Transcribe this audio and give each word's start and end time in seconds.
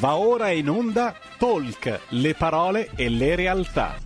Va 0.00 0.14
ora 0.14 0.52
in 0.52 0.70
onda 0.70 1.12
Talk, 1.38 2.02
le 2.10 2.34
parole 2.34 2.90
e 2.94 3.08
le 3.08 3.34
realtà. 3.34 3.96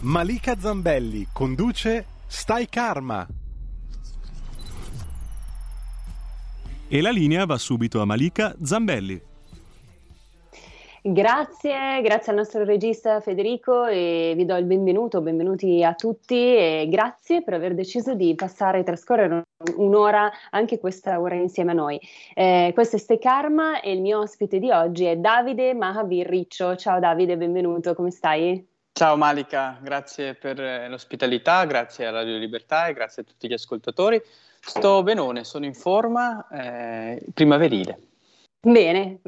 Malika 0.00 0.58
Zambelli 0.58 1.28
conduce 1.32 2.04
Stai 2.26 2.68
Karma. 2.68 3.24
E 6.88 7.00
la 7.00 7.10
linea 7.10 7.46
va 7.46 7.58
subito 7.58 8.00
a 8.00 8.04
Malika 8.04 8.56
Zambelli. 8.60 9.22
Grazie, 11.08 12.00
grazie 12.02 12.32
al 12.32 12.38
nostro 12.38 12.64
regista 12.64 13.20
Federico 13.20 13.86
e 13.86 14.32
vi 14.34 14.44
do 14.44 14.56
il 14.56 14.64
benvenuto, 14.64 15.20
benvenuti 15.20 15.84
a 15.84 15.94
tutti 15.94 16.34
e 16.34 16.88
grazie 16.90 17.44
per 17.44 17.54
aver 17.54 17.76
deciso 17.76 18.14
di 18.14 18.34
passare 18.34 18.80
e 18.80 18.82
trascorrere 18.82 19.44
un'ora, 19.76 20.28
anche 20.50 20.80
questa 20.80 21.20
ora 21.20 21.36
insieme 21.36 21.70
a 21.70 21.74
noi. 21.74 22.00
Eh, 22.34 22.72
questo 22.74 22.96
è 22.96 22.98
Ste 22.98 23.20
Karma 23.20 23.80
e 23.80 23.92
il 23.92 24.00
mio 24.00 24.18
ospite 24.18 24.58
di 24.58 24.72
oggi 24.72 25.04
è 25.04 25.16
Davide 25.16 25.74
Mahavir 25.74 26.26
Riccio. 26.26 26.74
Ciao 26.74 26.98
Davide, 26.98 27.36
benvenuto, 27.36 27.94
come 27.94 28.10
stai? 28.10 28.66
Ciao 28.90 29.16
Malika, 29.16 29.78
grazie 29.80 30.34
per 30.34 30.60
eh, 30.60 30.88
l'ospitalità, 30.88 31.64
grazie 31.66 32.06
a 32.06 32.10
Radio 32.10 32.36
Libertà 32.36 32.88
e 32.88 32.94
grazie 32.94 33.22
a 33.22 33.24
tutti 33.24 33.46
gli 33.46 33.52
ascoltatori. 33.52 34.20
Sto 34.58 35.04
benone, 35.04 35.44
sono 35.44 35.66
in 35.66 35.74
forma 35.74 36.48
eh, 36.48 37.22
primaverile. 37.32 38.00
Bene, 38.60 39.20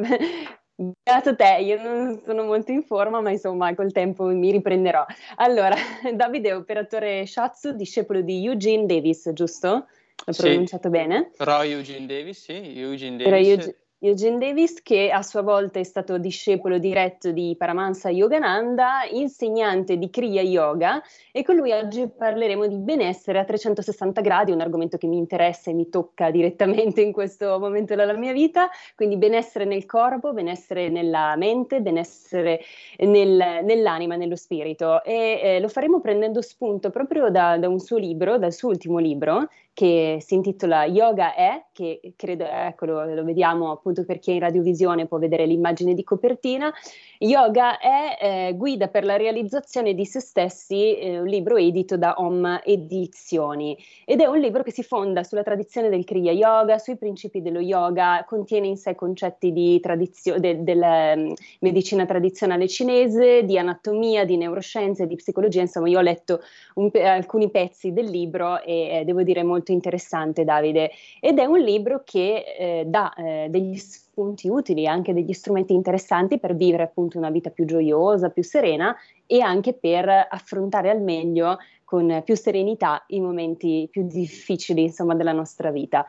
Beato 0.80 1.34
te, 1.34 1.58
io 1.60 1.82
non 1.82 2.22
sono 2.24 2.44
molto 2.44 2.70
in 2.70 2.84
forma, 2.84 3.20
ma 3.20 3.30
insomma 3.30 3.74
col 3.74 3.90
tempo 3.90 4.26
mi 4.26 4.52
riprenderò. 4.52 5.04
Allora, 5.36 5.74
Davide 6.14 6.50
è 6.50 6.54
operatore 6.56 7.26
Shatsu, 7.26 7.72
discepolo 7.72 8.20
di 8.20 8.44
Eugene 8.46 8.86
Davis, 8.86 9.28
giusto? 9.32 9.88
L'ho 10.24 10.32
Sì. 10.32 10.42
pronunciato 10.42 10.88
bene? 10.88 11.32
Roy 11.38 11.72
Eugene 11.72 12.06
Davis, 12.06 12.44
sì, 12.44 12.78
Eugene 12.80 13.16
Davis. 13.16 13.48
Euge- 13.48 13.52
Eugene 13.54 13.76
Davis, 14.00 14.80
che 14.80 15.10
a 15.10 15.22
sua 15.22 15.42
volta 15.42 15.80
è 15.80 15.82
stato 15.82 16.18
discepolo 16.18 16.78
diretto 16.78 17.32
di 17.32 17.56
Paramahansa 17.58 18.10
Yogananda, 18.10 19.00
insegnante 19.10 19.98
di 19.98 20.08
Kriya 20.08 20.40
Yoga, 20.40 21.02
e 21.32 21.42
con 21.42 21.56
lui 21.56 21.72
oggi 21.72 22.08
parleremo 22.08 22.68
di 22.68 22.76
benessere 22.78 23.40
a 23.40 23.44
360 23.44 24.20
gradi, 24.20 24.52
un 24.52 24.60
argomento 24.60 24.98
che 24.98 25.08
mi 25.08 25.16
interessa 25.16 25.70
e 25.70 25.74
mi 25.74 25.88
tocca 25.88 26.30
direttamente 26.30 27.00
in 27.00 27.10
questo 27.10 27.58
momento 27.58 27.96
della 27.96 28.16
mia 28.16 28.32
vita, 28.32 28.68
quindi 28.94 29.16
benessere 29.16 29.64
nel 29.64 29.84
corpo, 29.84 30.32
benessere 30.32 30.90
nella 30.90 31.34
mente, 31.34 31.80
benessere 31.80 32.60
nel- 32.98 33.64
nell'anima, 33.64 34.14
nello 34.14 34.36
spirito. 34.36 35.02
E 35.02 35.40
eh, 35.42 35.60
lo 35.60 35.68
faremo 35.68 36.00
prendendo 36.00 36.40
spunto 36.40 36.90
proprio 36.90 37.30
da, 37.30 37.58
da 37.58 37.68
un 37.68 37.80
suo 37.80 37.96
libro, 37.96 38.38
dal 38.38 38.52
suo 38.52 38.68
ultimo 38.68 38.98
libro, 38.98 39.48
che 39.78 40.18
si 40.20 40.34
intitola 40.34 40.86
Yoga 40.86 41.36
è, 41.36 41.66
che 41.70 42.00
credo, 42.16 42.44
eccolo, 42.44 43.04
lo 43.14 43.22
vediamo 43.22 43.70
appunto 43.70 44.04
per 44.04 44.18
chi 44.18 44.32
è 44.32 44.34
in 44.34 44.40
radiovisione 44.40 45.06
può 45.06 45.18
vedere 45.18 45.46
l'immagine 45.46 45.94
di 45.94 46.02
copertina. 46.02 46.74
Yoga 47.20 47.78
è 47.78 48.16
eh, 48.20 48.54
guida 48.54 48.86
per 48.86 49.04
la 49.04 49.16
realizzazione 49.16 49.92
di 49.92 50.04
se 50.04 50.20
stessi, 50.20 50.96
eh, 50.96 51.18
un 51.18 51.26
libro 51.26 51.56
edito 51.56 51.96
da 51.96 52.14
Om 52.16 52.60
Edizioni. 52.64 53.76
Ed 54.04 54.20
è 54.20 54.26
un 54.26 54.38
libro 54.38 54.62
che 54.62 54.70
si 54.70 54.84
fonda 54.84 55.24
sulla 55.24 55.42
tradizione 55.42 55.88
del 55.88 56.04
Kriya 56.04 56.30
Yoga, 56.30 56.78
sui 56.78 56.96
principi 56.96 57.42
dello 57.42 57.58
yoga, 57.58 58.24
contiene 58.24 58.68
in 58.68 58.76
sé 58.76 58.94
concetti 58.94 59.52
di 59.52 59.80
tradizio- 59.80 60.38
de- 60.38 60.62
della 60.62 61.16
mm, 61.16 61.32
medicina 61.60 62.06
tradizionale 62.06 62.68
cinese, 62.68 63.44
di 63.44 63.58
anatomia, 63.58 64.24
di 64.24 64.36
neuroscienze, 64.36 65.08
di 65.08 65.16
psicologia, 65.16 65.60
insomma 65.60 65.88
io 65.88 65.98
ho 65.98 66.02
letto 66.02 66.40
un 66.74 66.88
alcuni 66.94 67.50
pezzi 67.50 67.92
del 67.92 68.06
libro 68.06 68.62
e 68.62 69.00
eh, 69.00 69.04
devo 69.04 69.24
dire 69.24 69.42
molto 69.42 69.72
interessante 69.72 70.44
Davide. 70.44 70.92
Ed 71.18 71.40
è 71.40 71.44
un 71.46 71.58
libro 71.58 72.02
che 72.04 72.44
eh, 72.56 72.84
dà 72.86 73.12
eh, 73.14 73.48
degli 73.50 73.76
spunti 74.18 74.48
utili, 74.48 74.88
anche 74.88 75.14
degli 75.14 75.32
strumenti 75.32 75.72
interessanti 75.72 76.40
per 76.40 76.56
vivere 76.56 76.82
appunto 76.82 77.18
una 77.18 77.30
vita 77.30 77.50
più 77.50 77.64
gioiosa, 77.64 78.30
più 78.30 78.42
serena 78.42 78.96
e 79.26 79.40
anche 79.40 79.74
per 79.74 80.08
affrontare 80.08 80.90
al 80.90 81.00
meglio 81.00 81.58
con 81.84 82.22
più 82.24 82.36
serenità 82.36 83.04
i 83.08 83.20
momenti 83.20 83.86
più 83.88 84.08
difficili 84.08 84.82
insomma 84.82 85.14
della 85.14 85.32
nostra 85.32 85.70
vita. 85.70 86.04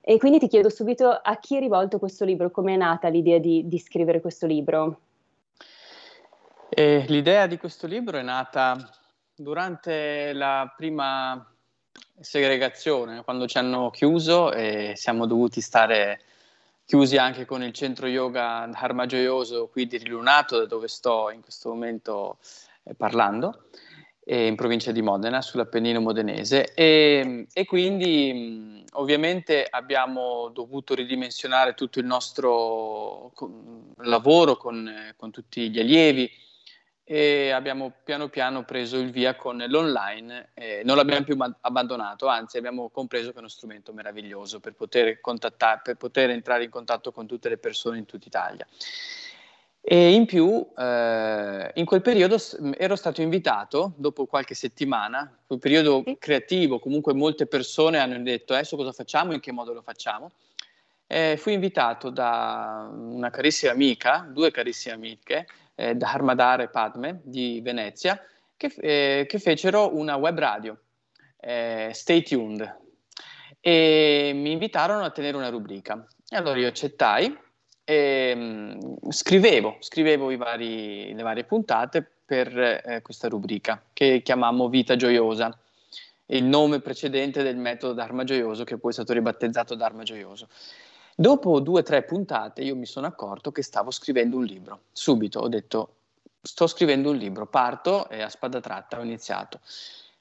E 0.00 0.18
quindi 0.18 0.40
ti 0.40 0.48
chiedo 0.48 0.68
subito 0.68 1.08
a 1.08 1.38
chi 1.38 1.56
è 1.56 1.60
rivolto 1.60 2.00
questo 2.00 2.24
libro, 2.24 2.50
come 2.50 2.74
è 2.74 2.76
nata 2.76 3.06
l'idea 3.06 3.38
di, 3.38 3.68
di 3.68 3.78
scrivere 3.78 4.20
questo 4.20 4.46
libro? 4.46 4.98
E 6.68 7.04
l'idea 7.06 7.46
di 7.46 7.58
questo 7.58 7.86
libro 7.86 8.18
è 8.18 8.22
nata 8.22 8.76
durante 9.36 10.32
la 10.32 10.72
prima 10.76 11.46
segregazione, 12.18 13.22
quando 13.22 13.46
ci 13.46 13.58
hanno 13.58 13.90
chiuso 13.90 14.52
e 14.52 14.94
siamo 14.96 15.26
dovuti 15.26 15.60
stare 15.60 16.18
chiusi 16.92 17.16
anche 17.16 17.46
con 17.46 17.62
il 17.62 17.72
centro 17.72 18.06
yoga 18.06 18.68
Dharma 18.70 19.06
Gioioso 19.06 19.68
qui 19.68 19.86
di 19.86 19.96
Rilunato, 19.96 20.58
da 20.58 20.66
dove 20.66 20.88
sto 20.88 21.30
in 21.30 21.40
questo 21.40 21.70
momento 21.70 22.36
eh, 22.82 22.92
parlando, 22.92 23.68
eh, 24.22 24.46
in 24.46 24.56
provincia 24.56 24.92
di 24.92 25.00
Modena, 25.00 25.40
sull'Appennino 25.40 26.02
modenese. 26.02 26.74
E, 26.74 27.46
e 27.50 27.64
quindi 27.64 28.84
ovviamente 28.92 29.66
abbiamo 29.70 30.50
dovuto 30.52 30.94
ridimensionare 30.94 31.72
tutto 31.72 31.98
il 31.98 32.04
nostro 32.04 33.30
con- 33.32 33.94
lavoro 34.00 34.58
con, 34.58 34.86
eh, 34.86 35.14
con 35.16 35.30
tutti 35.30 35.70
gli 35.70 35.80
allievi 35.80 36.30
e 37.14 37.50
abbiamo 37.50 37.92
piano 38.02 38.30
piano 38.30 38.64
preso 38.64 38.96
il 38.96 39.10
via 39.10 39.36
con 39.36 39.62
l'online, 39.68 40.52
eh, 40.54 40.80
non 40.82 40.96
l'abbiamo 40.96 41.24
più 41.24 41.36
abbandonato, 41.60 42.26
anzi 42.26 42.56
abbiamo 42.56 42.88
compreso 42.88 43.32
che 43.32 43.36
è 43.36 43.38
uno 43.40 43.48
strumento 43.48 43.92
meraviglioso 43.92 44.60
per 44.60 44.72
poter, 44.72 45.20
contattare, 45.20 45.82
per 45.84 45.96
poter 45.96 46.30
entrare 46.30 46.64
in 46.64 46.70
contatto 46.70 47.12
con 47.12 47.26
tutte 47.26 47.50
le 47.50 47.58
persone 47.58 47.98
in 47.98 48.06
tutta 48.06 48.28
Italia. 48.28 48.66
E 49.82 50.14
in 50.14 50.24
più, 50.24 50.66
eh, 50.74 51.70
in 51.74 51.84
quel 51.84 52.00
periodo 52.00 52.38
ero 52.78 52.96
stato 52.96 53.20
invitato, 53.20 53.92
dopo 53.96 54.24
qualche 54.24 54.54
settimana, 54.54 55.36
quel 55.46 55.58
periodo 55.58 56.02
creativo, 56.18 56.78
comunque 56.78 57.12
molte 57.12 57.44
persone 57.44 57.98
hanno 57.98 58.18
detto 58.22 58.54
adesso 58.54 58.74
cosa 58.74 58.92
facciamo, 58.92 59.34
in 59.34 59.40
che 59.40 59.52
modo 59.52 59.74
lo 59.74 59.82
facciamo. 59.82 60.30
Eh, 61.06 61.36
fui 61.36 61.52
invitato 61.52 62.08
da 62.08 62.90
una 62.90 63.28
carissima 63.28 63.70
amica, 63.70 64.26
due 64.32 64.50
carissime 64.50 64.94
amiche, 64.94 65.46
eh, 65.74 65.94
da 65.94 66.12
Harmadar 66.12 66.60
e 66.60 66.68
Padme 66.68 67.20
di 67.24 67.60
Venezia, 67.62 68.20
che, 68.56 68.72
eh, 68.78 69.26
che 69.28 69.38
fecero 69.38 69.96
una 69.96 70.16
web 70.16 70.38
radio, 70.38 70.78
eh, 71.40 71.90
Stay 71.92 72.22
Tuned, 72.22 72.80
e 73.60 74.32
mi 74.34 74.52
invitarono 74.52 75.04
a 75.04 75.10
tenere 75.10 75.36
una 75.36 75.48
rubrica. 75.48 76.04
E 76.28 76.36
allora 76.36 76.58
io 76.58 76.68
accettai 76.68 77.38
e 77.84 78.34
mh, 78.34 79.10
scrivevo, 79.10 79.76
scrivevo 79.80 80.30
i 80.30 80.36
vari- 80.36 81.12
le 81.14 81.22
varie 81.22 81.44
puntate 81.44 82.06
per 82.24 82.56
eh, 82.56 83.02
questa 83.02 83.28
rubrica 83.28 83.82
che 83.92 84.22
chiamammo 84.22 84.68
Vita 84.68 84.96
Gioiosa, 84.96 85.56
il 86.26 86.44
nome 86.44 86.80
precedente 86.80 87.42
del 87.42 87.56
metodo 87.56 87.92
Dharma 87.92 88.24
Gioioso 88.24 88.64
che 88.64 88.78
poi 88.78 88.90
è 88.90 88.94
stato 88.94 89.12
ribattezzato 89.12 89.74
Dharma 89.74 90.02
Gioioso. 90.02 90.48
Dopo 91.14 91.60
due 91.60 91.80
o 91.80 91.82
tre 91.82 92.02
puntate 92.02 92.62
io 92.62 92.74
mi 92.74 92.86
sono 92.86 93.06
accorto 93.06 93.52
che 93.52 93.62
stavo 93.62 93.90
scrivendo 93.90 94.36
un 94.36 94.44
libro. 94.44 94.80
Subito 94.92 95.40
ho 95.40 95.48
detto 95.48 95.94
sto 96.42 96.66
scrivendo 96.66 97.10
un 97.10 97.16
libro, 97.16 97.46
parto 97.46 98.08
e 98.08 98.20
a 98.22 98.28
spada 98.28 98.60
tratta 98.60 98.98
ho 98.98 99.02
iniziato. 99.02 99.60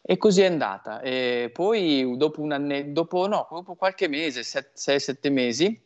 E 0.01 0.17
così 0.17 0.41
è 0.41 0.45
andata. 0.45 1.01
E 1.01 1.49
poi 1.53 2.15
dopo 2.17 2.41
un 2.41 2.51
anno, 2.51 2.83
dopo, 2.87 3.27
no, 3.27 3.47
dopo 3.49 3.75
qualche 3.75 4.07
mese, 4.07 4.41
6-7 4.41 5.29
mesi, 5.29 5.79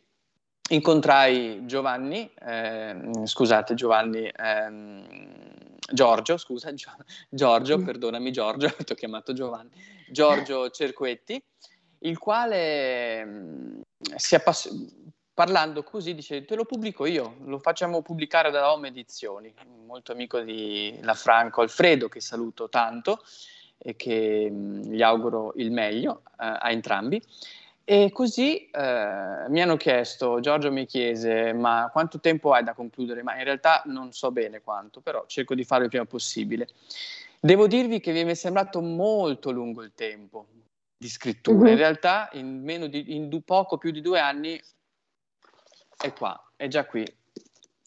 incontrai 0.70 1.66
Giovanni, 1.66 2.30
ehm, 2.40 3.26
scusate 3.26 3.76
Giovanni, 3.76 4.30
ehm, 4.36 5.06
Giorgio, 5.92 6.38
scusa, 6.38 6.74
Gio- 6.74 6.96
Giorgio, 7.30 7.82
perdonami 7.82 8.32
Giorgio, 8.32 8.68
ti 8.84 8.92
ho 8.92 8.96
chiamato 8.96 9.34
Giovanni, 9.34 9.70
Giorgio 10.10 10.70
Cerquetti, 10.70 11.42
il 12.00 12.18
quale 12.18 13.24
mh, 13.24 13.82
si 14.16 14.36
appass- 14.36 15.04
parlando 15.34 15.84
così 15.84 16.16
dice 16.16 16.46
te 16.46 16.56
lo 16.56 16.64
pubblico 16.64 17.06
io, 17.06 17.36
lo 17.44 17.60
facciamo 17.60 18.02
pubblicare 18.02 18.52
da 18.52 18.72
Home 18.72 18.88
Edizioni, 18.88 19.54
molto 19.86 20.14
amico 20.14 20.40
di 20.40 20.98
Lafranco 21.02 21.62
Alfredo 21.62 22.08
che 22.08 22.22
saluto 22.22 22.70
tanto 22.70 23.20
e 23.78 23.96
che 23.96 24.50
mh, 24.50 24.92
gli 24.92 25.02
auguro 25.02 25.54
il 25.58 25.72
meglio 25.72 26.22
eh, 26.40 26.46
a 26.46 26.72
entrambi. 26.72 27.22
E 27.88 28.10
così 28.12 28.68
eh, 28.72 29.46
mi 29.50 29.62
hanno 29.62 29.78
chiesto, 29.78 30.40
Giorgio 30.40 30.72
mi 30.72 30.88
chiese, 30.88 31.54
ma 31.54 31.90
quanto 31.92 32.20
tempo 32.20 32.52
hai 32.52 32.64
da 32.64 32.74
concludere? 32.74 33.22
Ma 33.22 33.38
in 33.38 33.44
realtà 33.44 33.84
non 33.86 34.12
so 34.12 34.32
bene 34.32 34.62
quanto, 34.62 35.02
però 35.02 35.26
cerco 35.28 35.54
di 35.54 35.64
farlo 35.64 35.84
il 35.84 35.90
prima 35.92 36.06
possibile. 36.06 36.68
Devo 37.40 37.68
dirvi 37.68 38.00
che 38.00 38.12
mi 38.12 38.32
è 38.32 38.34
sembrato 38.34 38.82
molto 38.82 39.52
lungo 39.52 39.84
il 39.84 39.92
tempo 39.94 40.48
di 40.98 41.10
scrittura. 41.10 41.60
Mhm. 41.60 41.68
In 41.68 41.78
realtà, 41.78 42.30
in, 42.34 42.64
meno 42.64 42.88
di, 42.88 43.16
in 43.16 43.44
poco 43.44 43.78
più 43.78 43.92
di 43.92 44.02
due 44.02 44.20
anni, 44.20 44.62
è 45.98 46.14
qua, 46.14 46.52
è 46.56 46.68
già 46.68 46.86
qui, 46.86 47.06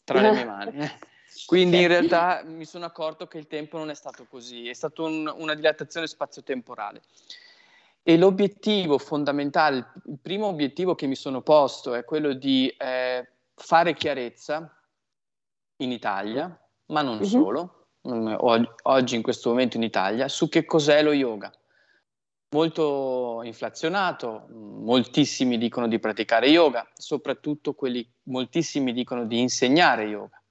tra 0.03 0.21
le 0.21 0.31
mie 0.31 0.45
mani. 0.45 0.77
Quindi 1.45 1.81
in 1.81 1.87
realtà 1.87 2.41
mi 2.43 2.65
sono 2.65 2.85
accorto 2.85 3.27
che 3.27 3.37
il 3.37 3.47
tempo 3.47 3.77
non 3.77 3.89
è 3.89 3.93
stato 3.93 4.25
così, 4.25 4.67
è 4.67 4.73
stata 4.73 5.03
un, 5.03 5.31
una 5.37 5.53
dilatazione 5.53 6.07
spazio-temporale. 6.07 7.01
E 8.01 8.17
l'obiettivo 8.17 8.97
fondamentale, 8.97 9.91
il 10.05 10.19
primo 10.21 10.47
obiettivo 10.47 10.95
che 10.95 11.05
mi 11.05 11.15
sono 11.15 11.41
posto 11.41 11.93
è 11.93 12.03
quello 12.03 12.33
di 12.33 12.67
eh, 12.77 13.27
fare 13.53 13.93
chiarezza 13.93 14.75
in 15.77 15.91
Italia, 15.91 16.59
ma 16.87 17.01
non 17.01 17.17
mm-hmm. 17.17 17.25
solo, 17.25 17.87
oggi 18.01 19.15
in 19.15 19.21
questo 19.21 19.49
momento 19.49 19.77
in 19.77 19.83
Italia, 19.83 20.27
su 20.27 20.49
che 20.49 20.65
cos'è 20.65 21.03
lo 21.03 21.13
yoga. 21.13 21.51
Molto 22.51 23.41
inflazionato, 23.43 24.47
moltissimi 24.49 25.59
dicono 25.59 25.87
di 25.87 25.99
praticare 25.99 26.47
yoga, 26.47 26.89
soprattutto 26.95 27.75
quelli, 27.75 28.03
moltissimi 28.23 28.91
dicono 28.91 29.27
di 29.27 29.39
insegnare 29.39 30.05
yoga. 30.05 30.41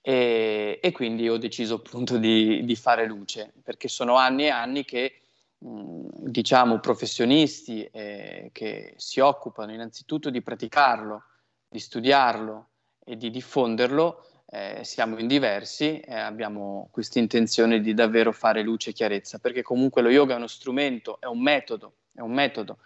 E, 0.00 0.78
e 0.80 0.92
quindi 0.92 1.28
ho 1.28 1.36
deciso 1.36 1.74
appunto 1.74 2.16
di, 2.16 2.64
di, 2.64 2.76
fare 2.76 3.06
luce, 3.06 3.52
perché 3.64 3.88
sono 3.88 4.14
anni 4.14 4.44
e 4.44 4.50
anni 4.50 4.84
che 4.84 5.22
mh, 5.58 6.28
diciamo 6.30 6.78
professionisti 6.78 7.84
eh, 7.86 8.50
che 8.52 8.94
si 8.96 9.18
occupano 9.18 9.72
innanzitutto 9.72 10.30
di 10.30 10.40
praticarlo, 10.42 11.24
di 11.68 11.80
studiarlo 11.80 12.68
e 13.04 13.16
di 13.16 13.30
diffonderlo, 13.30 14.29
eh, 14.52 14.80
siamo 14.82 15.18
in 15.18 15.28
diversi 15.28 16.00
e 16.00 16.14
abbiamo 16.14 16.88
questa 16.90 17.20
intenzione 17.20 17.80
di 17.80 17.94
davvero 17.94 18.32
fare 18.32 18.62
luce 18.62 18.90
e 18.90 18.92
chiarezza, 18.92 19.38
perché 19.38 19.62
comunque 19.62 20.02
lo 20.02 20.10
yoga 20.10 20.34
è 20.34 20.36
uno 20.36 20.48
strumento, 20.48 21.20
è 21.20 21.26
un 21.26 21.40
metodo, 21.40 21.94
è 22.12 22.20
un 22.20 22.32
metodo 22.32 22.78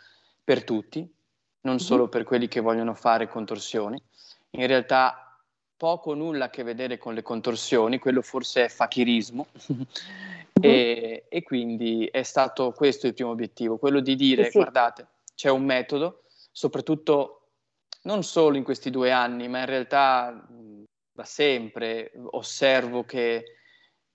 per 0.42 0.62
tutti, 0.62 0.98
non 1.62 1.74
mm-hmm. 1.74 1.84
solo 1.84 2.08
per 2.08 2.24
quelli 2.24 2.48
che 2.48 2.60
vogliono 2.60 2.94
fare 2.94 3.28
contorsioni. 3.28 4.00
In 4.50 4.66
realtà 4.66 5.38
poco 5.76 6.10
o 6.10 6.14
nulla 6.14 6.46
a 6.46 6.50
che 6.50 6.62
vedere 6.62 6.98
con 6.98 7.14
le 7.14 7.22
contorsioni, 7.22 7.98
quello 7.98 8.20
forse 8.20 8.66
è 8.66 8.68
fakirismo. 8.68 9.46
e, 10.60 11.24
e, 11.28 11.42
quindi 11.42 12.06
è 12.12 12.22
stato 12.22 12.72
questo 12.72 13.06
il 13.06 13.14
primo 13.14 13.30
obiettivo, 13.30 13.78
quello 13.78 14.00
di 14.00 14.14
dire, 14.16 14.50
sì. 14.50 14.58
guardate, 14.58 15.06
c'è 15.34 15.48
un 15.48 15.64
metodo, 15.64 16.24
soprattutto 16.52 17.40
non 18.02 18.22
solo 18.22 18.58
in 18.58 18.64
questi 18.64 18.90
due 18.90 19.10
anni, 19.10 19.48
ma 19.48 19.60
in 19.60 19.66
realtà 19.66 20.46
da 21.14 21.24
sempre 21.24 22.12
osservo 22.32 23.04
che 23.04 23.44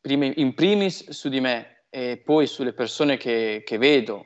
in 0.02 0.54
primis 0.54 1.10
su 1.10 1.30
di 1.30 1.40
me 1.40 1.86
e 1.90 2.22
poi 2.24 2.46
sulle 2.46 2.74
persone 2.74 3.18
che, 3.18 3.64
che 3.66 3.78
vedo 3.78 4.26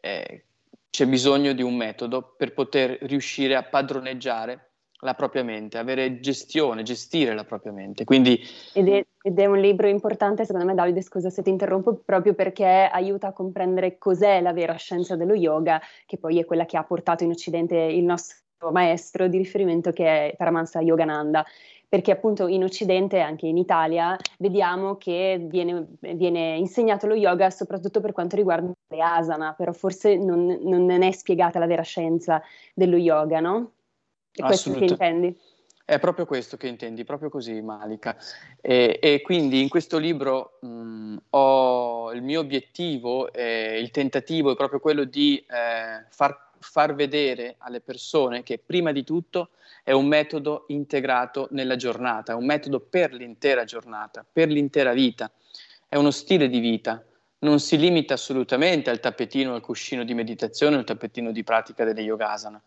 eh, 0.00 0.44
c'è 0.90 1.06
bisogno 1.06 1.54
di 1.54 1.62
un 1.62 1.74
metodo 1.74 2.34
per 2.36 2.52
poter 2.52 2.98
riuscire 3.02 3.56
a 3.56 3.62
padroneggiare 3.62 4.72
la 5.02 5.14
propria 5.14 5.42
mente, 5.42 5.78
avere 5.78 6.20
gestione, 6.20 6.82
gestire 6.82 7.34
la 7.34 7.44
propria 7.44 7.72
mente. 7.72 8.04
Quindi... 8.04 8.40
Ed, 8.72 8.88
è, 8.88 9.04
ed, 9.22 9.38
è, 9.38 9.46
un 9.46 9.58
libro 9.58 9.88
importante, 9.88 10.44
secondo 10.44 10.66
me, 10.66 10.74
Davide, 10.74 11.02
scusa 11.02 11.28
se 11.28 11.42
ti 11.42 11.50
interrompo, 11.50 12.02
proprio 12.04 12.34
perché 12.34 12.88
aiuta 12.92 13.28
a 13.28 13.32
comprendere 13.32 13.98
cos'è 13.98 14.40
la 14.40 14.52
vera 14.52 14.76
scienza 14.76 15.16
dello 15.16 15.34
yoga, 15.34 15.80
che 16.06 16.18
poi 16.18 16.38
è 16.38 16.44
quella 16.44 16.66
che 16.66 16.76
ha 16.76 16.84
portato 16.84 17.24
in 17.24 17.30
Occidente 17.30 17.76
il 17.76 18.04
nostro 18.04 18.36
maestro 18.70 19.26
di 19.26 19.38
riferimento 19.38 19.90
che 19.90 20.30
è 20.30 20.36
Paramahansa 20.36 20.80
Yogananda 20.80 21.44
perché 21.92 22.10
appunto 22.10 22.46
in 22.46 22.64
Occidente, 22.64 23.20
anche 23.20 23.46
in 23.46 23.58
Italia, 23.58 24.16
vediamo 24.38 24.96
che 24.96 25.38
viene, 25.46 25.88
viene, 26.00 26.56
insegnato 26.56 27.06
lo 27.06 27.14
yoga 27.14 27.50
soprattutto 27.50 28.00
per 28.00 28.12
quanto 28.12 28.34
riguarda 28.34 28.72
le 28.88 29.02
asana, 29.02 29.52
però 29.52 29.72
forse 29.72 30.16
non, 30.16 30.58
non 30.62 31.02
è 31.02 31.12
spiegata 31.12 31.58
la 31.58 31.66
vera 31.66 31.82
scienza 31.82 32.42
dello 32.72 32.96
yoga, 32.96 33.40
no? 33.40 33.72
È 34.32 34.40
questo 34.40 34.72
che 34.72 34.86
intendi? 34.86 35.38
È 35.84 35.98
proprio 35.98 36.24
questo 36.24 36.56
che 36.56 36.68
intendi, 36.68 37.04
proprio 37.04 37.28
così 37.28 37.60
Malika. 37.60 38.16
E, 38.62 38.98
e 38.98 39.20
quindi 39.20 39.60
in 39.60 39.68
questo 39.68 39.98
libro 39.98 40.58
mh, 40.62 41.16
ho 41.28 42.10
il 42.14 42.22
mio 42.22 42.40
obiettivo, 42.40 43.30
eh, 43.30 43.78
il 43.78 43.90
tentativo 43.90 44.52
è 44.52 44.56
proprio 44.56 44.80
quello 44.80 45.04
di 45.04 45.36
eh, 45.36 46.06
far, 46.08 46.51
far 46.62 46.94
vedere 46.94 47.56
alle 47.58 47.80
persone 47.80 48.42
che 48.42 48.58
prima 48.58 48.92
di 48.92 49.04
tutto 49.04 49.50
è 49.82 49.92
un 49.92 50.06
metodo 50.06 50.64
integrato 50.68 51.48
nella 51.50 51.76
giornata, 51.76 52.32
è 52.32 52.34
un 52.34 52.46
metodo 52.46 52.80
per 52.80 53.12
l'intera 53.12 53.64
giornata, 53.64 54.24
per 54.30 54.48
l'intera 54.48 54.92
vita, 54.92 55.30
è 55.88 55.96
uno 55.96 56.10
stile 56.10 56.48
di 56.48 56.60
vita, 56.60 57.04
non 57.40 57.58
si 57.58 57.76
limita 57.76 58.14
assolutamente 58.14 58.88
al 58.88 59.00
tappetino, 59.00 59.54
al 59.54 59.60
cuscino 59.60 60.04
di 60.04 60.14
meditazione, 60.14 60.76
al 60.76 60.84
tappetino 60.84 61.32
di 61.32 61.42
pratica 61.42 61.84
delle 61.84 62.02
yogasana. 62.02 62.62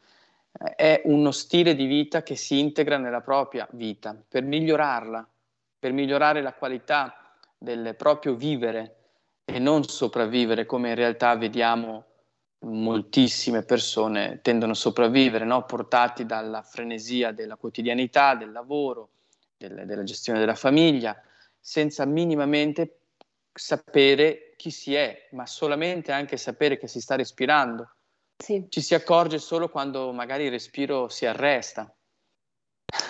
È 0.76 1.02
uno 1.06 1.32
stile 1.32 1.76
di 1.76 1.86
vita 1.86 2.24
che 2.24 2.36
si 2.36 2.60
integra 2.60 2.98
nella 2.98 3.22
propria 3.22 3.68
vita. 3.72 4.16
Per 4.28 4.44
migliorarla, 4.44 5.28
per 5.80 5.92
migliorare 5.92 6.42
la 6.42 6.54
qualità 6.54 7.34
del 7.58 7.96
proprio 7.98 8.36
vivere 8.36 8.96
e 9.46 9.60
non 9.60 9.84
sopravvivere 9.84 10.66
come 10.66 10.90
in 10.90 10.96
realtà 10.96 11.36
vediamo 11.36 12.06
moltissime 12.66 13.64
persone 13.64 14.40
tendono 14.42 14.74
a 14.74 14.76
sopravvivere, 14.76 15.46
no? 15.46 15.66
portati 15.66 16.26
dalla 16.26 16.62
frenesia 16.62 17.32
della 17.32 17.56
quotidianità, 17.56 18.36
del 18.36 18.52
lavoro, 18.52 19.10
del, 19.58 19.84
della 19.86 20.04
gestione 20.04 20.40
della 20.40 20.56
famiglia, 20.56 21.20
senza 21.60 22.06
minimamente 22.06 23.00
sapere 23.54 24.54
chi 24.58 24.72
si 24.72 24.94
è, 24.94 25.30
ma 25.32 25.46
solamente 25.46 26.12
anche 26.12 26.38
sapere 26.38 26.78
che 26.78 26.88
si 26.88 27.00
sta 27.00 27.16
respirando, 27.16 27.90
sì. 28.38 28.66
Ci 28.70 28.82
si 28.82 28.94
accorge 28.94 29.40
solo 29.40 29.70
quando 29.70 30.12
magari 30.12 30.46
il 30.46 30.52
respiro 30.52 31.08
si 31.08 31.26
arresta. 31.26 31.92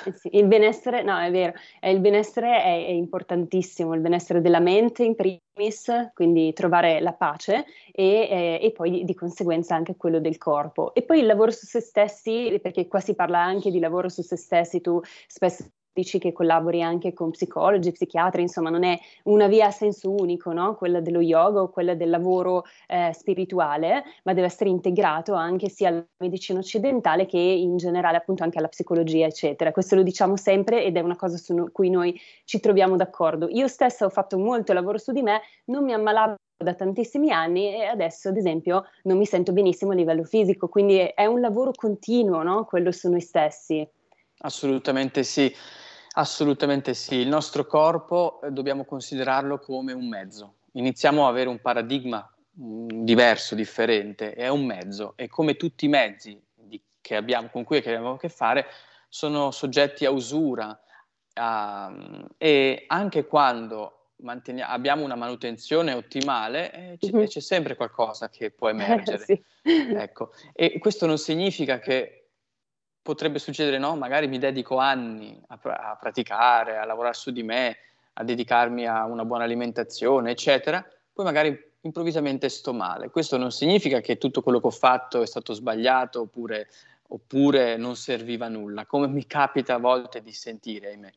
Eh 0.05 0.13
sì, 0.15 0.29
il 0.33 0.47
benessere, 0.47 1.03
no, 1.03 1.19
è 1.19 1.31
vero, 1.31 1.53
eh, 1.79 1.91
il 1.91 1.99
benessere 1.99 2.61
è, 2.61 2.85
è, 2.85 2.91
importantissimo, 2.91 3.93
il 3.93 4.01
benessere 4.01 4.41
della 4.41 4.59
mente 4.59 5.03
in 5.03 5.15
primis, 5.15 6.11
quindi 6.13 6.53
trovare 6.53 6.99
la 7.01 7.13
pace 7.13 7.65
e, 7.91 8.27
eh, 8.29 8.59
e 8.61 8.71
poi 8.71 8.91
di, 8.91 9.03
di, 9.03 9.13
conseguenza 9.13 9.75
anche 9.75 9.95
quello 9.95 10.19
del 10.19 10.37
corpo. 10.37 10.93
E 10.93 11.03
poi 11.03 11.19
il 11.19 11.25
lavoro 11.25 11.51
su 11.51 11.65
se 11.65 11.79
stessi, 11.79 12.57
perché 12.61 12.87
qua 12.87 12.99
si 12.99 13.15
parla 13.15 13.39
anche 13.39 13.71
di 13.71 13.79
lavoro 13.79 14.09
su 14.09 14.21
se 14.21 14.37
stessi, 14.37 14.81
tu 14.81 14.99
spesso 15.27 15.65
dici 15.95 16.19
che 16.19 16.33
collabori 16.33 16.81
anche 16.81 17.13
con 17.13 17.31
psicologi, 17.31 17.93
psichiatri, 17.93 18.41
insomma 18.41 18.69
non 18.69 18.83
è 18.83 18.99
una 19.23 19.47
via 19.47 19.67
a 19.67 19.71
senso 19.71 20.11
unico, 20.11 20.51
no? 20.51 20.75
quella 20.75 20.99
dello 20.99 21.21
yoga 21.21 21.61
o 21.61 21.69
quella 21.69 21.95
del 21.95 22.09
lavoro 22.09 22.65
eh, 22.87 23.11
spirituale, 23.13 24.03
ma 24.23 24.33
deve 24.33 24.47
essere 24.47 24.69
integrato 24.69 25.33
anche 25.33 25.69
sia 25.69 25.87
alla 25.87 26.05
medicina 26.17 26.59
occidentale 26.59 27.25
che 27.25 27.37
in 27.37 27.77
generale 27.77 28.17
appunto 28.17 28.43
anche 28.43 28.57
alla 28.57 28.67
psicologia, 28.67 29.25
eccetera. 29.25 29.71
Questo 29.71 29.95
lo 29.95 30.03
diciamo 30.03 30.35
sempre 30.35 30.83
ed 30.83 30.97
è 30.97 30.99
una 30.99 31.15
cosa 31.15 31.37
su 31.37 31.69
cui 31.71 31.89
noi 31.89 32.19
ci 32.43 32.59
troviamo 32.59 32.97
d'accordo. 32.97 33.47
Io 33.47 33.69
stessa 33.69 34.03
ho 34.03 34.09
fatto 34.09 34.37
molto 34.37 34.73
lavoro 34.73 34.97
su 34.97 35.13
di 35.13 35.21
me, 35.21 35.41
non 35.65 35.85
mi 35.85 35.93
ammalavo 35.93 36.35
da 36.61 36.73
tantissimi 36.73 37.31
anni 37.31 37.73
e 37.73 37.85
adesso 37.85 38.29
ad 38.29 38.37
esempio 38.37 38.85
non 39.03 39.17
mi 39.17 39.25
sento 39.25 39.53
benissimo 39.53 39.91
a 39.91 39.95
livello 39.95 40.23
fisico, 40.25 40.67
quindi 40.67 40.97
è 40.97 41.25
un 41.25 41.39
lavoro 41.39 41.71
continuo, 41.73 42.43
no? 42.43 42.65
quello 42.65 42.91
su 42.91 43.09
noi 43.09 43.21
stessi. 43.21 43.87
Assolutamente 44.39 45.23
sì. 45.23 45.53
Assolutamente 46.17 46.93
sì, 46.93 47.15
il 47.15 47.27
nostro 47.27 47.65
corpo 47.65 48.39
eh, 48.41 48.51
dobbiamo 48.51 48.85
considerarlo 48.85 49.59
come 49.59 49.91
un 49.91 50.07
mezzo. 50.07 50.55
Iniziamo 50.73 51.25
a 51.25 51.29
avere 51.29 51.49
un 51.49 51.59
paradigma 51.59 52.29
mm, 52.59 52.87
diverso, 53.03 53.53
differente, 53.53 54.33
è 54.33 54.47
un 54.47 54.65
mezzo 54.65 55.13
e 55.17 55.27
come 55.27 55.55
tutti 55.55 55.85
i 55.85 55.89
mezzi 55.89 56.41
abbiamo, 57.09 57.49
con 57.49 57.63
cui 57.63 57.77
abbiamo 57.77 58.13
a 58.13 58.17
che 58.17 58.29
fare 58.29 58.65
sono 59.09 59.51
soggetti 59.51 60.05
a 60.05 60.09
usura 60.09 60.77
a, 61.33 61.93
e 62.37 62.85
anche 62.87 63.27
quando 63.27 64.11
abbiamo 64.61 65.03
una 65.03 65.15
manutenzione 65.15 65.93
ottimale 65.93 66.71
eh, 66.71 66.97
c- 66.97 67.13
mm-hmm. 67.13 67.25
c'è 67.25 67.41
sempre 67.41 67.75
qualcosa 67.75 68.29
che 68.29 68.51
può 68.51 68.69
emergere. 68.69 69.19
sì. 69.23 69.43
ecco. 69.61 70.31
E 70.53 70.79
questo 70.79 71.05
non 71.05 71.17
significa 71.17 71.79
che 71.79 72.24
potrebbe 73.05 73.37
succedere, 73.37 73.77
no? 73.77 73.95
Magari 73.95 74.27
mi 74.27 74.39
dedico 74.39 74.77
anni 74.77 75.39
a, 75.49 75.59
a, 75.61 75.95
praticare, 75.95 76.77
a 76.77 76.85
lavorare 76.85 77.13
su 77.13 77.29
di 77.29 77.43
me, 77.43 77.77
a 78.13 78.23
dedicarmi 78.23 78.87
a 78.87 79.05
una 79.05 79.23
buona 79.23 79.43
alimentazione, 79.43 80.31
eccetera, 80.31 80.83
poi 81.13 81.23
magari 81.23 81.55
improvvisamente 81.81 82.49
sto 82.49 82.73
male. 82.73 83.11
Questo 83.11 83.37
non 83.37 83.51
significa 83.51 84.01
che 84.01 84.17
tutto 84.17 84.41
quello 84.41 84.59
che 84.59 84.65
ho 84.65 84.71
fatto 84.71 85.21
è 85.21 85.27
stato 85.27 85.53
sbagliato 85.53 86.21
oppure, 86.21 86.67
oppure 87.09 87.77
non 87.77 87.95
serviva 87.95 88.47
a 88.47 88.49
nulla, 88.49 88.87
come 88.87 89.05
mi 89.05 89.27
capita 89.27 89.75
a 89.75 89.77
volte 89.77 90.23
di 90.23 90.33
sentire, 90.33 90.87
ahimè. 90.87 91.11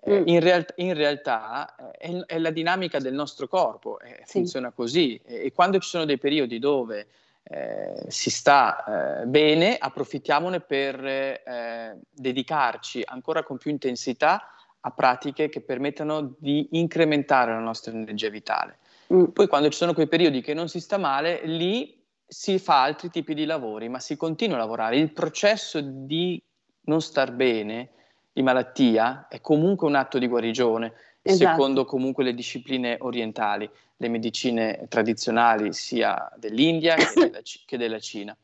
Eh, 0.00 0.20
mm. 0.20 0.28
in, 0.28 0.38
real- 0.38 0.72
in, 0.76 0.94
realtà 0.94 1.74
eh, 1.98 2.12
è, 2.12 2.16
è, 2.26 2.38
la 2.38 2.50
dinamica 2.50 3.00
del 3.00 3.14
nostro 3.14 3.48
corpo, 3.48 3.98
eh, 3.98 4.22
sì. 4.24 4.38
funziona 4.38 4.70
così 4.70 5.20
e, 5.24 5.46
e 5.46 5.52
quando 5.52 5.80
ci 5.80 5.88
sono 5.88 6.04
dei 6.04 6.18
periodi 6.18 6.60
dove 6.60 7.08
eh, 7.50 8.04
si 8.08 8.30
sta 8.30 9.22
eh, 9.22 9.26
bene, 9.26 9.76
approfittiamone 9.78 10.60
per 10.60 11.02
eh, 11.04 11.98
dedicarci 12.10 13.02
ancora 13.04 13.42
con 13.42 13.56
più 13.56 13.70
intensità 13.70 14.50
a 14.80 14.90
pratiche 14.90 15.48
che 15.48 15.62
permettano 15.62 16.34
di 16.38 16.68
incrementare 16.72 17.52
la 17.52 17.58
nostra 17.58 17.92
energia 17.92 18.28
vitale. 18.28 18.78
Mm. 19.12 19.24
Poi 19.24 19.46
quando 19.46 19.70
ci 19.70 19.78
sono 19.78 19.94
quei 19.94 20.08
periodi 20.08 20.42
che 20.42 20.52
non 20.52 20.68
si 20.68 20.78
sta 20.78 20.98
male, 20.98 21.40
lì 21.44 21.98
si 22.26 22.58
fa 22.58 22.82
altri 22.82 23.08
tipi 23.08 23.32
di 23.32 23.46
lavori, 23.46 23.88
ma 23.88 23.98
si 23.98 24.16
continua 24.16 24.56
a 24.56 24.60
lavorare. 24.60 24.98
Il 24.98 25.12
processo 25.12 25.80
di 25.80 26.40
non 26.82 27.00
star 27.00 27.32
bene, 27.32 27.90
di 28.30 28.42
malattia, 28.42 29.26
è 29.28 29.40
comunque 29.40 29.88
un 29.88 29.94
atto 29.94 30.18
di 30.18 30.28
guarigione, 30.28 30.92
esatto. 31.22 31.50
secondo 31.50 31.84
comunque 31.86 32.24
le 32.24 32.34
discipline 32.34 32.98
orientali 33.00 33.68
le 33.98 34.08
medicine 34.08 34.86
tradizionali 34.88 35.72
sia 35.72 36.32
dell'India 36.36 36.94
che 36.94 37.12
della, 37.30 37.40
che 37.66 37.76
della 37.76 37.98
Cina. 37.98 38.36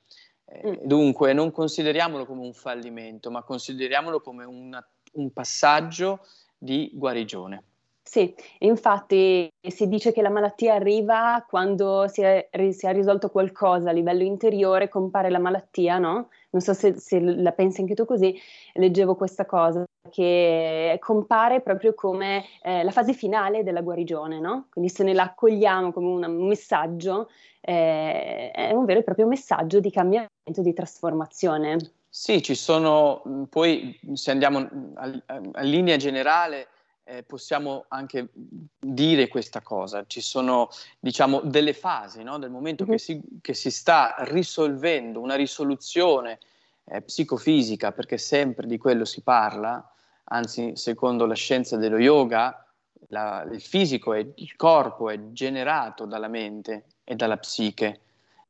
Eh, 0.44 0.68
mm. 0.68 0.74
dunque 0.82 1.32
non 1.32 1.50
consideriamolo 1.50 2.26
come 2.26 2.42
un 2.42 2.52
fallimento, 2.52 3.30
ma 3.30 3.42
consideriamolo 3.42 4.20
come 4.20 4.44
una, 4.44 4.86
un 5.12 5.32
passaggio 5.32 6.26
di 6.56 6.90
guarigione. 6.92 7.62
Sì, 8.06 8.32
infatti 8.58 9.50
si 9.66 9.88
dice 9.88 10.12
che 10.12 10.20
la 10.20 10.28
malattia 10.28 10.74
arriva 10.74 11.42
quando 11.48 12.06
si 12.06 12.20
è, 12.20 12.48
si 12.70 12.86
è, 12.86 12.92
risolto 12.92 13.30
qualcosa 13.30 13.88
a 13.88 13.92
livello 13.94 14.22
interiore, 14.22 14.90
compare 14.90 15.30
la 15.30 15.38
malattia, 15.38 15.96
no? 15.98 16.28
Non 16.50 16.60
so 16.60 16.74
se, 16.74 16.98
se, 16.98 17.18
la 17.18 17.52
pensi 17.52 17.80
anche 17.80 17.94
tu 17.94 18.04
così, 18.04 18.38
leggevo 18.74 19.14
questa 19.16 19.46
cosa, 19.46 19.84
che 20.10 20.98
compare 21.00 21.62
proprio 21.62 21.94
come 21.94 22.44
eh, 22.62 22.84
la 22.84 22.90
fase 22.90 23.14
finale 23.14 23.62
della 23.64 23.80
guarigione, 23.80 24.38
no? 24.38 24.66
Quindi 24.70 24.90
se 24.90 25.02
ne 25.02 25.14
la 25.14 25.22
accogliamo 25.22 25.90
come 25.90 26.26
un 26.26 26.46
messaggio, 26.46 27.30
eh, 27.62 28.50
è 28.50 28.72
un 28.72 28.84
vero 28.84 29.00
e 29.00 29.02
proprio 29.02 29.26
messaggio 29.26 29.80
di 29.80 29.90
cambiamento, 29.90 30.60
di 30.60 30.74
trasformazione. 30.74 31.78
Sì, 32.10 32.42
ci 32.42 32.54
sono, 32.54 33.46
poi 33.48 33.98
se 34.12 34.30
andiamo 34.30 34.58
a, 34.94 35.22
a, 35.26 35.40
a 35.52 35.62
linea 35.62 35.96
generale, 35.96 36.68
eh, 37.04 37.22
possiamo 37.22 37.84
anche 37.88 38.28
dire 38.32 39.28
questa 39.28 39.60
cosa. 39.60 40.04
Ci 40.06 40.20
sono, 40.20 40.68
diciamo, 40.98 41.40
delle 41.40 41.74
fasi, 41.74 42.22
no? 42.22 42.38
Del 42.38 42.50
momento 42.50 42.84
che, 42.84 42.98
si, 42.98 43.20
che, 43.40 43.54
si, 43.54 43.70
sta 43.70 44.16
risolvendo 44.20 45.20
una 45.20 45.34
risoluzione 45.34 46.38
eh, 46.84 47.02
psicofisica, 47.02 47.92
perché 47.92 48.18
sempre 48.18 48.66
di 48.66 48.78
quello 48.78 49.04
si 49.04 49.22
parla, 49.22 49.86
anzi, 50.24 50.76
secondo 50.76 51.26
la 51.26 51.34
scienza 51.34 51.76
dello 51.76 51.98
yoga, 51.98 52.66
la, 53.08 53.46
il 53.50 53.60
fisico 53.60 54.14
e 54.14 54.32
il 54.34 54.56
corpo 54.56 55.10
è 55.10 55.30
generato 55.32 56.06
dalla 56.06 56.28
mente 56.28 56.86
e 57.04 57.14
dalla 57.14 57.36
psiche. 57.36 58.00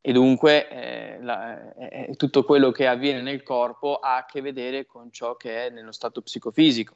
E 0.01 0.13
dunque 0.13 0.69
eh, 0.69 1.19
la, 1.23 1.75
eh, 1.77 2.15
tutto 2.17 2.45
quello 2.45 2.71
che 2.71 2.87
avviene 2.87 3.23
nel 3.23 3.43
corpo 3.43 3.97
ha 3.97 4.17
a 4.17 4.27
che 4.27 4.43
vedere 4.43 4.85
con 4.85 5.11
ciò 5.11 5.35
che 5.35 5.67
è 5.67 5.71
nello 5.71 5.93
stato 5.93 6.21
psicofisico 6.21 6.95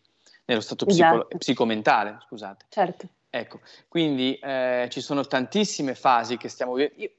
nello 0.48 0.60
stato 0.60 0.86
esatto. 0.86 1.18
psico- 1.26 1.38
psicomentale, 1.38 2.18
scusate. 2.26 2.66
Certo. 2.68 3.08
Ecco, 3.30 3.60
quindi 3.88 4.34
eh, 4.36 4.88
ci 4.90 5.00
sono 5.02 5.24
tantissime 5.26 5.94
fasi 5.94 6.36
che 6.38 6.48
stiamo 6.48 6.74
vivendo. 6.74 7.12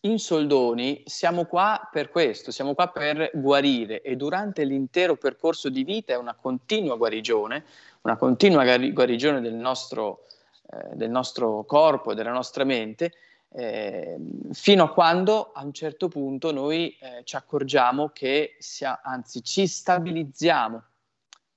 In 0.00 0.18
soldoni 0.18 1.02
siamo 1.06 1.44
qua 1.44 1.88
per 1.90 2.10
questo, 2.10 2.50
siamo 2.50 2.74
qua 2.74 2.88
per 2.88 3.30
guarire 3.34 4.02
e 4.02 4.16
durante 4.16 4.64
l'intero 4.64 5.16
percorso 5.16 5.68
di 5.70 5.82
vita 5.82 6.12
è 6.12 6.16
una 6.16 6.34
continua 6.34 6.96
guarigione, 6.96 7.64
una 8.02 8.16
continua 8.16 8.64
guarigione 8.64 9.40
del 9.40 9.54
nostro, 9.54 10.24
eh, 10.70 10.94
del 10.94 11.10
nostro 11.10 11.64
corpo 11.64 12.12
e 12.12 12.14
della 12.14 12.32
nostra 12.32 12.64
mente, 12.64 13.12
eh, 13.50 14.16
fino 14.52 14.84
a 14.84 14.92
quando 14.92 15.52
a 15.52 15.64
un 15.64 15.72
certo 15.72 16.08
punto 16.08 16.52
noi 16.52 16.96
eh, 17.00 17.22
ci 17.24 17.36
accorgiamo 17.36 18.10
che, 18.10 18.56
sia, 18.58 19.00
anzi, 19.02 19.42
ci 19.42 19.66
stabilizziamo 19.66 20.82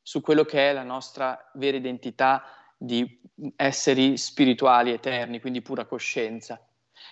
su 0.07 0.21
quello 0.21 0.45
che 0.45 0.69
è 0.69 0.71
la 0.71 0.83
nostra 0.83 1.51
vera 1.55 1.75
identità 1.75 2.45
di 2.77 3.19
esseri 3.57 4.15
spirituali 4.15 4.93
eterni, 4.93 5.41
quindi 5.41 5.61
pura 5.61 5.83
coscienza. 5.83 6.65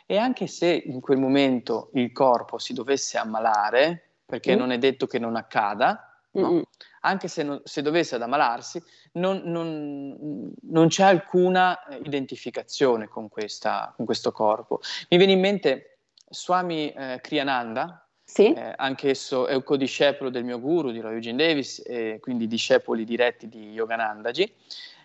E 0.05 0.15
anche 0.15 0.47
se 0.47 0.67
in 0.85 1.01
quel 1.01 1.17
momento 1.17 1.89
il 1.95 2.13
corpo 2.13 2.57
si 2.57 2.71
dovesse 2.71 3.17
ammalare, 3.17 4.19
perché 4.25 4.55
mm. 4.55 4.57
non 4.57 4.71
è 4.71 4.77
detto 4.77 5.07
che 5.07 5.19
non 5.19 5.35
accada, 5.35 6.21
no? 6.31 6.61
anche 7.01 7.27
se, 7.27 7.43
non, 7.43 7.59
se, 7.65 7.81
dovesse 7.81 8.15
ad 8.15 8.21
ammalarsi, 8.21 8.81
non, 9.15 9.41
non, 9.43 10.53
non, 10.61 10.87
c'è 10.87 11.03
alcuna 11.03 11.77
identificazione 12.01 13.09
con, 13.09 13.27
questa, 13.27 13.91
con, 13.93 14.05
questo 14.05 14.31
corpo. 14.31 14.79
Mi 15.09 15.17
viene 15.17 15.33
in 15.33 15.41
mente 15.41 15.97
Swami 16.29 16.93
eh, 16.93 17.19
Kriyananda, 17.21 18.04
sì. 18.25 18.51
Eh, 18.51 18.73
anch'esso 18.75 19.47
è 19.47 19.53
un 19.53 19.63
codiscepolo 19.63 20.29
del 20.29 20.43
mio 20.43 20.59
guru, 20.59 20.91
di 20.91 20.99
Roy 20.99 21.13
Eugene 21.13 21.45
Davis, 21.45 21.81
e 21.85 22.17
quindi 22.19 22.47
discepoli 22.47 23.05
diretti 23.05 23.47
di 23.47 23.71
Yoganandaji. 23.71 24.53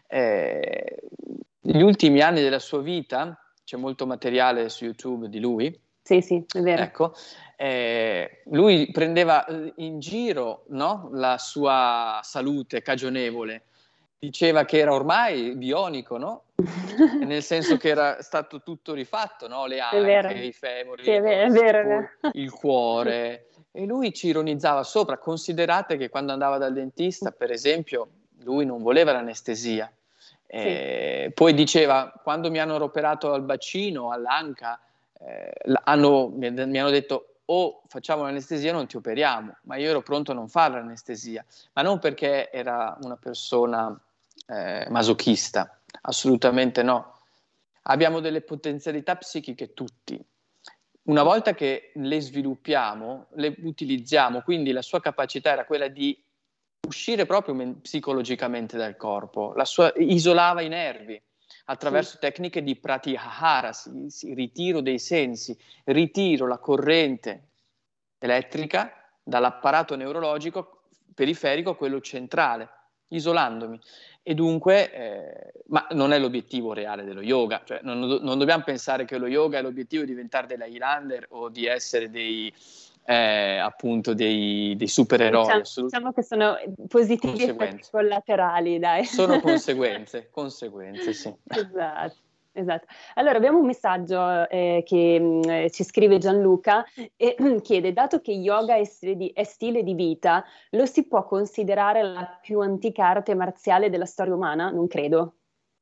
Eh, 0.09 0.97
negli 1.61 1.83
ultimi 1.83 2.21
anni 2.21 2.41
della 2.41 2.59
sua 2.59 2.81
vita, 2.81 3.39
c'è 3.63 3.77
molto 3.77 4.07
materiale 4.07 4.69
su 4.69 4.85
YouTube 4.85 5.29
di 5.29 5.39
lui. 5.39 5.79
Sì, 6.03 6.21
sì, 6.23 6.45
è 6.53 6.61
vero. 6.61 6.83
Ecco, 6.83 7.15
eh, 7.57 8.43
lui 8.47 8.91
prendeva 8.91 9.45
eh, 9.45 9.73
in 9.77 10.01
giro 10.01 10.65
no, 10.71 11.11
la 11.13 11.39
sua 11.39 12.19
salute 12.23 12.83
cagionevole, 12.83 13.67
diceva 14.21 14.67
che 14.67 14.79
era 14.79 14.93
ormai 14.93 15.55
bionico, 15.57 16.19
no? 16.19 16.43
nel 17.25 17.43
senso 17.43 17.79
che 17.79 17.89
era 17.89 18.21
stato 18.21 18.63
tutto 18.63 18.93
rifatto, 18.93 19.49
no? 19.49 19.65
le 19.65 19.81
anche, 19.81 20.35
i 20.35 20.53
femori, 20.53 21.03
sì, 21.03 21.19
vero, 21.19 21.51
vero, 21.51 22.09
il 22.33 22.51
cuore. 22.51 23.47
E 23.73 23.87
lui 23.87 24.13
ci 24.13 24.29
ironizzava 24.29 24.83
sopra. 24.83 25.17
Considerate 25.17 25.97
che 25.97 26.11
quando 26.11 26.33
andava 26.33 26.59
dal 26.59 26.75
dentista, 26.75 27.31
per 27.31 27.51
esempio, 27.51 28.09
lui 28.43 28.67
non 28.67 28.83
voleva 28.83 29.13
l'anestesia. 29.13 29.91
Sì. 30.47 31.31
Poi 31.33 31.55
diceva, 31.55 32.13
quando 32.23 32.51
mi 32.51 32.59
hanno 32.59 32.83
operato 32.83 33.33
al 33.33 33.43
bacino, 33.43 34.11
all'anca, 34.11 34.81
eh, 35.21 35.53
hanno, 35.85 36.29
mi 36.29 36.47
hanno 36.47 36.91
detto 36.91 37.27
o 37.53 37.83
facciamo 37.87 38.23
l'anestesia 38.23 38.71
o 38.73 38.75
non 38.75 38.87
ti 38.87 38.97
operiamo, 38.97 39.57
ma 39.63 39.77
io 39.77 39.91
ero 39.91 40.03
pronto 40.03 40.33
a 40.33 40.35
non 40.35 40.49
fare 40.49 40.75
l'anestesia, 40.75 41.45
ma 41.73 41.83
non 41.83 41.99
perché 41.99 42.51
era 42.51 42.97
una 43.03 43.17
persona 43.17 43.99
eh, 44.51 44.87
masochista, 44.91 45.81
assolutamente 46.03 46.83
no. 46.83 47.19
Abbiamo 47.83 48.21
delle 48.21 48.43
potenzialità 48.43 49.17
psichiche 49.17 49.73
tutti. 49.73 50.23
Una 51.03 51.23
volta 51.23 51.55
che 51.55 51.93
le 51.95 52.21
sviluppiamo, 52.21 53.29
le 53.35 53.55
utilizziamo, 53.63 54.43
quindi 54.43 54.73
la 54.73 54.83
sua 54.83 55.01
capacità 55.01 55.53
era 55.53 55.65
quella 55.65 55.89
di 55.89 56.21
uscire 56.87 57.27
proprio 57.27 57.55
men- 57.55 57.81
psicologicamente 57.81 58.77
dal 58.77 58.97
corpo, 58.97 59.55
sua, 59.65 59.93
isolava 59.97 60.61
i 60.61 60.69
nervi 60.69 61.21
attraverso 61.67 62.13
sì. 62.13 62.19
tecniche 62.19 62.63
di 62.63 62.77
si, 64.09 64.35
ritiro 64.35 64.81
dei 64.81 64.99
sensi, 64.99 65.57
ritiro 65.85 66.47
la 66.47 66.59
corrente 66.59 67.51
elettrica 68.19 68.93
dall'apparato 69.23 69.97
neurologico 69.97 70.83
periferico 71.15 71.71
a 71.71 71.77
quello 71.77 72.01
centrale, 72.01 72.69
isolandomi. 73.09 73.81
E 74.23 74.35
dunque, 74.35 74.93
eh, 74.93 75.53
ma 75.69 75.87
non 75.93 76.13
è 76.13 76.19
l'obiettivo 76.19 76.73
reale 76.73 77.05
dello 77.05 77.23
yoga, 77.23 77.63
cioè 77.65 77.81
non, 77.83 78.01
non, 78.01 78.39
dobbiamo 78.39 78.63
pensare 78.63 79.07
che 79.07 79.17
lo 79.17 79.27
yoga 79.27 79.59
è 79.59 79.63
l'obiettivo 79.63 80.03
di 80.03 80.11
diventare 80.11 80.47
dei 80.47 80.59
Highlander 80.59 81.27
o 81.31 81.49
di 81.49 81.65
essere 81.65 82.11
dei, 82.11 82.53
eh, 83.07 83.57
appunto 83.57 84.13
dei, 84.13 84.75
dei 84.77 84.89
supereroi. 84.89 85.63
Diciamo, 85.63 85.87
diciamo, 85.87 86.13
che 86.13 86.23
sono 86.23 86.59
positivi 86.87 87.45
effetti 87.45 87.89
collaterali, 87.91 88.79
dai. 88.79 89.05
Sono 89.05 89.41
conseguenze, 89.43 90.29
conseguenze, 90.31 91.13
sì. 91.15 91.35
Esatto. 91.49 92.17
Esatto. 92.53 92.87
Allora 93.15 93.37
abbiamo 93.37 93.59
un 93.59 93.67
messaggio 93.67 94.49
eh, 94.49 94.83
che 94.85 95.21
mh, 95.21 95.25
mm, 95.25 95.43
eh, 95.51 95.71
ci 95.71 95.85
scrive 95.85 96.19
Gianluca 96.19 96.85
e 97.17 97.37
chiede, 97.63 97.93
dato 97.93 98.21
che 98.21 98.33
yoga 98.33 98.77
è 98.77 98.85
stile, 98.85 99.17
di, 99.17 99.29
è 99.29 99.45
stile, 99.45 99.83
di, 99.83 99.95
vita, 99.95 100.45
lo 100.71 100.85
si 100.85 101.07
può 101.07 101.25
considerare 101.25 102.03
la 102.03 102.39
più 102.41 102.61
antica 102.61 103.07
arte 103.07 103.35
marziale 103.35 103.89
della 103.89 104.07
storia 104.07 104.35
umana? 104.35 104.71
Non 104.71 104.89
credo. 104.89 105.35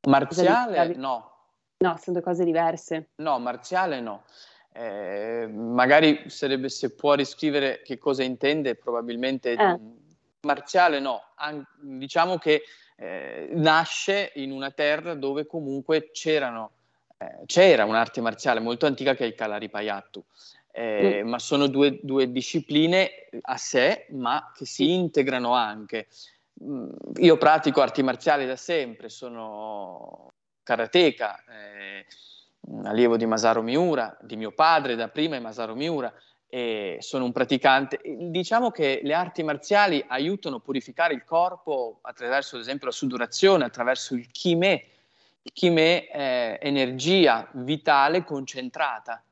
Marziale 0.08 0.94
no. 0.94 1.32
No, 1.78 1.96
sono 1.96 2.16
due 2.16 2.22
cose 2.22 2.44
diverse. 2.44 3.10
No, 3.16 3.38
marziale 3.38 4.00
no. 4.00 4.24
Eh, 4.72 5.48
magari 5.50 6.28
sarebbe, 6.28 6.68
se 6.68 6.94
può 6.94 7.14
riscrivere 7.14 7.80
che 7.82 7.98
cosa 7.98 8.22
intende, 8.22 8.74
probabilmente 8.74 9.52
eh. 9.52 9.78
marziale 10.42 11.00
no. 11.00 11.22
An- 11.36 11.64
diciamo 11.80 12.36
che 12.36 12.62
eh, 13.00 13.50
nasce 13.52 14.32
in 14.34 14.50
una 14.50 14.72
terra 14.72 15.14
dove 15.14 15.46
comunque 15.46 16.10
c'erano, 16.10 16.72
eh, 17.16 17.42
c'era 17.46 17.84
un'arte 17.84 18.20
marziale 18.20 18.58
molto 18.58 18.86
antica 18.86 19.14
che 19.14 19.22
è 19.22 19.26
il 19.28 19.36
Kalaripayattu, 19.36 20.24
eh, 20.72 21.22
mm. 21.22 21.28
ma 21.28 21.38
sono 21.38 21.68
due, 21.68 22.00
due, 22.02 22.32
discipline 22.32 23.08
a 23.42 23.56
sé, 23.56 24.06
ma 24.10 24.50
che 24.52 24.66
si 24.66 24.92
integrano 24.92 25.52
anche. 25.54 26.08
Mm, 26.64 26.90
io 27.18 27.36
pratico 27.36 27.80
arti 27.80 28.02
marziali 28.02 28.46
da 28.46 28.56
sempre, 28.56 29.08
sono 29.08 30.32
karateka, 30.64 31.44
eh, 31.48 32.06
allievo 32.82 33.16
di 33.16 33.26
Masaru 33.26 33.62
Miura, 33.62 34.16
di 34.20 34.36
mio 34.36 34.50
padre 34.50 34.96
da 34.96 35.08
prima 35.08 35.36
è 35.36 35.40
Masaru 35.40 35.76
Miura, 35.76 36.12
e 36.50 36.96
sono 37.00 37.24
un 37.24 37.32
praticante. 37.32 38.00
Diciamo 38.02 38.70
che 38.70 39.00
le 39.02 39.12
arti 39.12 39.42
marziali 39.42 40.02
aiutano 40.08 40.56
a 40.56 40.60
purificare 40.60 41.12
il 41.12 41.24
corpo 41.24 41.98
attraverso, 42.02 42.56
ad 42.56 42.62
esempio, 42.62 42.86
la 42.86 42.92
sudorazione, 42.92 43.64
attraverso 43.64 44.14
il 44.14 44.30
chimè. 44.30 44.84
Il 45.42 45.52
chimè 45.52 46.08
è 46.08 46.58
energia 46.62 47.48
vitale 47.52 48.24
concentrata. 48.24 49.22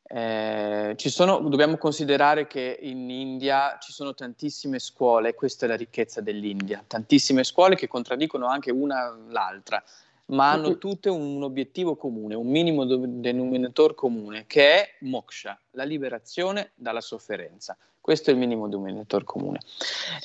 Eh, 0.04 0.94
sono, 0.98 1.40
dobbiamo 1.40 1.78
considerare 1.78 2.46
che 2.46 2.78
in 2.80 3.10
India 3.10 3.76
ci 3.80 3.92
sono 3.92 4.14
tantissime 4.14 4.78
scuole, 4.78 5.34
questa 5.34 5.64
è 5.64 5.68
la 5.68 5.74
ricchezza 5.74 6.20
dell'India, 6.20 6.84
tantissime 6.86 7.42
scuole 7.42 7.74
che 7.74 7.88
contraddicono 7.88 8.46
anche 8.46 8.70
una 8.70 9.16
l'altra 9.28 9.82
ma 10.32 10.50
hanno 10.50 10.78
tutte 10.78 11.08
un 11.08 11.42
obiettivo 11.42 11.96
comune, 11.96 12.34
un 12.34 12.48
minimo 12.48 12.84
denominator 12.84 13.94
comune, 13.94 14.44
che 14.46 14.74
è 14.74 14.88
moksha, 15.00 15.58
la 15.72 15.84
liberazione 15.84 16.72
dalla 16.74 17.00
sofferenza. 17.00 17.76
Questo 18.00 18.30
è 18.30 18.32
il 18.32 18.38
minimo 18.38 18.68
denominator 18.68 19.22
comune. 19.24 19.60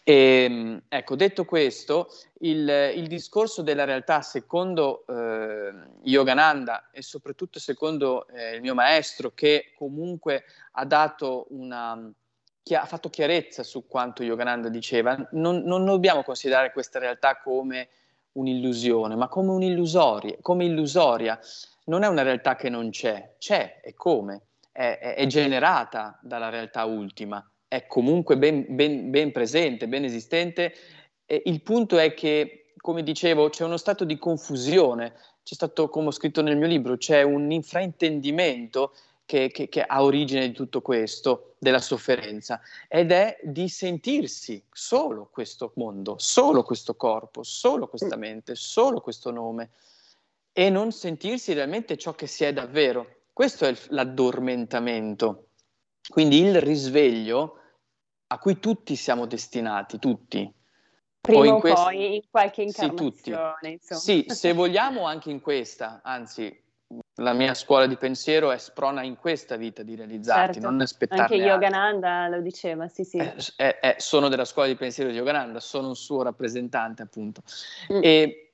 E, 0.04 0.14
ehm, 0.14 0.82
ecco, 0.88 1.16
detto 1.16 1.46
questo, 1.46 2.12
il, 2.40 2.68
il, 2.96 3.08
discorso 3.08 3.62
della 3.62 3.84
realtà 3.84 4.22
secondo 4.22 5.06
eh, 5.08 5.74
Yogananda 6.04 6.90
e 6.92 7.04
soprattutto 7.04 7.60
secondo 7.60 8.28
eh, 8.30 8.56
il 8.56 8.62
mio 8.62 8.74
maestro, 8.74 9.34
che 9.36 9.74
comunque 9.76 10.46
ha 10.72 10.86
dato 10.86 11.46
una 11.50 12.12
ha 12.70 12.86
fatto 12.86 13.10
chiarezza 13.10 13.64
su 13.64 13.88
quanto 13.88 14.24
Yogananda 14.24 14.68
diceva, 14.68 15.16
non, 15.32 15.60
non 15.60 15.86
dobbiamo 15.86 16.22
considerare 16.22 16.74
questa 16.74 17.00
realtà 17.00 17.38
come 17.38 17.88
un'illusione, 18.38 19.16
ma 19.16 19.28
come 19.28 19.52
un'illusoria, 19.52 20.38
come 20.42 20.66
illusoria. 20.66 21.40
Non 21.86 22.04
è 22.04 22.08
una 22.08 22.22
realtà 22.22 22.56
che 22.56 22.70
non 22.70 22.90
c'è, 22.90 23.36
c'è 23.38 23.82
e 23.84 23.94
come, 23.94 24.42
è, 24.72 24.98
è, 25.00 25.16
è 25.16 25.26
generata 25.26 26.20
dalla 26.22 26.50
realtà 26.50 26.84
ultima, 26.86 27.46
è 27.68 27.88
comunque 27.88 28.38
ben, 28.38 28.66
ben, 28.70 29.10
ben 29.10 29.32
presente, 29.32 29.88
ben 29.88 30.04
esistente. 30.04 30.74
E 31.26 31.42
il 31.46 31.62
punto 31.62 31.98
è 31.98 32.14
che, 32.14 32.74
come 32.78 33.04
dicevo, 33.04 33.50
c'è 33.50 33.64
uno 33.64 33.78
stato 33.78 34.04
di 34.06 34.18
confusione, 34.18 35.14
c'è 35.44 35.56
stato, 35.56 35.90
come 35.90 36.08
ho 36.08 36.12
scritto 36.12 36.42
nel 36.42 36.58
mio 36.58 36.68
libro, 36.68 36.98
c'è 36.98 37.22
un 37.22 37.52
infraintendimento 37.52 38.94
che, 39.28 39.52
che, 39.52 39.68
che, 39.68 39.84
ha 39.84 40.02
origine 40.04 40.48
di 40.48 40.54
tutto 40.54 40.82
questo, 40.82 41.56
della 41.60 41.82
sofferenza, 41.82 42.62
ed 42.88 43.12
è 43.12 43.38
di 43.44 43.68
sentirsi 43.68 44.64
solo 44.72 45.28
questo 45.30 45.74
mondo, 45.76 46.16
solo 46.18 46.64
questo 46.64 46.96
corpo, 46.96 47.44
solo 47.44 47.90
questa 47.90 48.16
mm. 48.16 48.20
mente, 48.20 48.56
solo 48.56 49.02
questo 49.02 49.30
nome, 49.30 49.72
e 50.54 50.70
non 50.70 50.94
sentirsi 50.94 51.52
realmente 51.52 51.98
ciò 51.98 52.16
che 52.16 52.26
si 52.26 52.46
è 52.46 52.54
davvero. 52.54 53.24
Questo 53.34 53.66
è 53.66 53.68
il, 53.68 53.80
l'addormentamento. 53.90 55.50
Quindi 56.10 56.40
il 56.40 56.62
risveglio 56.62 57.60
a 58.28 58.40
cui 58.40 58.60
tutti 58.60 58.96
siamo 58.96 59.26
destinati, 59.26 60.00
tutti. 60.00 60.50
Prima 61.20 61.40
o, 61.42 61.44
in 61.44 61.52
o 61.52 61.60
quest... 61.60 61.84
poi 61.84 62.16
in 62.16 62.22
qualche 62.32 62.62
incarnazione. 62.62 63.78
Sì, 63.82 64.26
sì, 64.26 64.26
se 64.30 64.54
vogliamo 64.56 65.06
anche 65.06 65.30
in 65.30 65.42
questa, 65.42 66.00
anzi 66.02 66.64
la 67.16 67.34
mia 67.34 67.54
scuola 67.54 67.86
di 67.86 67.98
pensiero 67.98 68.52
è 68.52 68.58
sprona 68.58 69.04
in 69.04 69.18
questa 69.18 69.56
vita 69.56 69.84
di 69.84 69.96
realizzarti, 69.96 70.54
certo. 70.54 70.70
non 70.70 70.82
aspettarne 70.82 71.24
Anche 71.24 71.36
Yogananda 71.36 72.28
lo 72.28 72.42
diceva, 72.42 72.88
sì 72.88 73.04
sì. 73.04 73.18
Eh, 73.18 73.36
eh, 73.58 73.80
eh, 73.82 73.96
sono 73.98 74.30
della 74.30 74.46
scuola 74.46 74.68
di 74.68 74.76
pensiero 74.76 75.10
di 75.10 75.18
Yogananda, 75.18 75.60
sono 75.60 75.90
un 75.90 75.96
suo 75.96 76.22
rappresentante 76.22 77.02
appunto. 77.02 77.42
Mm. 77.92 78.00
E 78.04 78.52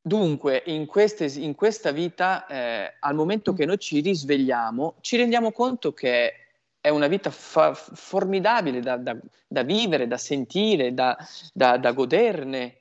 dunque 0.00 0.62
in, 0.66 0.86
queste, 0.86 1.26
in 1.26 1.54
questa 1.54 1.92
vita, 1.92 2.46
eh, 2.46 2.94
al 2.98 3.14
momento 3.14 3.52
che 3.52 3.66
noi 3.66 3.78
ci 3.78 4.00
risvegliamo, 4.00 4.96
ci 5.00 5.16
rendiamo 5.16 5.52
conto 5.52 5.92
che 5.92 6.32
è 6.80 6.88
una 6.88 7.08
vita 7.08 7.30
fa- 7.30 7.74
formidabile 7.74 8.80
da, 8.80 8.96
da, 8.96 9.16
da, 9.46 9.62
vivere, 9.62 10.06
da 10.06 10.16
sentire, 10.16 10.94
da, 10.94 11.16
da 11.52 11.92
goderne. 11.92 12.80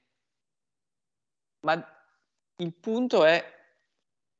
Ma 1.65 1.84
il 2.58 2.74
punto 2.74 3.26
è 3.26 3.55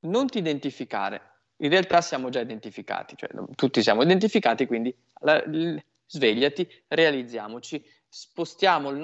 non 0.06 0.28
ti 0.28 0.38
identificare. 0.38 1.22
In 1.58 1.70
realtà 1.70 2.02
siamo 2.02 2.30
già 2.30 2.42
identificati, 2.42 3.16
cioè 3.16 3.30
tutti 3.56 3.82
siamo 3.82 4.04
identificati, 4.04 4.66
quindi 4.66 4.94
la, 5.22 5.38
l, 5.46 5.82
svegliati, 6.06 6.68
realizziamoci, 6.88 7.84
spostiamo 8.08 8.92
la 8.92 8.98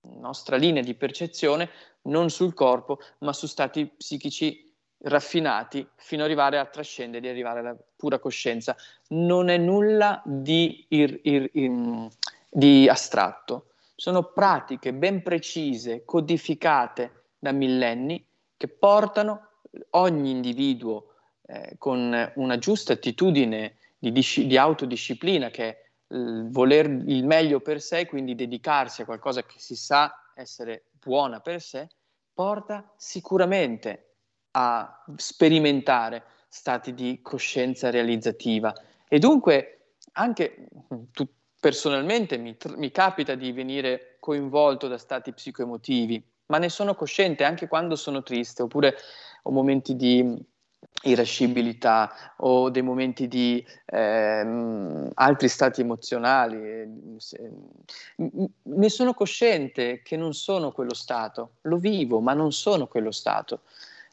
nostra 0.00 0.56
linea 0.56 0.82
di 0.82 0.94
percezione 0.94 1.68
non 2.02 2.30
sul 2.30 2.54
corpo, 2.54 3.00
ma 3.18 3.32
su 3.32 3.46
stati 3.46 3.86
psichici 3.86 4.72
raffinati 5.04 5.86
fino 5.96 6.22
ad 6.22 6.28
arrivare 6.28 6.58
a 6.58 6.66
trascendere, 6.66 7.28
arrivare 7.28 7.60
alla 7.60 7.76
pura 7.96 8.18
coscienza. 8.18 8.76
Non 9.08 9.48
è 9.48 9.56
nulla 9.56 10.22
di, 10.24 10.86
ir, 10.88 11.20
ir, 11.22 11.50
ir, 11.52 12.08
di 12.48 12.88
astratto, 12.88 13.70
sono 13.94 14.32
pratiche 14.32 14.92
ben 14.92 15.22
precise, 15.22 16.04
codificate 16.04 17.24
da 17.38 17.52
millenni 17.52 18.24
che 18.64 18.68
portano 18.68 19.48
ogni 19.90 20.30
individuo 20.30 21.12
eh, 21.46 21.74
con 21.76 22.32
una 22.36 22.58
giusta 22.58 22.94
attitudine 22.94 23.76
di, 23.98 24.10
di 24.10 24.56
autodisciplina, 24.56 25.50
che 25.50 25.68
è 25.68 25.82
il 26.14 26.48
voler 26.50 26.86
il 26.86 27.26
meglio 27.26 27.60
per 27.60 27.82
sé, 27.82 28.06
quindi 28.06 28.34
dedicarsi 28.34 29.02
a 29.02 29.04
qualcosa 29.04 29.42
che 29.42 29.58
si 29.58 29.76
sa 29.76 30.30
essere 30.34 30.84
buona 30.92 31.40
per 31.40 31.60
sé, 31.60 31.88
porta 32.32 32.90
sicuramente 32.96 34.14
a 34.52 35.04
sperimentare 35.16 36.24
stati 36.48 36.94
di 36.94 37.20
coscienza 37.20 37.90
realizzativa. 37.90 38.72
E 39.06 39.18
dunque 39.18 39.96
anche 40.12 40.68
tu, 41.12 41.26
personalmente 41.60 42.38
mi, 42.38 42.56
mi 42.76 42.90
capita 42.90 43.34
di 43.34 43.52
venire 43.52 44.16
coinvolto 44.20 44.88
da 44.88 44.96
stati 44.96 45.32
psicoemotivi 45.34 46.32
ma 46.46 46.58
ne 46.58 46.68
sono 46.68 46.94
cosciente 46.94 47.44
anche 47.44 47.68
quando 47.68 47.96
sono 47.96 48.22
triste, 48.22 48.62
oppure 48.62 48.96
ho 49.42 49.50
momenti 49.50 49.96
di 49.96 50.52
irascibilità 51.02 52.34
o 52.38 52.70
dei 52.70 52.82
momenti 52.82 53.28
di 53.28 53.64
eh, 53.86 55.10
altri 55.14 55.48
stati 55.48 55.80
emozionali. 55.80 57.10
Ne 58.62 58.88
sono 58.88 59.14
cosciente 59.14 60.02
che 60.02 60.16
non 60.16 60.32
sono 60.32 60.72
quello 60.72 60.94
stato, 60.94 61.56
lo 61.62 61.76
vivo, 61.76 62.20
ma 62.20 62.32
non 62.32 62.52
sono 62.52 62.86
quello 62.86 63.10
stato. 63.10 63.62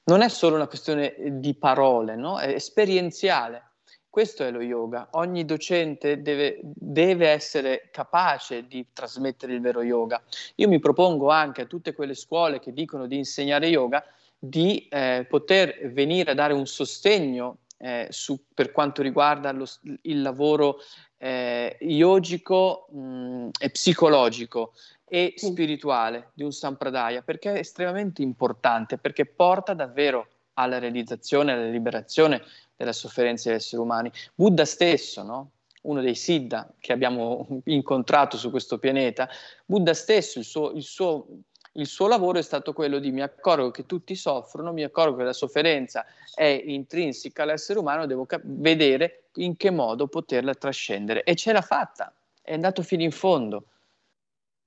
Non 0.04 0.22
è 0.22 0.30
solo 0.30 0.56
una 0.56 0.67
questione 0.67 1.15
di 1.39 1.54
parole, 1.54 2.15
no? 2.15 2.39
è 2.39 2.50
esperienziale. 2.50 3.71
Questo 4.12 4.43
è 4.43 4.52
lo 4.52 4.60
yoga. 4.60 5.08
Ogni 5.12 5.45
docente 5.45 6.21
deve, 6.21 6.60
deve, 6.62 7.30
essere 7.30 7.88
capace 7.91 8.67
di 8.67 8.88
trasmettere 8.91 9.54
il 9.54 9.62
vero 9.62 9.82
yoga. 9.84 10.21
Io 10.56 10.67
mi 10.67 10.80
propongo 10.80 11.30
anche 11.30 11.62
a 11.62 11.65
tutte 11.65 11.93
quelle 11.93 12.13
scuole 12.13 12.60
che 12.60 12.74
dicono 12.74 13.08
di 13.08 13.15
insegnare 13.15 13.67
yoga 13.67 14.04
di 14.38 14.86
eh, 14.89 15.26
poter 15.30 15.93
venire 15.93 16.32
a 16.32 16.34
dare 16.34 16.52
un 16.52 16.67
sostegno 16.67 17.60
eh, 17.78 18.08
su, 18.10 18.38
per 18.54 18.74
quanto 18.74 19.02
riguarda 19.02 19.54
lo, 19.54 19.65
il 20.02 20.21
lavoro 20.21 20.80
eh, 21.17 21.78
yogico 21.80 22.88
mh, 22.91 23.52
e 23.62 23.69
psicologico 23.69 24.74
e 25.08 25.36
spirituale 25.38 26.32
di 26.34 26.43
un 26.43 26.52
Sampradaya, 26.52 27.21
perché 27.21 27.54
è 27.54 27.60
estremamente 27.60 28.21
importante, 28.21 28.97
perché 28.97 29.26
porta 29.26 29.74
davvero 29.74 30.28
alla 30.54 30.80
realizzazione, 30.80 31.54
alla 31.54 31.70
liberazione 31.70 32.44
della 32.76 32.94
sofferenza 32.94 33.50
degli 33.50 33.58
esseri 33.58 33.82
umani. 33.82 34.12
Buddha 34.34 34.66
stesso, 34.66 35.24
no? 35.24 35.52
uno 35.84 36.02
dei 36.02 36.16
Siddha 36.16 36.72
che 36.80 36.94
abbiamo 36.94 37.62
incontrato 37.66 38.38
su 38.38 38.50
questo 38.50 38.78
pianeta, 38.78 39.30
Buddha 39.66 39.94
stesso, 39.94 40.40
il 40.40 40.46
suo, 40.46 40.72
il 40.72 40.84
suo, 40.84 41.28
il 41.74 41.88
suo 41.88 42.08
lavoro 42.08 42.38
è 42.38 42.44
stato 42.44 42.74
quello 42.74 43.00
di 43.00 43.12
mi 43.12 43.22
accorgo 43.22 43.72
che 43.72 43.86
tutti 43.86 44.16
soffrono, 44.16 44.74
mi 44.74 44.84
accorgo 44.84 45.18
che 45.18 45.24
la 45.24 45.34
sofferenza 45.34 46.06
è 46.34 46.62
intrinseca 46.66 47.44
all'essere 47.44 47.80
umano, 47.80 48.06
devo 48.06 48.26
cap- 48.26 48.44
vedere 48.46 49.30
in 49.36 49.56
che 49.56 49.72
modo 49.72 50.08
poterla 50.08 50.54
trascendere. 50.54 51.24
E 51.24 51.36
ce 51.36 51.52
l'ha 51.52 51.62
fatta, 51.62 52.14
è 52.42 52.54
andato 52.54 52.84
fino 52.84 53.04
in 53.04 53.12
fondo. 53.12 53.66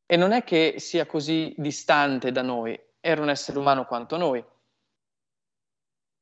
E 0.07 0.17
non 0.17 0.33
è 0.33 0.45
che 0.45 0.75
sia 0.79 1.07
così 1.07 1.55
distante 1.57 2.31
da 2.33 2.43
noi, 2.43 2.79
era 3.01 3.23
un 3.23 3.31
essere 3.31 3.59
umano 3.59 3.85
quanto 3.85 4.17
noi. 4.17 4.43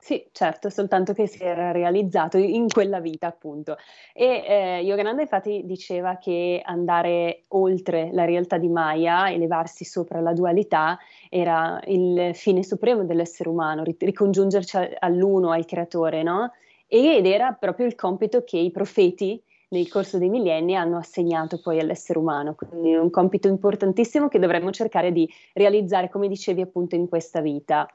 Sì, 0.05 0.27
certo, 0.33 0.69
soltanto 0.69 1.13
che 1.13 1.29
si 1.29 1.45
era 1.45 1.71
realizzato 1.71 2.37
in 2.37 2.67
quella 2.67 2.99
vita, 2.99 3.29
appunto. 3.29 3.77
E 4.13 4.43
eh, 4.45 4.81
Yogananda 4.83 5.23
infatti 5.23 5.63
diceva 5.65 6.17
che 6.17 6.61
andare 6.65 7.43
oltre 7.51 8.11
la 8.13 8.25
realtà 8.25 8.59
di 8.59 8.67
Maya, 8.67 9.31
elevarsi 9.31 9.85
sopra 9.85 10.21
la 10.21 10.33
dualità, 10.33 10.99
era 11.31 11.81
il 11.87 12.33
fine 12.35 12.65
supremo 12.65 13.05
dell'essere 13.05 13.49
umano, 13.49 13.85
ricongiungerci 13.85 14.77
all'uno, 14.99 15.53
al 15.53 15.67
creatore, 15.67 16.25
no? 16.25 16.51
Ed 16.89 17.25
era 17.25 17.53
proprio 17.53 17.87
il 17.87 17.95
compito 17.95 18.43
che 18.43 18.59
i 18.59 18.73
profeti 18.73 19.41
nel 19.69 19.89
corso 19.89 20.19
dei 20.19 20.29
millenni 20.31 20.75
hanno 20.75 20.97
assegnato 20.97 21.61
poi 21.61 21.79
all'essere 21.79 22.19
umano, 22.19 22.57
quindi 22.57 22.93
un 22.97 23.09
compito 23.09 23.47
importantissimo 23.47 24.27
che 24.27 24.41
dovremmo 24.41 24.73
cercare 24.73 25.13
di 25.13 25.31
realizzare, 25.53 26.11
come 26.11 26.27
dicevi 26.27 26.61
appunto, 26.61 26.97
in 26.97 27.09
questa 27.09 27.41
vita. 27.41 27.89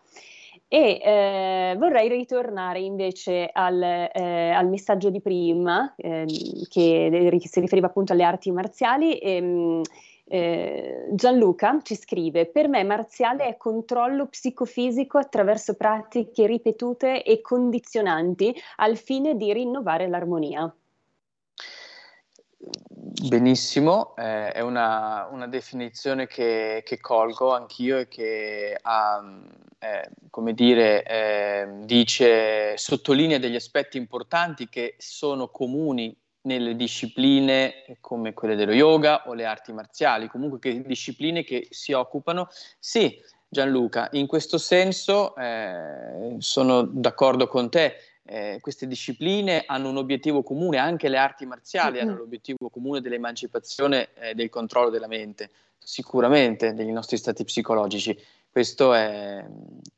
E 0.69 0.99
eh, 1.01 1.75
vorrei 1.77 2.10
ritornare 2.10 2.80
invece 2.80 3.49
al, 3.53 3.82
eh, 3.82 4.51
al 4.51 4.67
messaggio 4.67 5.10
di 5.10 5.21
prima, 5.21 5.93
eh, 5.95 6.25
che 6.67 7.39
si 7.45 7.60
riferiva 7.62 7.88
appunto 7.88 8.12
alle 8.12 8.23
arti 8.23 8.51
marziali. 8.51 9.17
Ehm, 9.17 9.82
eh, 10.25 11.08
Gianluca 11.12 11.80
ci 11.84 11.95
scrive: 11.95 12.47
Per 12.47 12.67
me 12.67 12.84
marziale 12.84 13.45
è 13.45 13.56
controllo 13.56 14.25
psicofisico 14.27 15.17
attraverso 15.17 15.75
pratiche 15.75 16.45
ripetute 16.45 17.23
e 17.23 17.39
condizionanti 17.39 18.53
al 18.77 18.97
fine 18.97 19.38
di 19.38 19.53
rinnovare 19.53 20.08
l'armonia. 20.10 20.69
Benissimo, 22.59 24.15
eh, 24.15 24.51
è 24.51 24.61
una, 24.61 25.27
una 25.31 25.47
definizione 25.47 26.25
che, 26.25 26.81
che, 26.83 26.99
colgo 26.99 27.53
anch'io 27.53 27.99
e 27.99 28.07
che 28.07 28.77
ha, 28.81 29.23
eh, 29.79 30.09
come 30.31 30.53
dire, 30.53 31.03
eh, 31.03 31.67
dice, 31.83 32.75
sottolinea 32.77 33.37
degli 33.37 33.55
aspetti 33.55 33.97
importanti 33.97 34.69
che 34.69 34.95
sono 34.97 35.49
comuni 35.49 36.15
nelle 36.41 36.75
discipline 36.75 37.97
come 37.99 38.33
quelle 38.33 38.55
dello 38.55 38.73
yoga 38.73 39.27
o 39.27 39.33
le 39.33 39.45
arti 39.45 39.71
marziali, 39.73 40.27
comunque 40.27 40.59
che 40.59 40.81
discipline 40.81 41.43
che 41.43 41.67
si 41.69 41.91
occupano, 41.91 42.47
sì, 42.79 43.19
Gianluca, 43.49 44.09
in 44.13 44.27
questo 44.27 44.57
senso 44.57 45.35
eh, 45.35 46.35
sono 46.39 46.81
d'accordo 46.81 47.47
con 47.47 47.69
te, 47.69 47.95
eh, 48.27 48.59
queste 48.61 48.87
discipline 48.87 49.63
hanno 49.65 49.89
un 49.89 49.97
obiettivo 49.97 50.43
comune, 50.43 50.77
anche 50.77 51.07
le 51.07 51.17
arti 51.17 51.45
marziali 51.45 51.97
mm-hmm. 51.97 52.07
hanno 52.07 52.17
l'obiettivo 52.17 52.69
comune 52.69 53.01
dell'emancipazione 53.01 54.09
e 54.13 54.29
eh, 54.29 54.33
del 54.35 54.49
controllo 54.49 54.89
della 54.89 55.07
mente, 55.07 55.49
sicuramente 55.79 56.73
dei 56.73 56.91
nostri 56.91 57.17
stati 57.17 57.43
psicologici. 57.43 58.17
Questo 58.49 58.93
è, 58.93 59.45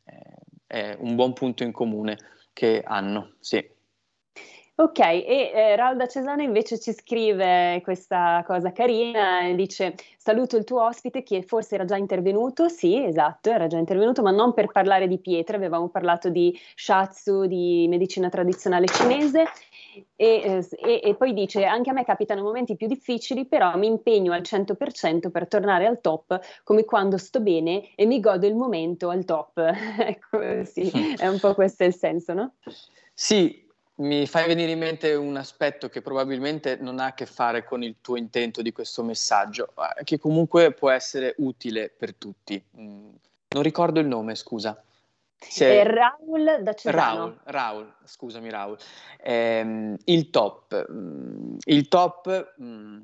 è, 0.03 0.21
è 0.67 0.97
un 0.99 1.15
buon 1.15 1.33
punto 1.33 1.63
in 1.63 1.71
comune 1.71 2.17
che 2.53 2.81
hanno, 2.85 3.33
sì. 3.39 3.77
Ok, 4.79 4.99
e 4.99 5.51
eh, 5.53 5.75
Raul 5.75 5.97
da 5.97 6.07
Cesano 6.07 6.41
invece 6.41 6.79
ci 6.79 6.93
scrive 6.93 7.81
questa 7.83 8.41
cosa 8.47 8.71
carina 8.71 9.41
e 9.41 9.53
dice 9.53 9.95
saluto 10.17 10.55
il 10.55 10.63
tuo 10.63 10.85
ospite 10.85 11.21
che 11.21 11.41
forse 11.41 11.75
era 11.75 11.83
già 11.83 11.97
intervenuto, 11.97 12.69
sì 12.69 13.03
esatto, 13.03 13.49
era 13.49 13.67
già 13.67 13.77
intervenuto, 13.77 14.21
ma 14.21 14.31
non 14.31 14.53
per 14.53 14.67
parlare 14.71 15.09
di 15.09 15.19
pietre, 15.19 15.57
avevamo 15.57 15.89
parlato 15.89 16.29
di 16.29 16.57
shatsu, 16.75 17.45
di 17.45 17.87
medicina 17.89 18.29
tradizionale 18.29 18.85
cinese 18.85 19.43
e, 20.15 20.63
e, 20.71 21.01
e, 21.03 21.15
poi 21.15 21.33
dice 21.33 21.65
anche 21.65 21.89
a 21.89 21.93
me 21.93 22.05
capitano 22.05 22.41
momenti 22.41 22.77
più 22.77 22.87
difficili, 22.87 23.47
però 23.47 23.75
mi 23.75 23.87
impegno 23.87 24.31
al 24.31 24.43
100% 24.43 25.29
per 25.29 25.49
tornare 25.49 25.87
al 25.87 25.99
top, 25.99 26.39
come 26.63 26.85
quando 26.85 27.17
sto 27.17 27.41
bene 27.41 27.93
e 27.95 28.05
mi 28.05 28.21
godo 28.21 28.47
il 28.47 28.55
momento 28.55 29.09
al 29.09 29.25
top. 29.25 29.59
ecco, 29.99 30.63
sì, 30.63 30.89
è 31.19 31.27
un 31.27 31.37
po' 31.37 31.53
questo 31.53 31.83
il 31.83 31.93
senso, 31.93 32.31
no? 32.31 32.53
Sì, 33.13 33.67
mi 33.99 34.27
fai 34.27 34.47
venire 34.47 34.71
in 34.71 34.79
mente 34.79 35.13
un 35.13 35.35
aspetto 35.35 35.89
che 35.89 36.01
probabilmente 36.01 36.77
non 36.79 36.99
ha 36.99 37.07
a 37.07 37.13
che 37.13 37.25
fare 37.25 37.63
con 37.63 37.83
il 37.83 37.97
tuo 38.01 38.15
intento 38.15 38.61
di 38.61 38.71
questo 38.71 39.03
messaggio, 39.03 39.73
che 40.03 40.17
comunque 40.17 40.71
può 40.71 40.89
essere 40.89 41.35
utile 41.37 41.89
per 41.89 42.15
tutti. 42.15 42.61
Mm, 42.77 43.09
non 43.49 43.63
ricordo 43.63 43.99
il 43.99 44.07
nome, 44.07 44.35
scusa. 44.35 44.81
Se... 45.37 45.81
È 45.81 45.85
Raul 45.85 46.59
da 46.61 46.73
Cesano. 46.73 46.97
Raul, 46.97 47.39
Raul 47.45 47.93
scusami 48.03 48.49
Raul. 48.49 48.77
Eh, 49.21 49.95
il 50.05 50.29
top. 50.29 50.91
Mm, 50.91 51.57
il 51.63 51.87
top 51.87 52.55
mm, 52.61 53.01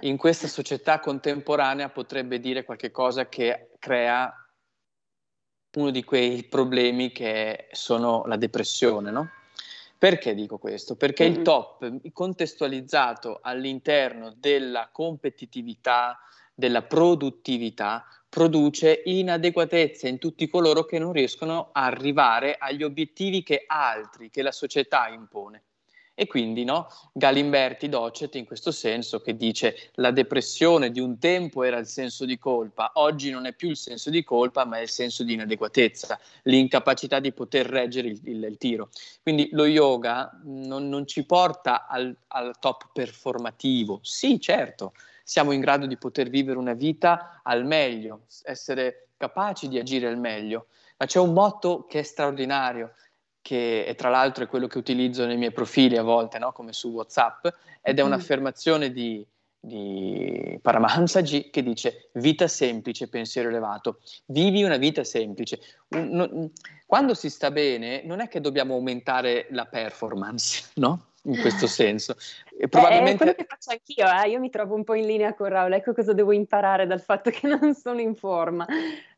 in 0.00 0.16
questa 0.16 0.46
società 0.46 1.00
contemporanea 1.00 1.88
potrebbe 1.88 2.38
dire 2.38 2.64
qualcosa 2.64 3.28
che 3.28 3.70
crea 3.78 4.32
uno 5.76 5.90
di 5.90 6.04
quei 6.04 6.44
problemi 6.44 7.12
che 7.12 7.68
sono 7.72 8.24
la 8.26 8.36
depressione, 8.36 9.10
no? 9.10 9.30
Perché 9.98 10.34
dico 10.34 10.58
questo? 10.58 10.96
Perché 10.96 11.24
mm-hmm. 11.24 11.36
il 11.38 11.42
top 11.42 12.12
contestualizzato 12.12 13.38
all'interno 13.40 14.34
della 14.36 14.90
competitività, 14.92 16.18
della 16.54 16.82
produttività, 16.82 18.04
produce 18.28 19.02
inadeguatezza 19.04 20.08
in 20.08 20.18
tutti 20.18 20.48
coloro 20.48 20.84
che 20.84 20.98
non 20.98 21.12
riescono 21.12 21.70
a 21.72 21.86
arrivare 21.86 22.56
agli 22.58 22.82
obiettivi 22.82 23.42
che 23.42 23.64
altri, 23.66 24.28
che 24.28 24.42
la 24.42 24.52
società 24.52 25.08
impone. 25.08 25.62
E 26.18 26.26
quindi 26.26 26.64
no, 26.64 26.88
Galimberti 27.12 27.90
Docet 27.90 28.36
in 28.36 28.46
questo 28.46 28.70
senso 28.70 29.20
che 29.20 29.36
dice 29.36 29.90
la 29.96 30.10
depressione 30.10 30.90
di 30.90 30.98
un 30.98 31.18
tempo 31.18 31.62
era 31.62 31.76
il 31.76 31.86
senso 31.86 32.24
di 32.24 32.38
colpa, 32.38 32.92
oggi 32.94 33.28
non 33.28 33.44
è 33.44 33.52
più 33.52 33.68
il 33.68 33.76
senso 33.76 34.08
di 34.08 34.24
colpa 34.24 34.64
ma 34.64 34.78
è 34.78 34.80
il 34.80 34.88
senso 34.88 35.24
di 35.24 35.34
inadeguatezza, 35.34 36.18
l'incapacità 36.44 37.20
di 37.20 37.32
poter 37.32 37.66
reggere 37.66 38.08
il, 38.08 38.20
il, 38.24 38.42
il 38.44 38.56
tiro. 38.56 38.88
Quindi 39.22 39.50
lo 39.52 39.66
yoga 39.66 40.40
non, 40.44 40.88
non 40.88 41.06
ci 41.06 41.22
porta 41.26 41.86
al, 41.86 42.16
al 42.28 42.54
top 42.60 42.92
performativo, 42.94 44.00
sì 44.00 44.40
certo, 44.40 44.94
siamo 45.22 45.52
in 45.52 45.60
grado 45.60 45.84
di 45.84 45.98
poter 45.98 46.30
vivere 46.30 46.56
una 46.56 46.72
vita 46.72 47.42
al 47.42 47.66
meglio, 47.66 48.22
essere 48.44 49.08
capaci 49.18 49.68
di 49.68 49.78
agire 49.78 50.06
al 50.06 50.18
meglio, 50.18 50.68
ma 50.96 51.04
c'è 51.04 51.18
un 51.18 51.34
motto 51.34 51.84
che 51.84 51.98
è 51.98 52.02
straordinario 52.02 52.92
che 53.46 53.94
tra 53.96 54.08
l'altro 54.08 54.42
è 54.42 54.48
quello 54.48 54.66
che 54.66 54.76
utilizzo 54.76 55.24
nei 55.24 55.36
miei 55.36 55.52
profili 55.52 55.96
a 55.96 56.02
volte, 56.02 56.36
no? 56.40 56.50
come 56.50 56.72
su 56.72 56.88
WhatsApp, 56.88 57.46
ed 57.80 57.96
è 57.96 58.02
mm. 58.02 58.06
un'affermazione 58.06 58.90
di, 58.90 59.24
di 59.60 60.58
Paramahansaji 60.60 61.50
che 61.50 61.62
dice 61.62 62.10
vita 62.14 62.48
semplice, 62.48 63.08
pensiero 63.08 63.48
elevato. 63.48 64.00
Vivi 64.26 64.64
una 64.64 64.78
vita 64.78 65.04
semplice. 65.04 65.60
Un, 65.90 66.08
no, 66.08 66.50
quando 66.86 67.14
si 67.14 67.30
sta 67.30 67.52
bene 67.52 68.02
non 68.04 68.18
è 68.18 68.26
che 68.26 68.40
dobbiamo 68.40 68.74
aumentare 68.74 69.46
la 69.50 69.66
performance, 69.66 70.70
no? 70.74 71.12
in 71.22 71.40
questo 71.40 71.68
senso. 71.70 72.16
E 72.58 72.68
probabilmente... 72.68 73.12
È 73.12 73.16
quello 73.16 73.32
che 73.34 73.46
faccio 73.46 73.70
anch'io, 73.70 74.24
eh? 74.24 74.30
io 74.30 74.40
mi 74.40 74.48
trovo 74.48 74.74
un 74.74 74.82
po' 74.82 74.94
in 74.94 75.06
linea 75.06 75.34
con 75.34 75.48
Raul, 75.48 75.72
ecco 75.74 75.92
cosa 75.92 76.14
devo 76.14 76.32
imparare 76.32 76.86
dal 76.86 77.02
fatto 77.02 77.28
che 77.30 77.46
non 77.46 77.74
sono 77.74 78.00
in 78.00 78.14
forma, 78.14 78.66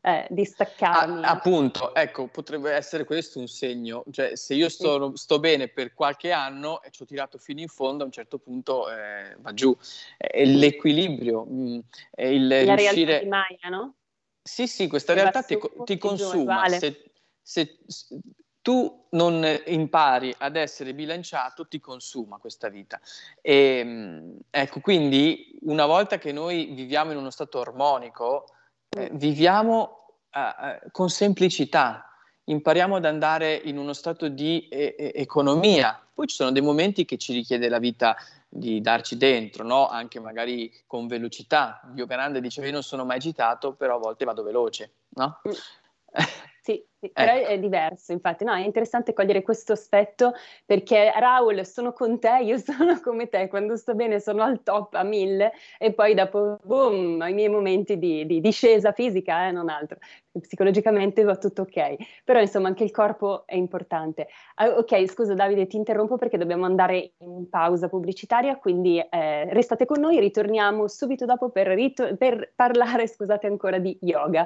eh, 0.01 0.27
di 0.29 0.43
staccarmi. 0.43 1.23
A, 1.23 1.29
appunto, 1.29 1.95
ecco, 1.95 2.27
potrebbe 2.27 2.73
essere 2.73 3.05
questo 3.05 3.39
un 3.39 3.47
segno, 3.47 4.03
cioè 4.11 4.35
se 4.35 4.55
io 4.55 4.67
sto, 4.67 5.15
sto 5.15 5.39
bene 5.39 5.69
per 5.69 5.93
qualche 5.93 6.31
anno 6.31 6.81
e 6.81 6.91
ci 6.91 7.03
ho 7.03 7.05
tirato 7.05 7.37
fino 7.37 7.61
in 7.61 7.69
fondo, 7.69 8.03
a 8.03 8.07
un 8.07 8.11
certo 8.11 8.39
punto 8.39 8.91
eh, 8.91 9.35
va 9.39 9.53
giù. 9.53 9.75
È 10.17 10.43
l'equilibrio, 10.43 11.45
mh, 11.45 11.61
mm, 11.61 11.79
è 12.11 12.25
il 12.25 12.47
La 12.47 12.75
riuscire... 12.75 13.05
realtà 13.05 13.23
di 13.23 13.29
Maya, 13.29 13.69
no? 13.69 13.93
Sì, 14.41 14.67
sì, 14.67 14.87
questa 14.87 15.13
che 15.13 15.19
realtà 15.21 15.43
ti, 15.43 15.57
ti 15.85 15.97
consuma. 15.97 16.67
Se, 16.67 17.11
se, 17.41 17.77
tu 18.61 19.05
non 19.11 19.45
impari 19.67 20.33
ad 20.37 20.55
essere 20.55 20.93
bilanciato, 20.93 21.67
ti 21.67 21.79
consuma 21.79 22.37
questa 22.37 22.69
vita. 22.69 22.99
E, 23.41 23.53
ehm, 23.79 24.37
ecco, 24.49 24.79
quindi 24.79 25.57
una 25.61 25.85
volta 25.85 26.17
che 26.17 26.31
noi 26.31 26.65
viviamo 26.73 27.11
in 27.11 27.17
uno 27.17 27.29
stato 27.29 27.61
armonico, 27.61 28.45
eh, 28.89 29.09
viviamo 29.13 30.17
eh, 30.31 30.91
con 30.91 31.09
semplicità, 31.09 32.05
impariamo 32.45 32.97
ad 32.97 33.05
andare 33.05 33.53
in 33.55 33.77
uno 33.77 33.93
stato 33.93 34.27
di 34.27 34.67
e- 34.67 34.95
e- 34.97 35.11
economia. 35.15 35.99
Poi 36.13 36.27
ci 36.27 36.35
sono 36.35 36.51
dei 36.51 36.61
momenti 36.61 37.05
che 37.05 37.17
ci 37.17 37.33
richiede 37.33 37.69
la 37.69 37.79
vita 37.79 38.15
di 38.49 38.81
darci 38.81 39.15
dentro, 39.15 39.63
no? 39.63 39.87
anche 39.87 40.19
magari 40.19 40.71
con 40.85 41.07
velocità. 41.07 41.81
Yogananda 41.95 42.39
diceva 42.39 42.67
io 42.67 42.73
non 42.73 42.83
sono 42.83 43.05
mai 43.05 43.17
agitato, 43.17 43.73
però 43.73 43.95
a 43.95 43.99
volte 43.99 44.25
vado 44.25 44.43
veloce. 44.43 44.91
No? 45.09 45.39
Sì, 46.69 46.85
sì, 46.99 47.09
però 47.11 47.33
ecco. 47.33 47.47
è 47.47 47.57
diverso, 47.57 48.11
infatti, 48.11 48.43
no, 48.43 48.53
è 48.53 48.59
interessante 48.63 49.11
cogliere 49.13 49.41
questo 49.41 49.71
aspetto 49.71 50.33
perché 50.67 51.11
Raul, 51.17 51.65
sono 51.65 51.93
con 51.93 52.19
te, 52.19 52.41
io 52.43 52.57
sono 52.61 52.99
come 53.01 53.27
te, 53.27 53.47
quando 53.47 53.75
sto 53.75 53.95
bene 53.95 54.19
sono 54.19 54.43
al 54.43 54.61
top 54.61 54.93
a 54.93 55.01
mille 55.01 55.51
e 55.79 55.93
poi 55.93 56.13
dopo, 56.13 56.59
boom, 56.61 57.21
ho 57.21 57.25
i 57.25 57.33
miei 57.33 57.49
momenti 57.49 57.97
di, 57.97 58.23
di 58.27 58.39
discesa 58.39 58.91
fisica, 58.91 59.47
eh, 59.47 59.51
non 59.51 59.67
altro, 59.67 59.97
psicologicamente 60.39 61.23
va 61.23 61.37
tutto 61.37 61.63
ok, 61.63 61.95
però 62.23 62.39
insomma 62.39 62.67
anche 62.67 62.83
il 62.83 62.91
corpo 62.91 63.47
è 63.47 63.55
importante. 63.55 64.27
Uh, 64.55 64.77
ok, 64.77 65.07
scusa 65.09 65.33
Davide, 65.33 65.65
ti 65.65 65.75
interrompo 65.75 66.17
perché 66.17 66.37
dobbiamo 66.37 66.65
andare 66.65 67.13
in 67.17 67.49
pausa 67.49 67.89
pubblicitaria, 67.89 68.57
quindi 68.57 68.99
eh, 68.99 69.51
restate 69.53 69.85
con 69.87 69.99
noi, 69.99 70.19
ritorniamo 70.19 70.87
subito 70.87 71.25
dopo 71.25 71.49
per, 71.49 71.65
rit- 71.65 72.15
per 72.15 72.51
parlare, 72.55 73.07
scusate 73.07 73.47
ancora, 73.47 73.79
di 73.79 73.97
yoga. 74.01 74.45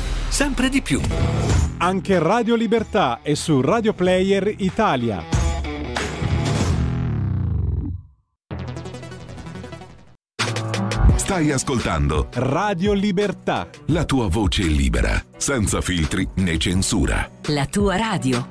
sempre 0.31 0.69
di 0.69 0.81
più. 0.81 1.01
Anche 1.77 2.17
Radio 2.17 2.55
Libertà 2.55 3.19
è 3.21 3.33
su 3.33 3.59
Radio 3.59 3.93
Player 3.93 4.53
Italia. 4.59 5.21
Stai 11.15 11.51
ascoltando 11.51 12.29
Radio 12.33 12.93
Libertà. 12.93 13.69
La 13.87 14.05
tua 14.05 14.27
voce 14.27 14.63
libera, 14.63 15.21
senza 15.35 15.81
filtri 15.81 16.27
né 16.35 16.57
censura. 16.57 17.29
La 17.47 17.65
tua 17.65 17.97
radio. 17.97 18.47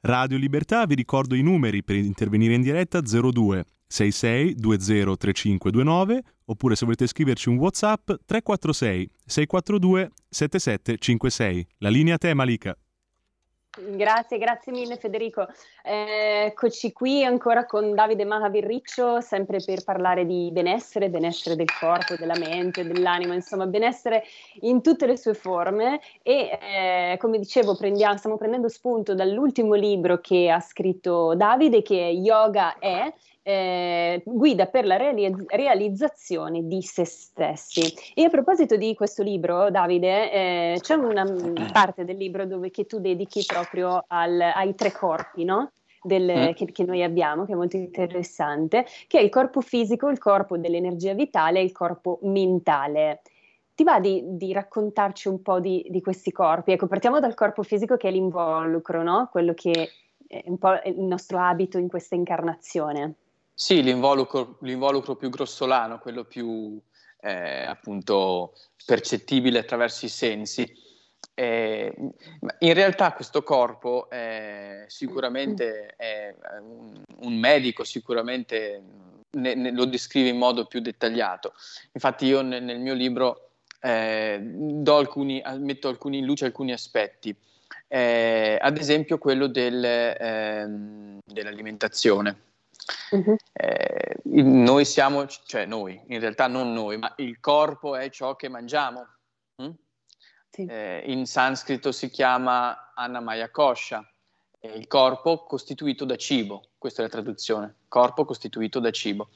Radio 0.00 0.36
Libertà, 0.36 0.86
vi 0.86 0.94
ricordo 0.94 1.34
i 1.34 1.42
numeri 1.42 1.82
per 1.82 1.96
intervenire 1.96 2.54
in 2.54 2.62
diretta 2.62 3.00
02 3.00 3.64
66 3.86 4.54
20 4.58 5.16
3529 5.16 6.22
oppure 6.46 6.74
se 6.74 6.84
volete 6.84 7.06
scriverci 7.06 7.48
un 7.48 7.58
WhatsApp 7.58 8.10
346 8.26 9.10
642 9.24 10.10
7756. 10.28 11.66
La 11.78 11.88
linea 11.88 12.14
a 12.14 12.18
te 12.18 12.34
Malika. 12.34 12.76
Grazie, 13.76 14.38
grazie 14.38 14.70
mille 14.70 14.96
Federico. 14.96 15.48
Eh, 15.82 16.44
eccoci 16.46 16.92
qui 16.92 17.24
ancora 17.24 17.66
con 17.66 17.92
Davide 17.92 18.24
Mahavirriccio, 18.24 19.20
sempre 19.20 19.58
per 19.64 19.82
parlare 19.82 20.24
di 20.24 20.48
benessere, 20.52 21.10
benessere 21.10 21.56
del 21.56 21.66
corpo, 21.76 22.14
della 22.14 22.38
mente, 22.38 22.86
dell'anima, 22.86 23.34
insomma 23.34 23.66
benessere 23.66 24.22
in 24.60 24.80
tutte 24.80 25.06
le 25.06 25.16
sue 25.16 25.34
forme 25.34 26.00
e 26.22 26.58
eh, 26.60 27.16
come 27.18 27.38
dicevo 27.40 27.76
prendiamo, 27.76 28.16
stiamo 28.16 28.36
prendendo 28.36 28.68
spunto 28.68 29.12
dall'ultimo 29.12 29.74
libro 29.74 30.20
che 30.20 30.50
ha 30.50 30.60
scritto 30.60 31.34
Davide 31.34 31.82
che 31.82 31.96
Yoga 31.96 32.78
è 32.78 33.12
eh, 33.46 34.22
guida 34.24 34.66
per 34.66 34.86
la 34.86 34.96
reali- 34.96 35.44
realizzazione 35.48 36.66
di 36.66 36.82
se 36.82 37.04
stessi. 37.04 37.82
E 38.14 38.24
a 38.24 38.30
proposito 38.30 38.76
di 38.76 38.94
questo 38.94 39.22
libro, 39.22 39.70
Davide, 39.70 40.32
eh, 40.32 40.78
c'è 40.80 40.94
una 40.94 41.24
parte 41.70 42.04
del 42.04 42.16
libro 42.16 42.46
dove 42.46 42.70
che 42.70 42.86
tu 42.86 43.00
dedichi 43.00 43.44
proprio 43.46 44.02
al, 44.08 44.40
ai 44.40 44.74
tre 44.74 44.90
corpi, 44.92 45.44
no? 45.44 45.72
Del, 46.02 46.50
mm. 46.50 46.52
che, 46.52 46.72
che, 46.72 46.84
noi 46.84 47.02
abbiamo, 47.02 47.44
che 47.44 47.52
è 47.52 47.54
molto 47.54 47.76
interessante, 47.76 48.86
che 49.06 49.18
è 49.18 49.22
il 49.22 49.30
corpo 49.30 49.60
fisico, 49.60 50.08
il 50.08 50.18
corpo 50.18 50.58
dell'energia 50.58 51.14
vitale 51.14 51.60
e 51.60 51.64
il 51.64 51.72
corpo 51.72 52.18
mentale. 52.22 53.20
Ti 53.74 53.84
va 53.84 54.00
di, 54.00 54.22
di 54.24 54.52
raccontarci 54.52 55.28
un 55.28 55.42
po' 55.42 55.60
di, 55.60 55.86
di, 55.88 56.00
questi 56.00 56.30
corpi? 56.30 56.72
Ecco, 56.72 56.86
partiamo 56.86 57.20
dal 57.20 57.34
corpo 57.34 57.62
fisico 57.62 57.96
che 57.96 58.08
è 58.08 58.10
l'involucro, 58.10 59.02
no? 59.02 59.28
Quello 59.30 59.52
che 59.52 59.90
è 60.26 60.42
un 60.46 60.58
po' 60.58 60.80
il 60.84 61.00
nostro 61.00 61.38
abito 61.38 61.78
in 61.78 61.88
questa 61.88 62.14
incarnazione. 62.14 63.14
Sì, 63.54 63.82
l'involucro, 63.82 64.58
l'involucro 64.62 65.14
più 65.14 65.30
grossolano, 65.30 66.00
quello 66.00 66.24
più 66.24 66.80
eh, 67.20 67.64
appunto 67.64 68.54
percettibile 68.84 69.60
attraverso 69.60 70.04
i 70.04 70.08
sensi. 70.08 70.82
Eh, 71.34 71.94
in 72.58 72.74
realtà 72.74 73.12
questo 73.12 73.42
corpo 73.42 74.08
è 74.10 74.84
sicuramente 74.88 75.94
è 75.96 76.34
un, 76.60 77.02
un 77.20 77.34
medico, 77.36 77.84
sicuramente 77.84 78.82
ne, 79.30 79.54
ne, 79.54 79.70
lo 79.70 79.84
descrive 79.84 80.28
in 80.28 80.36
modo 80.36 80.66
più 80.66 80.80
dettagliato. 80.80 81.54
Infatti 81.92 82.26
io 82.26 82.42
nel, 82.42 82.62
nel 82.62 82.80
mio 82.80 82.94
libro 82.94 83.50
eh, 83.80 84.40
alcuni, 84.84 85.42
metto 85.58 85.88
alcuni, 85.88 86.18
in 86.18 86.24
luce 86.24 86.46
alcuni 86.46 86.72
aspetti, 86.72 87.34
eh, 87.86 88.58
ad 88.60 88.76
esempio 88.78 89.18
quello 89.18 89.46
del, 89.46 89.84
ehm, 89.84 91.18
dell'alimentazione. 91.24 92.52
Uh-huh. 93.10 93.36
Eh, 93.52 94.16
noi 94.24 94.84
siamo, 94.84 95.26
cioè 95.26 95.66
noi, 95.66 96.00
in 96.08 96.20
realtà 96.20 96.46
non 96.46 96.72
noi, 96.72 96.98
ma 96.98 97.12
il 97.16 97.40
corpo 97.40 97.96
è 97.96 98.10
ciò 98.10 98.36
che 98.36 98.48
mangiamo. 98.48 99.06
Mm? 99.62 99.70
Sì. 100.50 100.66
Eh, 100.66 101.02
in 101.06 101.26
sanscrito 101.26 101.92
si 101.92 102.10
chiama 102.10 102.92
Annamaya 102.94 103.50
Kosha, 103.50 104.08
il 104.60 104.86
corpo 104.86 105.44
costituito 105.44 106.04
da 106.04 106.16
cibo, 106.16 106.70
questa 106.78 107.02
è 107.02 107.04
la 107.04 107.10
traduzione, 107.10 107.74
corpo 107.88 108.24
costituito 108.24 108.80
da 108.80 108.90
cibo. 108.90 109.30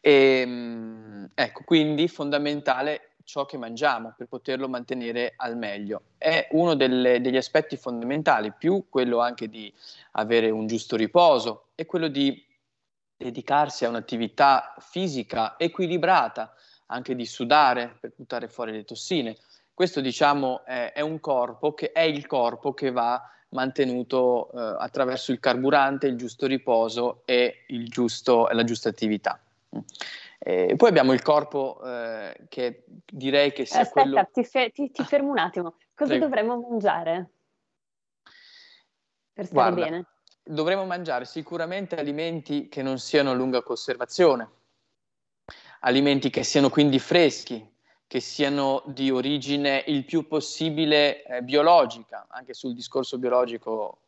E, 0.00 0.44
mm, 0.46 1.24
ecco, 1.34 1.62
quindi 1.64 2.08
fondamentale 2.08 3.10
ciò 3.24 3.46
che 3.46 3.58
mangiamo 3.58 4.14
per 4.16 4.26
poterlo 4.26 4.68
mantenere 4.68 5.34
al 5.36 5.56
meglio. 5.56 6.02
È 6.18 6.48
uno 6.52 6.74
delle, 6.74 7.20
degli 7.20 7.36
aspetti 7.36 7.76
fondamentali, 7.76 8.52
più 8.56 8.86
quello 8.88 9.20
anche 9.20 9.48
di 9.48 9.72
avere 10.12 10.50
un 10.50 10.66
giusto 10.66 10.96
riposo 10.96 11.66
e 11.74 11.86
quello 11.86 12.08
di 12.08 12.44
dedicarsi 13.20 13.84
a 13.84 13.90
un'attività 13.90 14.74
fisica 14.78 15.56
equilibrata, 15.58 16.54
anche 16.86 17.14
di 17.14 17.26
sudare 17.26 17.96
per 18.00 18.12
buttare 18.16 18.48
fuori 18.48 18.72
le 18.72 18.84
tossine. 18.84 19.36
Questo 19.74 20.00
diciamo 20.00 20.64
è, 20.64 20.92
è 20.92 21.00
un 21.00 21.20
corpo 21.20 21.74
che 21.74 21.92
è 21.92 22.00
il 22.00 22.26
corpo 22.26 22.72
che 22.72 22.90
va 22.90 23.22
mantenuto 23.50 24.50
eh, 24.52 24.76
attraverso 24.78 25.32
il 25.32 25.38
carburante, 25.38 26.06
il 26.06 26.16
giusto 26.16 26.46
riposo 26.46 27.22
e 27.26 27.64
giusto, 27.84 28.48
la 28.50 28.64
giusta 28.64 28.88
attività. 28.88 29.38
E 30.38 30.74
poi 30.76 30.88
abbiamo 30.88 31.12
il 31.12 31.22
corpo 31.22 31.80
eh, 31.84 32.46
che 32.48 32.84
direi 33.04 33.52
che 33.52 33.66
sia 33.66 33.80
Aspetta, 33.80 34.08
quello... 34.08 34.28
ti, 34.32 34.44
fe- 34.44 34.70
ti, 34.70 34.90
ti 34.90 35.04
fermo 35.04 35.30
un 35.30 35.38
attimo. 35.38 35.76
Cosa 35.94 36.12
Prego. 36.12 36.24
dovremmo 36.24 36.58
mangiare 36.58 37.30
per 39.32 39.44
stare 39.46 39.72
Guarda, 39.72 39.90
bene? 39.90 40.06
Dovremo 40.42 40.84
mangiare 40.84 41.24
sicuramente 41.24 41.96
alimenti 41.96 42.68
che 42.68 42.82
non 42.82 42.98
siano 42.98 43.30
a 43.30 43.34
lunga 43.34 43.62
conservazione, 43.62 44.48
alimenti 45.80 46.30
che 46.30 46.42
siano 46.42 46.70
quindi 46.70 46.98
freschi, 46.98 47.66
che 48.06 48.20
siano 48.20 48.82
di 48.86 49.10
origine 49.10 49.84
il 49.86 50.04
più 50.04 50.26
possibile 50.26 51.24
eh, 51.24 51.42
biologica, 51.42 52.26
anche 52.28 52.54
sul 52.54 52.74
discorso 52.74 53.18
biologico 53.18 53.98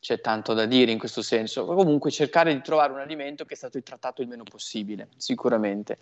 c'è 0.00 0.20
tanto 0.20 0.54
da 0.54 0.64
dire 0.66 0.92
in 0.92 0.98
questo 0.98 1.22
senso, 1.22 1.64
comunque 1.64 2.10
cercare 2.10 2.54
di 2.54 2.60
trovare 2.62 2.92
un 2.92 3.00
alimento 3.00 3.44
che 3.44 3.54
è 3.54 3.56
stato 3.56 3.82
trattato 3.82 4.22
il 4.22 4.28
meno 4.28 4.44
possibile, 4.44 5.08
sicuramente. 5.16 5.98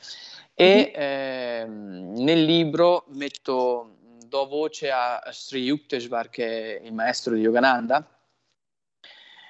E 0.54 0.92
eh, 0.94 1.64
nel 1.66 2.44
libro 2.44 3.04
metto, 3.08 3.96
do 4.26 4.46
voce 4.46 4.90
a 4.90 5.22
Sri 5.30 5.62
Yukteswar, 5.62 6.28
che 6.28 6.78
è 6.78 6.84
il 6.84 6.92
maestro 6.92 7.34
di 7.34 7.40
Yogananda, 7.40 8.15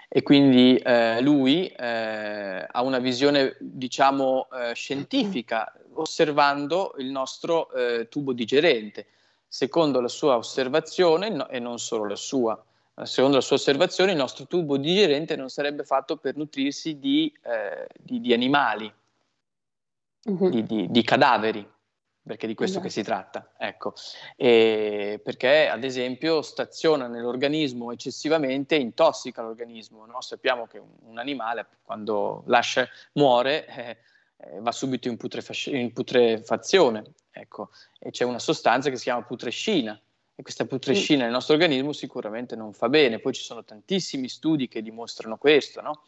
e 0.09 0.23
quindi 0.23 0.77
eh, 0.77 1.21
lui 1.21 1.67
eh, 1.67 2.67
ha 2.71 2.83
una 2.83 2.99
visione, 2.99 3.57
diciamo, 3.59 4.49
eh, 4.53 4.75
scientifica 4.75 5.73
osservando 5.95 6.95
il 6.99 7.11
nostro 7.11 7.73
eh, 7.73 8.09
tubo 8.09 8.33
digerente. 8.33 9.07
Secondo 9.49 10.01
la 10.01 10.09
sua 10.09 10.37
osservazione, 10.37 11.29
no, 11.29 11.49
e 11.49 11.59
non 11.59 11.79
solo 11.79 12.07
la 12.07 12.17
sua, 12.17 12.63
secondo 13.05 13.37
la 13.37 13.43
sua 13.43 13.57
osservazione, 13.57 14.13
il 14.13 14.19
nostro 14.19 14.47
tubo 14.47 14.77
digerente 14.77 15.37
non 15.37 15.49
sarebbe 15.49 15.85
fatto 15.85 16.17
per 16.17 16.37
nutrirsi 16.37 16.99
di, 16.99 17.33
eh, 17.43 17.87
di, 17.99 18.21
di 18.21 18.33
animali, 18.33 18.93
uh-huh. 20.25 20.63
di, 20.63 20.91
di, 20.91 21.03
cadaveri, 21.03 21.67
perché 22.27 22.49
di 22.49 22.55
questo 22.55 22.79
esatto. 22.79 22.93
che 22.93 23.01
si 23.01 23.07
tratta. 23.07 23.53
Ecco. 23.57 23.95
E 24.35 25.21
perché, 25.23 25.69
ad 25.69 25.85
esempio, 25.85 26.43
staziona 26.43 27.07
nell'organismo 27.07 27.93
eccessivamente, 27.93 28.75
intossica 28.75 29.43
l'organismo. 29.43 30.05
No? 30.07 30.21
Sappiamo 30.21 30.67
che 30.67 30.83
un 31.07 31.19
animale, 31.19 31.67
quando 31.85 32.43
lascia, 32.47 32.89
muore, 33.13 33.67
eh, 33.69 33.97
eh, 34.39 34.59
va 34.61 34.73
subito 34.73 35.07
in, 35.07 35.17
putrefasc- 35.17 35.69
in 35.69 35.93
putrefazione. 35.93 37.05
Ecco. 37.31 37.71
E 37.99 38.11
c'è 38.11 38.25
una 38.25 38.41
sostanza 38.41 38.91
che 38.91 38.97
si 38.97 39.05
chiama 39.05 39.23
putrescina 39.23 39.99
e 40.35 40.43
questa 40.43 40.67
putrescina 40.67 41.23
nel 41.23 41.33
nostro 41.33 41.55
organismo 41.55 41.93
sicuramente 41.93 42.57
non 42.57 42.73
fa 42.73 42.89
bene. 42.89 43.21
Poi 43.21 43.35
ci 43.35 43.43
sono 43.43 43.63
tantissimi 43.63 44.29
studi 44.29 44.67
che 44.67 44.83
dimostrano 44.83 45.37
questo, 45.37 45.81
no? 45.81 46.03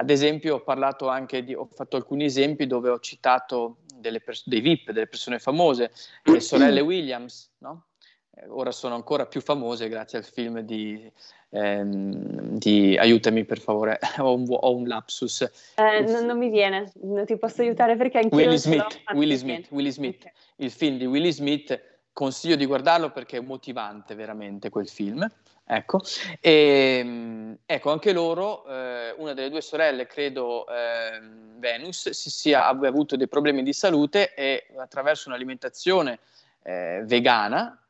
Ad 0.00 0.08
esempio 0.08 0.54
ho 0.54 0.60
parlato 0.62 1.08
anche 1.08 1.44
di, 1.44 1.54
ho 1.54 1.68
fatto 1.70 1.96
alcuni 1.96 2.24
esempi 2.24 2.66
dove 2.66 2.88
ho 2.88 3.00
citato 3.00 3.80
pers- 4.24 4.48
dei 4.48 4.62
VIP, 4.62 4.92
delle 4.92 5.06
persone 5.06 5.38
famose, 5.38 5.92
le 6.22 6.40
sorelle 6.40 6.80
Williams, 6.80 7.50
no? 7.58 7.88
eh, 8.34 8.46
ora 8.48 8.72
sono 8.72 8.94
ancora 8.94 9.26
più 9.26 9.42
famose 9.42 9.90
grazie 9.90 10.16
al 10.16 10.24
film 10.24 10.60
di, 10.60 11.06
ehm, 11.50 12.56
di 12.56 12.96
aiutami 12.96 13.44
per 13.44 13.58
favore, 13.58 13.98
ho, 14.20 14.34
un, 14.34 14.46
ho 14.48 14.74
un 14.74 14.86
lapsus. 14.86 15.42
Eh, 15.76 16.00
non, 16.00 16.24
non, 16.24 16.38
mi 16.38 16.48
viene, 16.48 16.90
non 17.02 17.26
ti 17.26 17.36
posso 17.36 17.60
aiutare 17.60 17.94
perché 17.96 18.20
anche 18.20 18.34
Willy 18.34 18.56
Smith, 18.56 19.02
Willy 19.12 19.36
Smith, 19.36 19.66
Willy 19.70 19.90
Smith, 19.90 20.20
okay. 20.20 20.32
il 20.56 20.70
film 20.70 20.96
di 20.96 21.04
Willy 21.04 21.30
Smith 21.30 21.78
consiglio 22.12 22.56
di 22.56 22.66
guardarlo 22.66 23.10
perché 23.10 23.38
è 23.38 23.40
motivante 23.40 24.14
veramente 24.14 24.70
quel 24.70 24.88
film. 24.88 25.26
Ecco, 25.64 26.00
e, 26.40 26.98
ehm, 27.00 27.58
ecco 27.64 27.92
anche 27.92 28.12
loro, 28.12 28.66
eh, 28.66 29.14
una 29.18 29.34
delle 29.34 29.50
due 29.50 29.60
sorelle, 29.60 30.06
credo 30.06 30.66
eh, 30.66 31.20
Venus, 31.58 32.10
si 32.10 32.28
sia 32.28 32.66
abbia 32.66 32.88
avuto 32.88 33.16
dei 33.16 33.28
problemi 33.28 33.62
di 33.62 33.72
salute 33.72 34.34
e 34.34 34.66
attraverso 34.76 35.28
un'alimentazione 35.28 36.18
eh, 36.62 37.02
vegana 37.04 37.80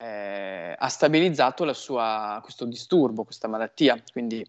eh, 0.00 0.74
ha 0.78 0.88
stabilizzato 0.88 1.70
sua, 1.74 2.40
questo 2.42 2.64
disturbo, 2.64 3.24
questa 3.24 3.48
malattia. 3.48 4.02
Quindi 4.12 4.46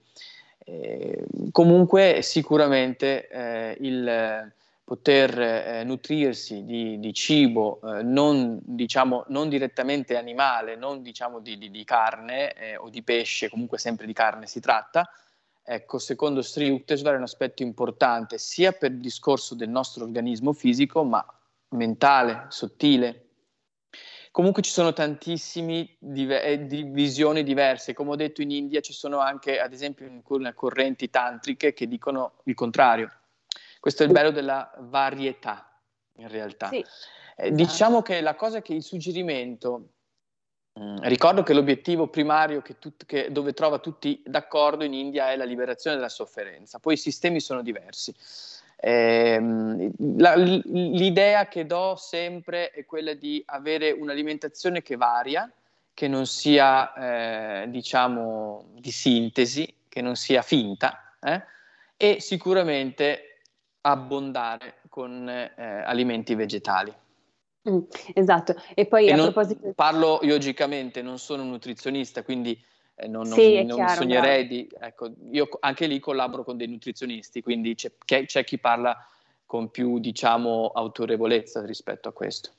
eh, 0.65 1.25
comunque 1.51 2.21
sicuramente 2.21 3.27
eh, 3.27 3.77
il 3.81 4.53
poter 4.91 5.39
eh, 5.39 5.83
nutrirsi 5.85 6.65
di, 6.65 6.99
di 6.99 7.13
cibo 7.13 7.79
eh, 7.81 8.03
non, 8.03 8.59
diciamo, 8.61 9.23
non, 9.29 9.47
direttamente 9.47 10.17
animale, 10.17 10.75
non 10.75 11.01
diciamo 11.01 11.39
di, 11.39 11.57
di, 11.57 11.71
di 11.71 11.85
carne 11.85 12.53
eh, 12.55 12.75
o 12.75 12.89
di 12.89 13.01
pesce, 13.01 13.47
comunque 13.47 13.77
sempre 13.77 14.05
di 14.05 14.11
carne 14.11 14.47
si 14.47 14.59
tratta, 14.59 15.09
ecco, 15.63 15.97
secondo 15.97 16.41
Sri 16.41 16.65
Yukteswar 16.65 17.13
è 17.13 17.17
un 17.17 17.23
aspetto 17.23 17.63
importante 17.63 18.37
sia 18.37 18.73
per 18.73 18.91
il 18.91 18.99
discorso 18.99 19.55
del 19.55 19.69
nostro 19.69 20.03
organismo 20.03 20.51
fisico, 20.51 21.05
ma 21.05 21.25
mentale, 21.69 22.47
sottile. 22.49 23.27
Comunque 24.29 24.61
ci 24.61 24.71
sono 24.71 24.91
tantissime 24.91 25.95
diver- 25.99 26.43
eh, 26.43 26.57
visioni 26.57 27.43
diverse, 27.43 27.93
come 27.93 28.09
ho 28.09 28.15
detto 28.17 28.41
in 28.41 28.51
India 28.51 28.81
ci 28.81 28.91
sono 28.91 29.19
anche 29.19 29.57
ad 29.57 29.71
esempio 29.71 30.05
alcune 30.05 30.53
correnti 30.53 31.09
tantriche 31.09 31.71
che 31.71 31.87
dicono 31.87 32.41
il 32.43 32.55
contrario 32.55 33.09
questo 33.81 34.03
è 34.03 34.05
il 34.05 34.11
bello 34.11 34.29
della 34.29 34.71
varietà, 34.77 35.67
in 36.17 36.27
realtà. 36.27 36.67
Sì. 36.67 36.85
Eh, 37.35 37.51
diciamo 37.51 38.03
che 38.03 38.21
la 38.21 38.35
cosa 38.35 38.61
che 38.61 38.75
il 38.75 38.83
suggerimento, 38.83 39.87
mh, 40.73 40.83
mm, 40.83 40.97
ricordo 41.01 41.41
che 41.41 41.55
l'obiettivo 41.55 42.07
primario 42.07 42.61
che 42.61 42.77
tut- 42.77 43.07
che 43.07 43.31
dove 43.31 43.53
trova 43.53 43.79
tutti 43.79 44.21
d'accordo 44.23 44.83
in 44.83 44.93
India 44.93 45.31
è 45.31 45.35
la 45.35 45.45
liberazione 45.45 45.95
dalla 45.95 46.09
sofferenza, 46.09 46.77
poi 46.77 46.93
i 46.93 46.97
sistemi 46.97 47.41
sono 47.41 47.63
diversi. 47.63 48.13
Eh, 48.83 49.89
la, 50.17 50.35
l'idea 50.35 51.47
che 51.47 51.65
do 51.65 51.95
sempre 51.95 52.69
è 52.69 52.85
quella 52.85 53.15
di 53.15 53.41
avere 53.47 53.89
un'alimentazione 53.89 54.83
che 54.83 54.95
varia, 54.95 55.51
che 55.91 56.07
non 56.07 56.27
sia, 56.27 57.63
eh, 57.63 57.69
diciamo, 57.69 58.73
di 58.75 58.91
sintesi, 58.91 59.73
che 59.89 60.01
non 60.01 60.15
sia 60.15 60.43
finta, 60.43 61.15
eh? 61.19 61.41
e 61.97 62.19
sicuramente 62.19 63.30
abbondare 63.81 64.81
con 64.89 65.27
eh, 65.27 65.53
alimenti 65.57 66.35
vegetali. 66.35 66.93
Mm, 67.69 67.79
esatto, 68.13 68.55
e 68.73 68.85
poi 68.85 69.07
e 69.07 69.11
a 69.11 69.15
non, 69.15 69.31
proposito... 69.31 69.73
Parlo 69.73 70.19
logicamente, 70.23 71.01
non 71.01 71.19
sono 71.19 71.43
un 71.43 71.49
nutrizionista, 71.49 72.23
quindi 72.23 72.59
eh, 72.95 73.07
non, 73.07 73.27
non, 73.27 73.37
sì, 73.37 73.63
non 73.63 73.77
chiaro, 73.77 74.01
sognerei 74.01 74.45
bravo. 74.45 74.61
di... 74.61 74.69
Ecco, 74.79 75.11
io 75.31 75.47
anche 75.59 75.87
lì 75.87 75.99
collaboro 75.99 76.43
con 76.43 76.57
dei 76.57 76.67
nutrizionisti, 76.67 77.41
quindi 77.41 77.75
c'è, 77.75 77.91
c'è 78.25 78.43
chi 78.43 78.57
parla 78.57 78.97
con 79.45 79.69
più, 79.69 79.99
diciamo, 79.99 80.71
autorevolezza 80.73 81.63
rispetto 81.65 82.09
a 82.09 82.13
questo. 82.13 82.51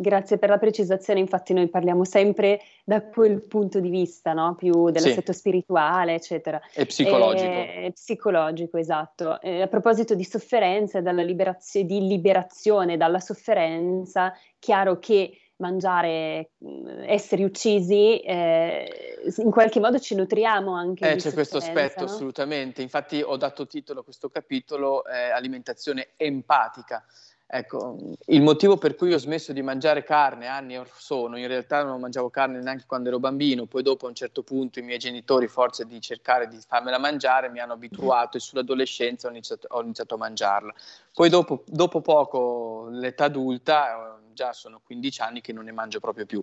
Grazie 0.00 0.38
per 0.38 0.48
la 0.48 0.58
precisazione, 0.58 1.18
infatti 1.18 1.52
noi 1.52 1.66
parliamo 1.66 2.04
sempre 2.04 2.60
da 2.84 3.02
quel 3.02 3.42
punto 3.42 3.80
di 3.80 3.88
vista, 3.88 4.32
no? 4.32 4.54
più 4.54 4.90
dell'aspetto 4.90 5.32
sì. 5.32 5.38
spirituale, 5.40 6.14
eccetera. 6.14 6.60
E 6.72 6.86
psicologico. 6.86 7.50
E, 7.50 7.90
psicologico, 7.92 8.76
esatto. 8.76 9.40
E 9.40 9.60
a 9.60 9.66
proposito 9.66 10.14
di 10.14 10.22
sofferenza 10.22 10.98
e 10.98 11.24
liberazio- 11.24 11.82
di 11.82 12.06
liberazione 12.06 12.96
dalla 12.96 13.18
sofferenza, 13.18 14.32
chiaro 14.60 15.00
che 15.00 15.36
mangiare, 15.56 16.50
essere 17.04 17.42
uccisi, 17.42 18.20
eh, 18.20 19.20
in 19.38 19.50
qualche 19.50 19.80
modo 19.80 19.98
ci 19.98 20.14
nutriamo 20.14 20.74
anche. 20.74 21.10
Eh, 21.10 21.16
c'è 21.16 21.32
questo 21.32 21.56
aspetto, 21.56 22.04
no? 22.04 22.06
assolutamente. 22.06 22.82
Infatti 22.82 23.20
ho 23.20 23.36
dato 23.36 23.66
titolo 23.66 23.98
a 23.98 24.04
questo 24.04 24.28
capitolo 24.28 25.04
eh, 25.06 25.30
alimentazione 25.30 26.10
empatica 26.16 27.04
Ecco, 27.50 27.96
il 28.26 28.42
motivo 28.42 28.76
per 28.76 28.94
cui 28.94 29.14
ho 29.14 29.18
smesso 29.18 29.54
di 29.54 29.62
mangiare 29.62 30.02
carne 30.02 30.48
anni 30.48 30.76
or 30.76 30.86
sono, 30.94 31.38
in 31.38 31.46
realtà 31.46 31.82
non 31.82 31.98
mangiavo 31.98 32.28
carne 32.28 32.60
neanche 32.60 32.84
quando 32.86 33.08
ero 33.08 33.18
bambino, 33.18 33.64
poi 33.64 33.82
dopo 33.82 34.04
a 34.04 34.10
un 34.10 34.14
certo 34.14 34.42
punto 34.42 34.80
i 34.80 34.82
miei 34.82 34.98
genitori, 34.98 35.48
forse 35.48 35.86
di 35.86 35.98
cercare 35.98 36.46
di 36.46 36.58
farmela 36.60 36.98
mangiare, 36.98 37.48
mi 37.48 37.58
hanno 37.58 37.72
abituato 37.72 38.36
e 38.36 38.40
sull'adolescenza 38.40 39.28
ho 39.28 39.30
iniziato, 39.30 39.66
ho 39.70 39.80
iniziato 39.80 40.16
a 40.16 40.18
mangiarla. 40.18 40.74
Poi 41.14 41.30
dopo, 41.30 41.62
dopo 41.64 42.02
poco, 42.02 42.88
l'età 42.90 43.24
adulta, 43.24 44.20
già 44.34 44.52
sono 44.52 44.82
15 44.84 45.22
anni 45.22 45.40
che 45.40 45.54
non 45.54 45.64
ne 45.64 45.72
mangio 45.72 46.00
proprio 46.00 46.26
più 46.26 46.42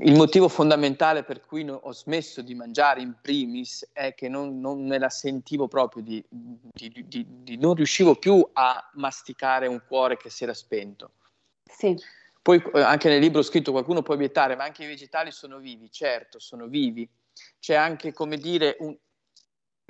il 0.00 0.14
motivo 0.14 0.48
fondamentale 0.48 1.22
per 1.22 1.40
cui 1.40 1.64
no, 1.64 1.74
ho 1.74 1.92
smesso 1.92 2.42
di 2.42 2.54
mangiare 2.54 3.00
in 3.00 3.14
primis 3.20 3.88
è 3.92 4.14
che 4.14 4.28
non, 4.28 4.60
non 4.60 4.86
me 4.86 4.98
la 4.98 5.08
sentivo 5.08 5.68
proprio 5.68 6.02
di, 6.02 6.22
di, 6.28 7.04
di, 7.06 7.26
di, 7.42 7.56
non 7.56 7.74
riuscivo 7.74 8.16
più 8.16 8.46
a 8.52 8.90
masticare 8.94 9.66
un 9.66 9.82
cuore 9.86 10.18
che 10.18 10.28
si 10.28 10.44
era 10.44 10.52
spento. 10.52 11.12
Sì. 11.64 11.96
Poi 12.42 12.62
eh, 12.74 12.80
anche 12.80 13.08
nel 13.08 13.20
libro 13.20 13.40
ho 13.40 13.44
scritto 13.44 13.72
qualcuno 13.72 14.02
può 14.02 14.14
obiettare, 14.14 14.54
ma 14.54 14.64
anche 14.64 14.84
i 14.84 14.86
vegetali 14.86 15.30
sono 15.30 15.58
vivi, 15.58 15.90
certo, 15.90 16.38
sono 16.38 16.66
vivi. 16.66 17.08
C'è 17.58 17.74
anche, 17.74 18.12
come 18.12 18.36
dire, 18.36 18.76
un, 18.80 18.94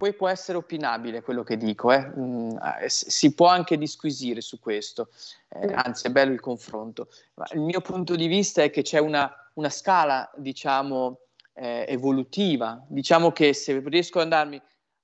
poi 0.00 0.14
può 0.14 0.28
essere 0.28 0.56
opinabile 0.56 1.20
quello 1.20 1.42
che 1.42 1.56
dico, 1.56 1.92
eh? 1.92 2.10
mm, 2.16 2.56
eh, 2.80 2.88
si 2.88 3.34
può 3.34 3.48
anche 3.48 3.76
disquisire 3.76 4.40
su 4.40 4.58
questo, 4.58 5.10
eh, 5.48 5.72
anzi 5.74 6.06
è 6.06 6.10
bello 6.10 6.32
il 6.32 6.40
confronto. 6.40 7.08
Ma 7.34 7.46
il 7.52 7.60
mio 7.60 7.80
punto 7.80 8.16
di 8.16 8.26
vista 8.26 8.62
è 8.62 8.70
che 8.70 8.82
c'è 8.82 8.98
una 8.98 9.49
una 9.60 9.68
scala, 9.68 10.30
diciamo, 10.36 11.20
eh, 11.54 11.84
evolutiva. 11.86 12.82
Diciamo 12.88 13.30
che 13.30 13.52
se 13.52 13.80
riesco 13.84 14.18
ad 14.18 14.24
andarmi 14.24 14.60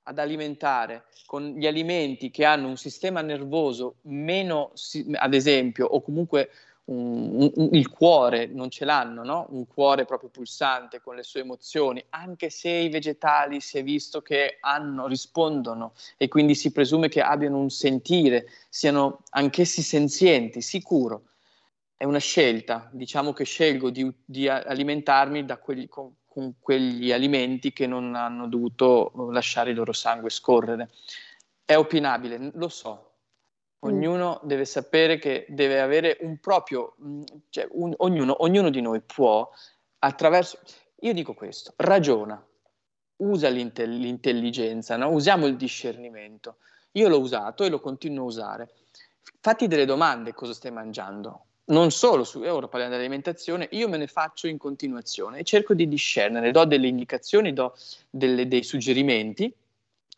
ad 0.09 0.19
alimentare 0.19 1.07
con 1.27 1.55
gli 1.57 1.67
alimenti 1.67 2.31
che 2.31 2.45
hanno 2.45 2.69
un 2.69 2.77
sistema 2.77 3.23
nervoso 3.23 3.97
meno, 4.03 4.73
ad 5.15 5.35
esempio, 5.35 5.87
o 5.87 6.01
comunque 6.01 6.51
un, 6.85 7.51
un, 7.53 7.69
il 7.73 7.89
cuore 7.91 8.47
non 8.47 8.71
ce 8.71 8.85
l'hanno, 8.85 9.25
no? 9.25 9.47
un 9.51 9.67
cuore 9.67 10.05
proprio 10.05 10.29
pulsante 10.29 11.01
con 11.01 11.17
le 11.17 11.25
sue 11.25 11.41
emozioni, 11.41 12.05
anche 12.11 12.51
se 12.51 12.71
i 12.71 12.89
vegetali 12.89 13.61
si 13.61 13.79
è 13.79 13.83
visto 13.83 14.23
che 14.23 14.59
hanno, 14.61 15.09
rispondono 15.09 15.95
e 16.17 16.29
quindi 16.29 16.55
si 16.55 16.71
presume 16.71 17.09
che 17.09 17.21
abbiano 17.21 17.59
un 17.59 17.71
sentire, 17.71 18.47
siano 18.69 19.23
anch'essi 19.31 19.83
senzienti, 19.83 20.61
sicuro 20.61 21.23
è 21.97 22.05
una 22.05 22.19
scelta, 22.19 22.89
diciamo 22.93 23.33
che 23.33 23.45
scelgo 23.45 23.91
di, 23.91 24.11
di 24.25 24.49
alimentarmi 24.49 25.47
quelli, 25.61 25.89
con, 25.89 26.15
con, 26.27 26.55
quegli 26.61 27.11
alimenti 27.11 27.73
che 27.73 27.87
non 27.87 28.15
hanno 28.15 28.49
dovuto 28.49 29.13
lasciare 29.31 29.71
il 29.71 29.77
loro 29.77 29.93
sangue 29.93 30.29
scorrere. 30.31 30.91
È 31.65 31.75
opinabile, 31.75 32.51
lo 32.55 32.69
so. 32.69 33.13
Ognuno 33.81 34.41
mm. 34.43 34.47
deve 34.47 34.65
sapere 34.65 35.19
che 35.19 35.47
deve 35.49 35.81
avere 35.81 36.19
un 36.21 36.39
proprio, 36.39 36.97
mm, 37.03 37.23
cioè 37.49 37.67
un, 37.71 37.95
ognuno, 37.99 38.43
ognuno 38.43 38.71
di 38.71 38.81
noi 38.81 39.01
può 39.01 39.49
attraverso, 40.01 40.59
io 41.01 41.13
dico 41.13 41.35
questo, 41.35 41.73
ragiona, 41.77 42.45
usa 43.17 43.49
l'intell- 43.49 43.99
l'intelligenza, 43.99 44.97
no? 44.97 45.11
usiamo 45.11 45.47
il 45.47 45.57
discernimento. 45.57 46.59
Io 46.93 47.09
l'ho 47.09 47.21
usato 47.21 47.65
e 47.65 47.69
lo 47.69 47.81
continuo 47.81 48.25
a 48.25 48.27
usare 48.27 48.71
fatti 49.47 49.69
delle 49.69 49.85
domande 49.85 50.35
cosa 50.35 50.53
stai 50.53 50.73
mangiando. 50.73 51.46
Non 51.69 51.91
solo 51.91 52.23
su, 52.23 52.41
ora 52.43 52.69
parliamo 52.69 52.93
dell'alimentazione, 52.93 53.69
io 53.73 53.89
me 53.89 53.97
ne 53.97 54.07
faccio 54.07 54.47
in 54.47 54.57
continuazione 54.57 55.39
e 55.39 55.45
cerco 55.45 55.75
di 55.75 55.89
discernere, 55.89 56.53
do 56.53 56.65
delle 56.65 56.87
indicazioni, 56.87 57.53
do 57.53 57.75
delle, 58.09 58.47
dei 58.47 58.63
suggerimenti, 58.63 59.53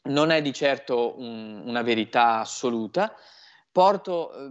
non 0.05 0.30
è 0.30 0.42
di 0.42 0.53
certo 0.53 1.18
un, 1.18 1.62
una 1.64 1.80
verità 1.82 2.40
assoluta, 2.40 3.14
porto 3.72 4.32
eh, 4.34 4.49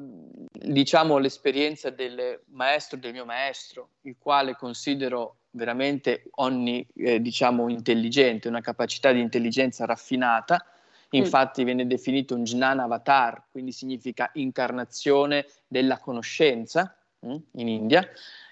diciamo 0.71 1.19
l'esperienza 1.19 1.91
del 1.91 2.41
maestro, 2.49 2.97
del 2.97 3.13
mio 3.13 3.25
maestro, 3.25 3.89
il 4.01 4.15
quale 4.17 4.55
considero 4.55 5.37
veramente 5.51 6.23
onni, 6.35 6.87
eh, 6.95 7.21
diciamo, 7.21 7.69
intelligente, 7.69 8.47
una 8.47 8.61
capacità 8.61 9.11
di 9.11 9.19
intelligenza 9.19 9.85
raffinata, 9.85 10.65
infatti 11.11 11.61
mm. 11.61 11.65
viene 11.65 11.87
definito 11.87 12.35
un 12.35 12.43
Jnana 12.43 12.83
Avatar, 12.83 13.45
quindi 13.51 13.71
significa 13.71 14.29
incarnazione 14.33 15.45
della 15.67 15.99
conoscenza 15.99 16.97
mm, 17.25 17.35
in 17.53 17.67
India. 17.67 18.07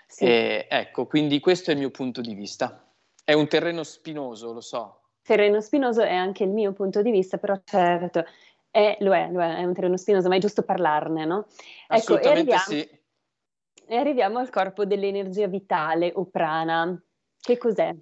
Sì. 0.08 0.26
E, 0.26 0.68
ecco, 0.70 1.08
quindi 1.08 1.40
questo 1.40 1.72
è 1.72 1.74
il 1.74 1.80
mio 1.80 1.92
punto 1.92 2.22
di 2.22 2.34
vista. 2.34 2.82
È 3.24 3.34
un 3.34 3.48
terreno 3.48 3.84
spinoso, 3.84 4.54
lo 4.54 4.62
so. 4.62 5.02
Terreno 5.22 5.60
spinoso 5.60 6.02
è 6.02 6.14
anche 6.14 6.44
il 6.44 6.52
mio 6.52 6.72
punto 6.74 7.02
di 7.02 7.12
vista, 7.12 7.38
però 7.38 7.60
certo, 7.64 8.24
è, 8.70 8.98
lo, 9.00 9.14
è, 9.14 9.30
lo 9.32 9.42
è, 9.42 9.56
è 9.56 9.64
un 9.64 9.74
terreno 9.74 9.98
spinoso, 9.98 10.30
ma 10.30 10.36
è 10.36 10.40
giusto 10.40 10.62
parlarne, 10.62 11.26
no? 11.26 11.48
Ecco, 11.88 12.20
e 12.20 12.30
arriviamo, 12.30 12.62
sì. 12.62 12.88
e 13.88 13.96
arriviamo 13.96 14.38
al 14.38 14.50
corpo 14.50 14.86
dell'energia 14.86 15.48
vitale 15.48 16.12
o 16.14 16.26
prana. 16.26 17.02
Che 17.40 17.58
cos'è? 17.58 17.96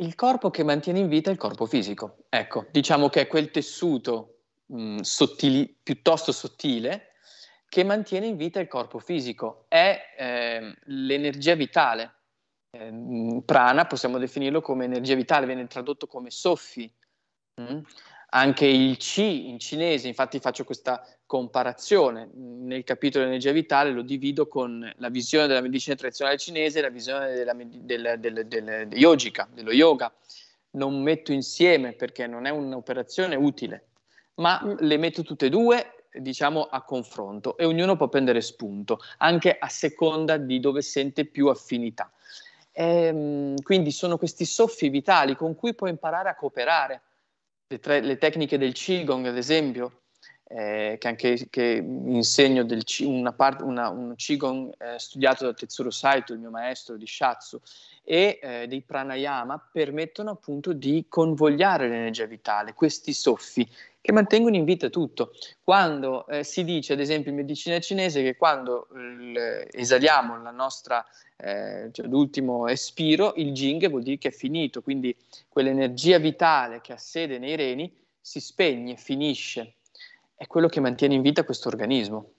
Il 0.00 0.14
corpo 0.14 0.50
che 0.50 0.62
mantiene 0.62 1.00
in 1.00 1.08
vita 1.08 1.30
il 1.30 1.36
corpo 1.36 1.66
fisico. 1.66 2.18
Ecco, 2.28 2.66
diciamo 2.70 3.08
che 3.08 3.22
è 3.22 3.26
quel 3.26 3.50
tessuto 3.50 4.42
mh, 4.66 5.00
sottili, 5.00 5.76
piuttosto 5.82 6.30
sottile 6.30 7.14
che 7.68 7.84
mantiene 7.84 8.26
in 8.26 8.36
vita 8.36 8.60
il 8.60 8.68
corpo 8.68 9.00
fisico. 9.00 9.64
È 9.68 10.14
eh, 10.16 10.74
l'energia 10.84 11.54
vitale. 11.54 12.14
Eh, 12.70 13.42
prana 13.44 13.86
possiamo 13.86 14.18
definirlo 14.18 14.60
come 14.60 14.84
energia 14.84 15.16
vitale, 15.16 15.46
viene 15.46 15.66
tradotto 15.66 16.06
come 16.06 16.30
soffi. 16.30 16.92
Mh? 17.54 17.80
Anche 18.30 18.66
il 18.66 18.98
C 18.98 19.18
in 19.18 19.58
cinese, 19.58 20.06
infatti 20.06 20.38
faccio 20.38 20.64
questa 20.64 21.02
comparazione, 21.24 22.28
nel 22.34 22.84
capitolo 22.84 23.24
energia 23.24 23.52
vitale 23.52 23.90
lo 23.90 24.02
divido 24.02 24.46
con 24.46 24.92
la 24.98 25.08
visione 25.08 25.46
della 25.46 25.62
medicina 25.62 25.96
tradizionale 25.96 26.36
cinese 26.36 26.78
e 26.78 26.82
la 26.82 26.90
visione 26.90 27.32
della, 27.32 27.54
del, 27.54 28.18
del, 28.18 28.46
del, 28.46 28.88
yogica, 28.92 29.48
dello 29.50 29.72
yoga. 29.72 30.12
Non 30.72 31.00
metto 31.02 31.32
insieme 31.32 31.94
perché 31.94 32.26
non 32.26 32.44
è 32.44 32.50
un'operazione 32.50 33.34
utile, 33.34 33.86
ma 34.34 34.76
le 34.78 34.98
metto 34.98 35.22
tutte 35.22 35.46
e 35.46 35.48
due 35.50 35.92
diciamo 36.12 36.64
a 36.64 36.82
confronto 36.82 37.56
e 37.56 37.64
ognuno 37.64 37.96
può 37.96 38.08
prendere 38.08 38.40
spunto 38.40 39.00
anche 39.18 39.56
a 39.58 39.68
seconda 39.68 40.36
di 40.36 40.60
dove 40.60 40.82
sente 40.82 41.24
più 41.24 41.48
affinità. 41.48 42.12
E, 42.72 42.84
ehm, 42.84 43.62
quindi 43.62 43.90
sono 43.90 44.18
questi 44.18 44.44
soffi 44.44 44.90
vitali 44.90 45.34
con 45.34 45.54
cui 45.54 45.74
puoi 45.74 45.90
imparare 45.90 46.28
a 46.28 46.34
cooperare 46.34 47.02
le, 47.68 47.78
tre, 47.80 48.00
le 48.00 48.16
tecniche 48.16 48.56
del 48.56 48.72
Qigong, 48.72 49.26
ad 49.26 49.36
esempio, 49.36 50.00
eh, 50.44 50.96
che 50.98 51.08
anche 51.08 51.48
che 51.50 51.84
insegno 51.84 52.64
del, 52.64 52.82
una 53.00 53.32
part, 53.32 53.60
una, 53.60 53.90
un 53.90 54.14
Qigong 54.14 54.72
eh, 54.78 54.98
studiato 54.98 55.44
da 55.44 55.52
Tetsuro 55.52 55.90
Saito, 55.90 56.32
il 56.32 56.38
mio 56.38 56.50
maestro 56.50 56.96
di 56.96 57.06
Shatsu, 57.06 57.60
e 58.02 58.38
eh, 58.40 58.66
dei 58.66 58.80
pranayama 58.80 59.68
permettono 59.70 60.30
appunto 60.30 60.72
di 60.72 61.04
convogliare 61.08 61.88
l'energia 61.88 62.24
vitale, 62.24 62.72
questi 62.72 63.12
soffi 63.12 63.68
che 64.08 64.14
mantengono 64.14 64.56
in 64.56 64.64
vita 64.64 64.88
tutto. 64.88 65.32
Quando 65.62 66.26
eh, 66.28 66.42
si 66.42 66.64
dice, 66.64 66.94
ad 66.94 67.00
esempio 67.00 67.30
in 67.30 67.36
medicina 67.36 67.78
cinese, 67.78 68.22
che 68.22 68.36
quando 68.36 68.88
l- 68.92 69.66
esaliamo 69.70 70.42
la 70.42 70.50
nostra, 70.50 71.04
eh, 71.36 71.90
cioè 71.92 72.06
l'ultimo 72.06 72.68
espiro, 72.68 73.34
il 73.36 73.52
jing 73.52 73.86
vuol 73.90 74.02
dire 74.02 74.16
che 74.16 74.28
è 74.28 74.30
finito, 74.30 74.80
quindi 74.80 75.14
quell'energia 75.46 76.16
vitale 76.16 76.80
che 76.80 76.94
ha 76.94 76.96
sede 76.96 77.38
nei 77.38 77.54
reni 77.54 77.94
si 78.18 78.40
spegne, 78.40 78.96
finisce. 78.96 79.74
È 80.34 80.46
quello 80.46 80.68
che 80.68 80.80
mantiene 80.80 81.12
in 81.12 81.20
vita 81.20 81.44
questo 81.44 81.68
organismo. 81.68 82.30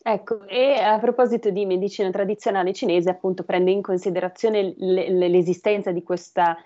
Ecco, 0.00 0.46
e 0.46 0.74
a 0.74 0.96
proposito 1.00 1.50
di 1.50 1.66
medicina 1.66 2.08
tradizionale 2.12 2.72
cinese, 2.72 3.10
appunto 3.10 3.42
prende 3.42 3.72
in 3.72 3.82
considerazione 3.82 4.76
l'esistenza 4.78 5.90
di 5.90 6.04
questa 6.04 6.56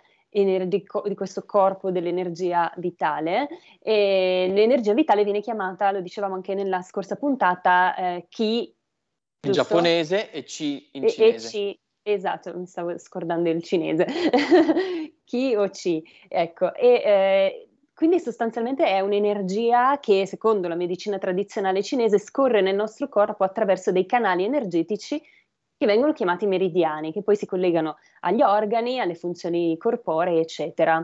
di, 0.45 0.85
di 1.05 1.15
questo 1.15 1.45
corpo 1.47 1.91
dell'energia 1.91 2.73
vitale 2.77 3.49
e 3.81 4.51
l'energia 4.53 4.93
vitale 4.93 5.25
viene 5.25 5.41
chiamata, 5.41 5.91
lo 5.91 6.01
dicevamo 6.01 6.35
anche 6.35 6.55
nella 6.55 6.83
scorsa 6.83 7.17
puntata, 7.17 7.95
eh, 7.97 8.27
Ki 8.29 8.59
in 8.59 9.53
giusto? 9.53 9.63
giapponese 9.63 10.31
e 10.31 10.45
Chi 10.45 10.89
in 10.93 11.05
e, 11.05 11.09
cinese. 11.09 11.47
E 11.47 11.51
chi, 11.51 11.81
esatto, 12.03 12.57
mi 12.57 12.67
stavo 12.67 12.99
scordando 12.99 13.49
il 13.49 13.63
cinese. 13.63 14.07
Chi 15.25 15.55
o 15.55 15.69
Chi, 15.71 16.05
ecco. 16.29 16.75
E, 16.75 16.87
eh, 16.87 17.69
quindi 17.95 18.21
sostanzialmente 18.21 18.85
è 18.85 19.01
un'energia 19.01 19.99
che, 20.01 20.27
secondo 20.27 20.69
la 20.69 20.75
medicina 20.75 21.17
tradizionale 21.17 21.83
cinese, 21.83 22.19
scorre 22.19 22.61
nel 22.61 22.75
nostro 22.75 23.09
corpo 23.09 23.43
attraverso 23.43 23.91
dei 23.91 24.05
canali 24.05 24.45
energetici 24.45 25.23
che 25.77 25.87
vengono 25.87 26.13
chiamati 26.13 26.47
meridiani, 26.47 27.13
che 27.13 27.23
poi 27.23 27.37
si 27.37 27.47
collegano 27.47 27.99
agli 28.21 28.43
organi, 28.43 28.99
alle 28.99 29.15
funzioni 29.15 29.77
corporee, 29.77 30.41
eccetera. 30.41 30.99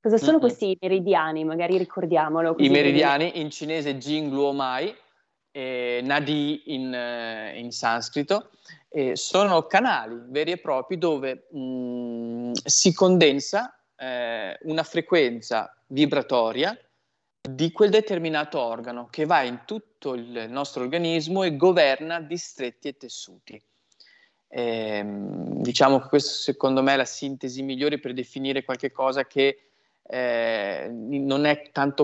Cosa 0.00 0.18
sono 0.18 0.32
mm-hmm. 0.32 0.40
questi 0.40 0.76
meridiani? 0.80 1.44
Magari 1.44 1.78
ricordiamolo. 1.78 2.54
I 2.58 2.68
meridiani 2.68 3.40
in 3.40 3.50
cinese 3.50 3.96
Jing 3.96 4.30
Luo 4.30 4.52
Mai, 4.52 4.94
eh, 5.50 6.00
Nadi 6.04 6.74
in, 6.74 6.92
eh, 6.92 7.58
in 7.58 7.70
sanscrito, 7.70 8.50
eh, 8.90 9.16
sono 9.16 9.66
canali 9.66 10.20
veri 10.28 10.52
e 10.52 10.58
propri 10.58 10.98
dove 10.98 11.46
mh, 11.50 11.58
mm, 11.58 12.52
si 12.64 12.92
condensa 12.92 13.74
eh, 13.96 14.58
una 14.62 14.82
frequenza 14.82 15.74
vibratoria 15.86 16.78
di 17.40 17.72
quel 17.72 17.90
determinato 17.90 18.60
organo 18.60 19.06
che 19.10 19.24
va 19.24 19.42
in 19.42 19.62
tutto 19.64 20.14
il 20.14 20.46
nostro 20.48 20.82
organismo 20.82 21.42
e 21.42 21.56
governa 21.56 22.20
distretti 22.20 22.88
e 22.88 22.96
tessuti. 22.96 23.62
Eh, 24.56 25.02
diciamo 25.04 25.98
che 25.98 26.06
questa 26.06 26.30
secondo 26.30 26.80
me 26.80 26.92
è 26.92 26.96
la 26.96 27.04
sintesi 27.04 27.60
migliore 27.62 27.98
per 27.98 28.12
definire 28.12 28.62
qualche 28.62 28.92
cosa 28.92 29.26
che 29.26 29.70
eh, 30.04 30.88
non, 30.92 31.60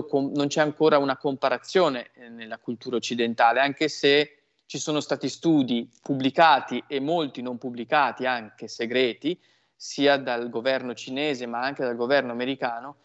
com- 0.09 0.33
non, 0.33 0.47
c'è 0.47 0.59
ancora 0.59 0.97
una 0.97 1.15
comparazione 1.15 2.09
eh, 2.13 2.27
nella 2.27 2.57
cultura 2.57 2.97
occidentale, 2.97 3.61
anche 3.61 3.87
se 3.87 4.39
ci 4.65 4.79
sono 4.79 4.99
stati 4.99 5.29
studi 5.29 5.89
pubblicati 6.01 6.83
e 6.87 6.99
molti 6.99 7.41
non 7.41 7.57
pubblicati, 7.57 8.25
anche 8.25 8.67
segreti, 8.67 9.39
sia 9.73 10.17
dal 10.17 10.49
governo 10.49 10.93
cinese 10.93 11.45
ma 11.45 11.61
anche 11.61 11.83
dal 11.83 11.95
governo 11.95 12.33
americano, 12.33 12.97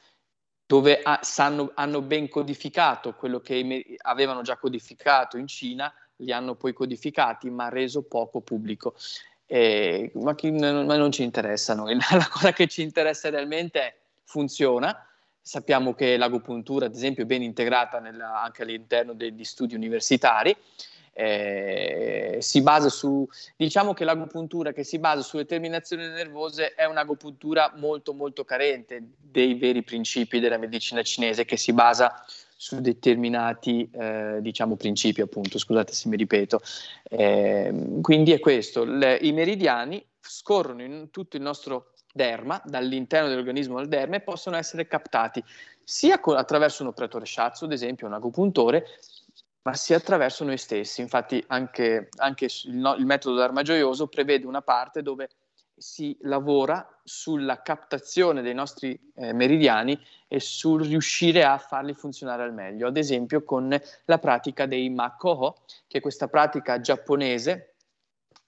dove 0.67 1.03
ha, 1.05 1.21
sanno, 1.23 1.71
hanno 1.77 2.03
ben 2.03 2.29
codificato 2.29 3.15
quello 3.15 3.39
che 3.39 3.97
avevano 3.99 4.43
già 4.43 4.57
codificato 4.57 5.37
in 5.37 5.47
Cina, 5.47 5.95
li 6.17 6.33
hanno 6.33 6.57
poi 6.57 6.73
codificati 6.73 7.49
ma 7.49 7.69
reso 7.69 8.03
poco 8.03 8.41
pubblico. 8.41 8.97
Eh, 9.47 10.11
ma, 10.15 10.35
chi, 10.35 10.51
ma, 10.51 10.97
non 10.97 11.13
ci 11.13 11.23
interessa 11.23 11.73
a 11.73 11.77
noi. 11.77 11.97
La 12.11 12.29
cosa 12.31 12.53
che 12.53 12.67
ci 12.67 12.83
interessa 12.83 13.31
realmente 13.31 13.81
è 13.81 13.95
funziona. 14.25 15.07
Sappiamo 15.41 15.95
che 15.95 16.17
l'agopuntura, 16.17 16.87
ad 16.87 16.95
esempio, 16.95 17.23
è 17.23 17.27
ben 17.27 17.43
integrata 17.43 18.01
nella, 18.01 18.43
anche 18.43 18.63
all'interno 18.63 19.15
degli 19.15 19.45
studi 19.45 19.75
universitari. 19.75 20.55
Eh, 21.19 22.39
si 22.41 22.61
basa 22.61 22.91
su, 22.91 23.27
diciamo 23.57 23.95
che 23.95 24.05
l'agopuntura 24.05 24.73
che 24.73 24.85
si 24.85 24.99
basa 24.99 25.23
sulle 25.23 25.47
terminazioni 25.47 26.07
nervose 26.09 26.75
è 26.75 26.85
un'agopuntura 26.85 27.73
molto 27.77 28.13
molto 28.13 28.45
carente 28.45 29.03
dei 29.19 29.55
veri 29.55 29.83
principi 29.83 30.41
della 30.41 30.59
medicina 30.59 31.01
cinese 31.03 31.47
che 31.47 31.57
si 31.57 31.73
basa 31.73 32.23
su 32.57 32.81
determinati 32.81 33.89
eh, 33.93 34.39
diciamo, 34.41 34.77
principi, 34.77 35.21
appunto, 35.21 35.59
scusate 35.59 35.93
se 35.93 36.09
mi 36.09 36.17
ripeto. 36.17 36.61
Eh, 37.05 37.99
quindi 38.01 38.33
è 38.33 38.41
questo, 38.41 38.85
le, 38.85 39.19
i 39.21 39.33
meridiani 39.33 40.05
scorrono 40.19 40.83
in 40.83 41.11
tutto 41.11 41.37
il 41.37 41.43
nostro 41.43 41.93
derma, 42.13 42.61
dall'interno 42.65 43.29
dell'organismo 43.29 43.77
del 43.77 43.89
derma 43.89 44.17
e 44.17 44.23
possono 44.23 44.57
essere 44.57 44.87
captati 44.87 45.45
sia 45.85 46.19
con, 46.19 46.37
attraverso 46.37 46.83
un 46.83 46.89
operatore 46.89 47.27
shiatsu, 47.27 47.65
ad 47.65 47.73
esempio 47.73 48.07
un 48.07 48.15
agopuntore, 48.15 48.87
ma 49.63 49.75
sia 49.75 49.99
attraverso 49.99 50.43
noi 50.45 50.57
stessi. 50.57 51.03
Infatti 51.03 51.45
anche, 51.49 52.09
anche 52.17 52.47
il, 52.47 52.77
no, 52.77 52.95
il 52.95 53.05
metodo 53.05 53.37
d'arma 53.37 53.63
gioioso 53.63 54.07
prevede 54.07 54.47
una 54.47 54.63
parte 54.63 55.03
dove 55.03 55.29
si 55.77 56.17
lavora 56.23 56.89
sulla 57.05 57.61
captazione 57.61 58.43
dei 58.43 58.55
nostri 58.55 58.99
eh, 59.15 59.33
meridiani 59.33 59.99
e 60.27 60.41
sul 60.41 60.83
riuscire 60.83 61.45
a 61.45 61.59
farli 61.59 61.93
funzionare 61.93 62.43
al 62.43 62.55
meglio, 62.55 62.87
ad 62.89 62.97
esempio 62.97 63.45
con 63.45 63.79
la 64.07 64.19
pratica 64.19 64.67
dei 64.67 64.89
makoho, 64.89 65.57
che 65.87 65.99
è 65.99 66.01
questa 66.01 66.29
pratica 66.29 66.81
giapponese 66.81 67.76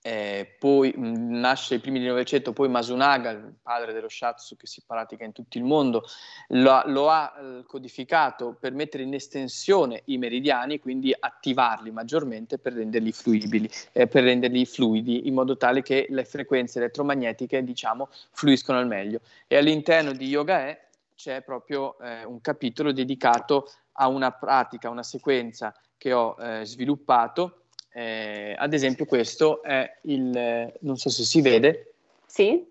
eh, 0.00 0.56
poi 0.58 0.92
mh, 0.96 1.38
nasce 1.38 1.74
ai 1.74 1.80
primi 1.80 1.98
del 1.98 2.08
Novecento, 2.08 2.52
poi 2.52 2.68
Masunaga, 2.68 3.30
il 3.30 3.54
padre 3.60 3.92
dello 3.92 4.08
Shatsu 4.08 4.56
che 4.56 4.66
si 4.66 4.82
pratica 4.86 5.24
in 5.24 5.32
tutto 5.32 5.58
il 5.58 5.64
mondo, 5.64 6.04
lo, 6.48 6.82
lo 6.86 7.10
ha 7.10 7.34
eh, 7.36 7.64
codificato 7.66 8.56
per 8.58 8.72
mettere 8.72 9.02
in 9.02 9.14
estensione 9.14 10.02
i 10.06 10.18
meridiani, 10.18 10.78
quindi 10.78 11.14
attivarli 11.18 11.90
maggiormente 11.90 12.58
per 12.58 12.74
renderli 12.74 13.12
fluibili, 13.12 13.68
eh, 13.92 14.06
per 14.06 14.24
renderli 14.24 14.64
fluidi, 14.64 15.26
in 15.26 15.34
modo 15.34 15.56
tale 15.56 15.82
che 15.82 16.06
le 16.10 16.24
frequenze 16.24 16.78
elettromagnetiche, 16.78 17.64
diciamo, 17.64 18.08
fluiscono 18.30 18.78
al 18.78 18.86
meglio. 18.86 19.20
E 19.46 19.56
all'interno 19.56 20.12
di 20.12 20.26
Yoga 20.26 20.68
E 20.68 20.80
c'è 21.16 21.42
proprio 21.42 21.98
eh, 21.98 22.24
un 22.24 22.40
capitolo 22.40 22.92
dedicato 22.92 23.68
a 23.92 24.06
una 24.06 24.30
pratica, 24.30 24.88
una 24.88 25.02
sequenza 25.02 25.74
che 25.96 26.12
ho 26.12 26.36
eh, 26.38 26.64
sviluppato 26.64 27.64
eh, 27.98 28.54
ad 28.56 28.72
esempio 28.74 29.06
questo 29.06 29.60
è 29.60 29.98
il, 30.02 30.72
non 30.82 30.96
so 30.96 31.10
se 31.10 31.24
si 31.24 31.40
vede. 31.40 31.94
Sì. 32.26 32.64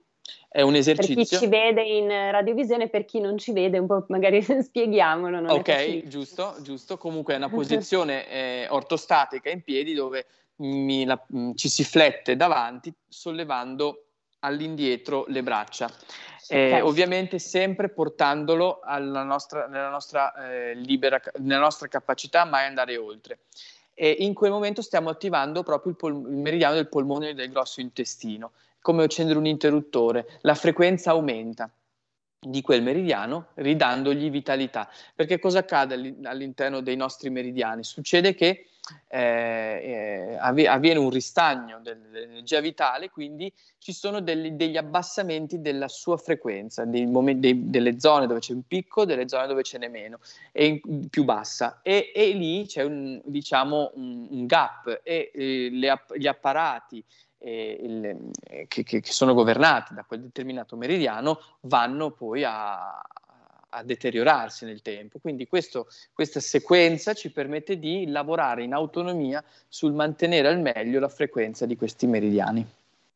È 0.48 0.62
un 0.62 0.76
esercizio. 0.76 1.16
Per 1.16 1.26
chi 1.26 1.38
ci 1.38 1.48
vede 1.48 1.82
in 1.82 2.08
radiovisione, 2.08 2.88
per 2.88 3.04
chi 3.04 3.20
non 3.20 3.38
ci 3.38 3.52
vede, 3.52 3.78
un 3.78 3.88
po' 3.88 4.06
magari 4.08 4.42
spieghiamolo. 4.64 5.52
ok, 5.52 6.08
giusto, 6.08 6.56
giusto. 6.62 6.98
Comunque 6.98 7.34
è 7.34 7.38
una 7.38 7.50
posizione 7.52 8.30
eh, 8.30 8.68
ortostatica 8.70 9.50
in 9.50 9.64
piedi 9.64 9.94
dove 9.94 10.28
mi, 10.58 11.04
la, 11.04 11.22
mm, 11.36 11.56
ci 11.56 11.68
si 11.68 11.84
flette 11.84 12.38
davanti 12.38 12.94
sollevando 13.06 14.06
all'indietro 14.40 15.26
le 15.28 15.44
braccia. 15.44 15.92
Eh, 16.48 16.68
okay. 16.68 16.80
Ovviamente 16.80 17.38
sempre 17.38 17.90
portandolo 17.90 18.80
nostra, 18.86 19.68
nella, 19.68 19.90
nostra, 19.90 20.34
eh, 20.36 20.74
libera, 20.76 21.20
nella 21.40 21.60
nostra 21.60 21.90
capacità, 21.90 22.46
mai 22.46 22.66
andare 22.66 22.96
oltre 22.96 23.40
e 24.00 24.16
in 24.20 24.36
quel 24.36 24.52
momento 24.52 24.84
stiamo 24.84 25.10
attivando 25.10 25.64
proprio 25.64 25.92
il, 25.94 25.98
pol- 25.98 26.30
il 26.30 26.38
meridiano 26.38 26.76
del 26.76 26.88
polmone 26.88 27.34
del 27.34 27.50
grosso 27.50 27.82
intestino, 27.82 28.52
come 28.80 29.04
accendere 29.04 29.40
un 29.40 29.48
interruttore, 29.48 30.38
la 30.42 30.54
frequenza 30.54 31.12
aumenta 31.12 31.68
di 32.40 32.62
quel 32.62 32.84
meridiano 32.84 33.48
ridandogli 33.56 34.30
vitalità. 34.30 34.88
Perché 35.16 35.40
cosa 35.40 35.60
accade 35.60 36.16
all'interno 36.26 36.82
dei 36.82 36.96
nostri 36.96 37.32
meridiani? 37.32 37.84
Succede 37.84 38.36
che 38.36 38.68
eh, 39.08 40.38
eh, 40.40 40.66
avviene 40.68 41.00
un 41.00 41.10
ristagno 41.10 41.80
dell'energia 41.82 42.60
vitale, 42.60 43.10
quindi 43.10 43.52
ci 43.78 43.94
sono 43.94 44.22
degli, 44.22 44.52
degli 44.52 44.78
abbassamenti 44.78 45.62
della 45.62 45.88
sua 45.88 46.18
frequenza, 46.18 46.86
momenti, 46.86 47.40
dei, 47.40 47.70
delle 47.70 48.00
zone 48.00 48.28
dove 48.28 48.40
c'è 48.40 48.54
un 48.54 48.64
picco, 48.68 49.06
delle 49.06 49.28
zone 49.28 49.48
dove 49.48 49.64
ce 49.64 49.78
n'è 49.78 49.88
meno, 49.88 50.20
e 50.52 50.66
in, 50.66 51.10
più 51.10 51.24
bassa. 51.24 51.80
E, 51.82 52.12
e, 52.14 52.32
lì 52.34 52.66
c'è 52.66 52.84
un, 52.84 53.22
diciamo, 53.24 53.92
un, 53.96 54.28
un 54.30 54.46
gap 54.46 55.02
e 55.04 55.32
eh, 55.34 55.70
le, 55.72 56.04
gli 56.16 56.28
apparati 56.28 57.04
eh, 57.40 57.80
il, 57.82 58.32
che, 58.68 58.84
che, 58.84 59.00
che, 59.00 59.12
sono 59.12 59.34
governati 59.34 59.94
da 59.94 60.04
quel 60.04 60.22
determinato 60.22 60.76
meridiano 60.76 61.40
vanno 61.62 62.12
poi 62.12 62.44
a, 62.44 63.00
a 63.78 63.84
deteriorarsi 63.84 64.66
nel 64.66 64.82
tempo. 64.82 65.20
Quindi 65.20 65.48
questo, 65.48 65.88
questa 66.14 66.40
sequenza 66.40 67.14
ci 67.14 67.32
permette 67.32 67.80
di 67.80 68.08
lavorare 68.08 68.64
in 68.64 68.74
autonomia 68.74 69.44
sul 69.68 69.94
mantenere 69.94 70.48
al 70.48 70.60
meglio 70.60 71.00
la 71.00 71.10
frequenza 71.10 71.66
di 71.66 71.76
questi 71.76 72.08
meridiani. 72.08 72.66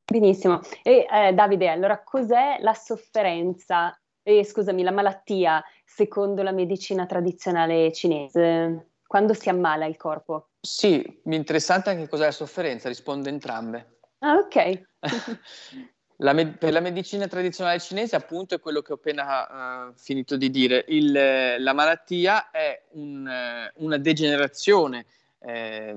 Benissimo. 0.06 0.60
E 0.84 1.06
eh, 1.10 1.34
Davide, 1.34 1.70
allora 1.70 2.02
cos'è 2.04 2.58
la 2.60 2.74
sofferenza, 2.74 3.98
eh, 4.24 4.44
scusami, 4.44 4.84
la 4.84 4.92
malattia 4.92 5.64
secondo 5.86 6.44
la 6.44 6.52
medicina 6.52 7.06
tradizionale 7.06 7.92
cinese? 7.94 8.88
Quando 9.08 9.34
si 9.34 9.50
ammala 9.50 9.86
il 9.86 9.98
corpo? 9.98 10.48
Sì, 10.62 11.22
interessante 11.26 11.90
anche 11.90 12.08
cos'è 12.08 12.26
la 12.26 12.32
sofferenza, 12.32 12.88
rispondo 12.88 13.30
entrambe. 13.30 14.00
Ah, 14.20 14.36
ok. 14.36 14.82
La 16.22 16.34
med- 16.34 16.58
per 16.58 16.72
la 16.72 16.82
medicina 16.82 17.28
tradizionale 17.28 17.80
cinese, 17.80 18.16
appunto, 18.16 18.54
è 18.54 18.60
quello 18.60 18.82
che 18.82 18.92
ho 18.92 18.96
appena 18.96 19.88
uh, 19.88 19.94
finito 19.96 20.38
di 20.38 20.52
dire. 20.52 20.86
Il, 20.88 21.12
la 21.12 21.74
malattia 21.74 22.52
è 22.52 22.84
un, 22.92 23.26
uh, 23.26 23.84
una 23.84 23.98
degenerazione 23.98 25.06
eh, 25.40 25.96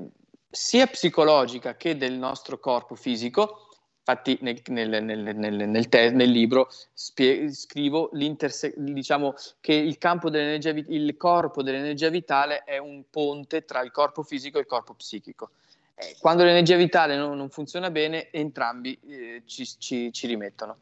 sia 0.51 0.87
psicologica 0.87 1.77
che 1.77 1.99
del 1.99 2.15
nostro 2.15 2.59
corpo 2.59 2.95
fisico. 2.95 3.69
Infatti, 3.99 4.39
nel, 4.41 4.63
nel, 4.69 5.05
nel, 5.37 5.69
nel 5.69 5.89
te- 5.89 6.11
libro 6.31 6.71
spie- 6.93 7.53
scrivo 7.53 8.09
diciamo, 8.77 9.35
che 9.61 9.75
il, 9.75 9.99
dell'energia, 10.31 10.71
il 10.71 11.17
corpo 11.19 11.63
dell'energia 11.63 12.09
vitale 12.09 12.65
è 12.65 12.79
un 12.79 13.05
ponte 13.11 13.67
tra 13.67 13.83
il 13.83 13.91
corpo 13.91 14.23
fisico 14.23 14.57
e 14.57 14.63
il 14.63 14.67
corpo 14.67 14.95
psichico. 14.95 15.51
Eh, 15.97 16.17
quando 16.19 16.43
l'energia 16.43 16.77
vitale 16.77 17.17
non, 17.17 17.37
non 17.37 17.51
funziona 17.51 17.91
bene, 17.91 18.31
entrambi 18.33 18.99
eh, 19.07 19.43
ci, 19.47 19.65
ci, 19.79 20.13
ci, 20.13 20.27
rimettono. 20.27 20.79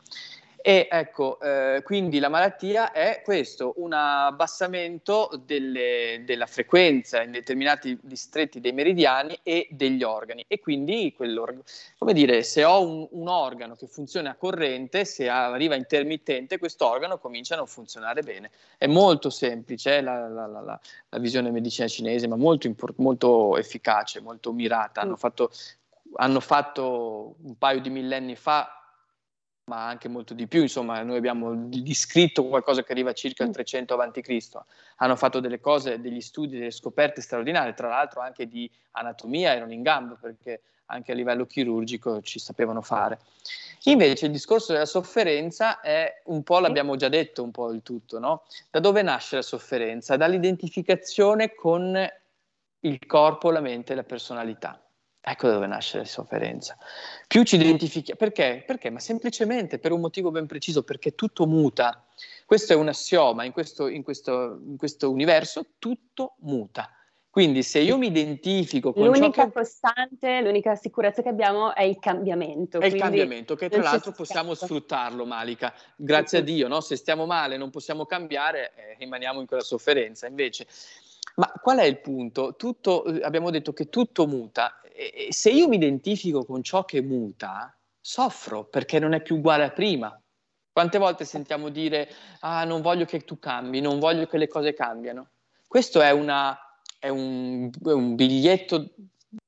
E 0.64 0.86
ecco, 0.88 1.40
eh, 1.40 1.82
quindi 1.82 2.20
la 2.20 2.28
malattia 2.28 2.92
è 2.92 3.20
questo, 3.24 3.74
un 3.78 3.92
abbassamento 3.92 5.28
delle, 5.44 6.22
della 6.24 6.46
frequenza 6.46 7.20
in 7.20 7.32
determinati 7.32 7.98
distretti 8.00 8.60
dei 8.60 8.70
meridiani 8.70 9.36
e 9.42 9.66
degli 9.72 10.04
organi. 10.04 10.44
E 10.46 10.60
quindi, 10.60 11.12
come 11.16 12.12
dire, 12.12 12.44
se 12.44 12.62
ho 12.62 12.80
un, 12.80 13.08
un, 13.10 13.26
organo 13.26 13.74
che 13.74 13.88
funziona 13.88 14.30
a 14.30 14.34
corrente, 14.36 15.04
se 15.04 15.28
arriva 15.28 15.74
intermittente, 15.74 16.58
questo 16.58 16.88
organo 16.88 17.18
comincia 17.18 17.54
a 17.54 17.56
non 17.56 17.66
funzionare 17.66 18.22
bene. 18.22 18.52
È 18.78 18.86
molto 18.86 19.30
semplice 19.30 19.96
eh, 19.96 20.00
la, 20.00 20.28
la, 20.28 20.46
la, 20.46 20.80
la, 21.08 21.18
visione 21.18 21.50
medicina 21.50 21.88
cinese, 21.88 22.28
ma 22.28 22.36
molto, 22.36 22.68
import- 22.68 22.98
molto 22.98 23.56
efficace, 23.56 24.20
molto 24.20 24.52
mirata. 24.52 25.00
Hanno 25.00 25.16
fatto, 25.16 25.50
hanno 26.14 26.38
fatto 26.38 27.34
un 27.42 27.58
paio 27.58 27.80
di 27.80 27.90
millenni 27.90 28.36
fa 28.36 28.76
ma 29.64 29.86
anche 29.86 30.08
molto 30.08 30.34
di 30.34 30.48
più, 30.48 30.62
insomma, 30.62 31.02
noi 31.02 31.16
abbiamo 31.16 31.54
descritto 31.54 32.46
qualcosa 32.46 32.82
che 32.82 32.92
arriva 32.92 33.12
circa 33.12 33.44
al 33.44 33.52
300 33.52 33.94
a.C. 33.94 34.48
Hanno 34.96 35.16
fatto 35.16 35.38
delle 35.38 35.60
cose, 35.60 36.00
degli 36.00 36.20
studi, 36.20 36.58
delle 36.58 36.72
scoperte 36.72 37.20
straordinarie, 37.20 37.74
tra 37.74 37.88
l'altro 37.88 38.20
anche 38.20 38.48
di 38.48 38.68
anatomia 38.92 39.54
erano 39.54 39.72
in 39.72 39.82
gamba 39.82 40.16
perché 40.20 40.62
anche 40.86 41.12
a 41.12 41.14
livello 41.14 41.46
chirurgico 41.46 42.20
ci 42.22 42.38
sapevano 42.38 42.82
fare. 42.82 43.20
Invece 43.84 44.26
il 44.26 44.32
discorso 44.32 44.72
della 44.72 44.84
sofferenza 44.84 45.80
è 45.80 46.22
un 46.26 46.42
po', 46.42 46.58
l'abbiamo 46.58 46.96
già 46.96 47.08
detto, 47.08 47.42
un 47.42 47.50
po' 47.50 47.70
il 47.70 47.82
tutto, 47.82 48.18
no? 48.18 48.42
Da 48.70 48.80
dove 48.80 49.00
nasce 49.02 49.36
la 49.36 49.42
sofferenza? 49.42 50.16
Dall'identificazione 50.16 51.54
con 51.54 51.96
il 52.80 53.06
corpo, 53.06 53.50
la 53.50 53.60
mente 53.60 53.92
e 53.92 53.96
la 53.96 54.02
personalità. 54.02 54.80
Ecco 55.24 55.46
da 55.46 55.52
dove 55.54 55.68
nasce 55.68 55.98
la 55.98 56.04
sofferenza. 56.04 56.76
Più 57.28 57.44
ci 57.44 57.54
identifichiamo, 57.54 58.18
perché? 58.18 58.64
Perché? 58.66 58.90
Ma 58.90 58.98
semplicemente 58.98 59.78
per 59.78 59.92
un 59.92 60.00
motivo 60.00 60.32
ben 60.32 60.46
preciso, 60.46 60.82
perché 60.82 61.14
tutto 61.14 61.46
muta. 61.46 62.04
Questo 62.44 62.72
è 62.72 62.76
un 62.76 62.88
assioma, 62.88 63.44
in 63.44 63.52
questo, 63.52 63.86
in 63.86 64.02
questo, 64.02 64.60
in 64.66 64.76
questo 64.76 65.12
universo 65.12 65.74
tutto 65.78 66.34
muta. 66.40 66.90
Quindi 67.30 67.62
se 67.62 67.78
io 67.78 67.96
mi 67.98 68.08
identifico 68.08 68.92
con 68.92 69.06
l'unica 69.06 69.44
che... 69.44 69.52
costante, 69.52 70.42
l'unica 70.42 70.74
sicurezza 70.74 71.22
che 71.22 71.28
abbiamo 71.28 71.72
è 71.72 71.82
il 71.82 71.98
cambiamento. 72.00 72.80
È 72.80 72.86
il 72.86 72.96
cambiamento, 72.96 73.54
che 73.54 73.70
tra 73.70 73.80
l'altro 73.80 74.10
possiamo 74.10 74.54
sfruttarlo, 74.54 75.24
Malika. 75.24 75.72
Grazie 75.94 76.38
sì. 76.38 76.42
a 76.42 76.46
Dio, 76.46 76.68
no? 76.68 76.80
se 76.80 76.96
stiamo 76.96 77.26
male, 77.26 77.56
non 77.56 77.70
possiamo 77.70 78.06
cambiare, 78.06 78.72
eh, 78.74 78.96
rimaniamo 78.98 79.40
in 79.40 79.46
quella 79.46 79.62
sofferenza. 79.62 80.26
Invece, 80.26 80.66
ma 81.36 81.50
qual 81.62 81.78
è 81.78 81.84
il 81.84 82.00
punto? 82.00 82.54
Tutto, 82.56 83.04
eh, 83.04 83.22
abbiamo 83.22 83.50
detto 83.50 83.72
che 83.72 83.88
tutto 83.88 84.26
muta 84.26 84.81
e 84.94 85.28
se 85.30 85.50
io 85.50 85.68
mi 85.68 85.76
identifico 85.76 86.44
con 86.44 86.62
ciò 86.62 86.84
che 86.84 87.00
muta, 87.00 87.74
soffro 88.00 88.64
perché 88.64 88.98
non 88.98 89.14
è 89.14 89.22
più 89.22 89.36
uguale 89.36 89.64
a 89.64 89.70
prima. 89.70 90.16
Quante 90.70 90.98
volte 90.98 91.24
sentiamo 91.24 91.68
dire, 91.68 92.08
ah, 92.40 92.64
non 92.64 92.80
voglio 92.80 93.04
che 93.04 93.20
tu 93.20 93.38
cambi, 93.38 93.80
non 93.80 93.98
voglio 93.98 94.26
che 94.26 94.38
le 94.38 94.48
cose 94.48 94.74
cambiano. 94.74 95.30
Questo 95.68 96.00
è, 96.00 96.10
una, 96.10 96.58
è, 96.98 97.08
un, 97.08 97.70
è 97.84 97.90
un, 97.90 98.14
biglietto, 98.14 98.90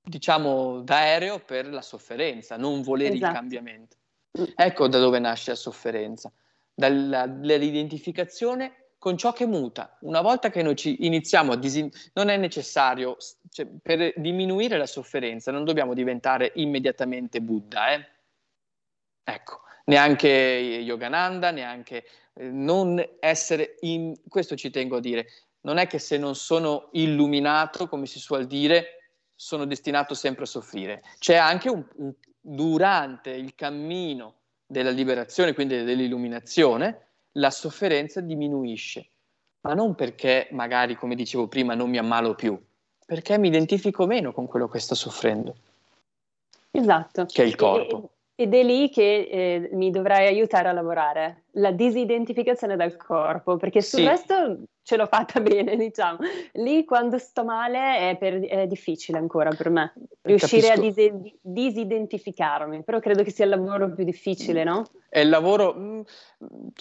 diciamo, 0.02 0.82
d'aereo 0.82 1.40
per 1.40 1.68
la 1.68 1.82
sofferenza, 1.82 2.56
non 2.56 2.82
volere 2.82 3.14
esatto. 3.14 3.32
il 3.32 3.38
cambiamento. 3.38 3.96
Ecco 4.54 4.88
da 4.88 4.98
dove 4.98 5.18
nasce 5.18 5.50
la 5.50 5.56
sofferenza, 5.56 6.30
dall'identificazione 6.74 8.83
con 9.04 9.18
ciò 9.18 9.34
che 9.34 9.44
muta. 9.44 9.98
Una 10.00 10.22
volta 10.22 10.48
che 10.48 10.62
noi 10.62 10.76
ci 10.76 11.04
iniziamo 11.04 11.52
a 11.52 11.56
disin- 11.56 11.90
non 12.14 12.30
è 12.30 12.38
necessario, 12.38 13.18
cioè, 13.50 13.66
per 13.66 14.14
diminuire 14.16 14.78
la 14.78 14.86
sofferenza 14.86 15.52
non 15.52 15.64
dobbiamo 15.64 15.92
diventare 15.92 16.52
immediatamente 16.54 17.42
Buddha, 17.42 17.92
eh? 17.92 18.08
Ecco, 19.22 19.60
neanche 19.84 20.28
Yogananda, 20.28 21.50
neanche 21.50 22.06
eh, 22.32 22.48
non 22.48 22.98
essere 23.20 23.76
in 23.80 24.14
questo 24.26 24.56
ci 24.56 24.70
tengo 24.70 24.96
a 24.96 25.00
dire, 25.00 25.26
non 25.64 25.76
è 25.76 25.86
che 25.86 25.98
se 25.98 26.16
non 26.16 26.34
sono 26.34 26.88
illuminato, 26.92 27.88
come 27.88 28.06
si 28.06 28.18
suol 28.18 28.46
dire, 28.46 29.10
sono 29.34 29.66
destinato 29.66 30.14
sempre 30.14 30.44
a 30.44 30.46
soffrire. 30.46 31.02
C'è 31.18 31.36
anche 31.36 31.68
un, 31.68 31.84
un 31.96 32.14
durante 32.40 33.32
il 33.32 33.54
cammino 33.54 34.36
della 34.64 34.88
liberazione, 34.88 35.52
quindi 35.52 35.84
dell'illuminazione, 35.84 37.13
la 37.34 37.50
sofferenza 37.50 38.20
diminuisce, 38.20 39.06
ma 39.60 39.74
non 39.74 39.94
perché 39.94 40.48
magari, 40.52 40.94
come 40.94 41.14
dicevo 41.14 41.46
prima, 41.46 41.74
non 41.74 41.90
mi 41.90 41.98
ammalo 41.98 42.34
più, 42.34 42.58
perché 43.06 43.38
mi 43.38 43.48
identifico 43.48 44.06
meno 44.06 44.32
con 44.32 44.46
quello 44.46 44.68
che 44.68 44.78
sto 44.78 44.94
soffrendo. 44.94 45.54
Esatto. 46.70 47.26
Che 47.26 47.42
è 47.42 47.46
il 47.46 47.54
corpo. 47.54 48.10
Ed 48.36 48.52
è 48.52 48.64
lì 48.64 48.90
che 48.90 49.28
eh, 49.30 49.68
mi 49.72 49.90
dovrai 49.90 50.26
aiutare 50.26 50.68
a 50.68 50.72
lavorare, 50.72 51.44
la 51.52 51.70
disidentificazione 51.70 52.74
dal 52.74 52.96
corpo, 52.96 53.56
perché 53.56 53.80
sul 53.80 54.00
Sì. 54.00 54.06
resto 54.06 54.58
ce 54.84 54.96
l'ho 54.96 55.06
fatta 55.06 55.40
bene, 55.42 55.76
diciamo. 55.76 56.18
Lì 56.52 56.84
quando 56.84 57.18
sto 57.18 57.42
male 57.44 58.10
è, 58.10 58.16
per- 58.16 58.42
è 58.44 58.66
difficile 58.68 59.18
ancora 59.18 59.50
per 59.50 59.70
me 59.70 59.92
riuscire 60.22 60.68
a 60.70 60.74
Capisco. 60.76 61.02
dise- 61.10 61.34
disidentificarmi, 61.40 62.82
però 62.84 63.00
credo 63.00 63.22
che 63.22 63.30
sia 63.30 63.44
il 63.44 63.50
lavoro 63.50 63.92
più 63.92 64.04
difficile, 64.04 64.62
no? 64.64 64.84
È 65.08 65.20
il 65.20 65.28
lavoro, 65.28 65.74
mm, 65.74 66.00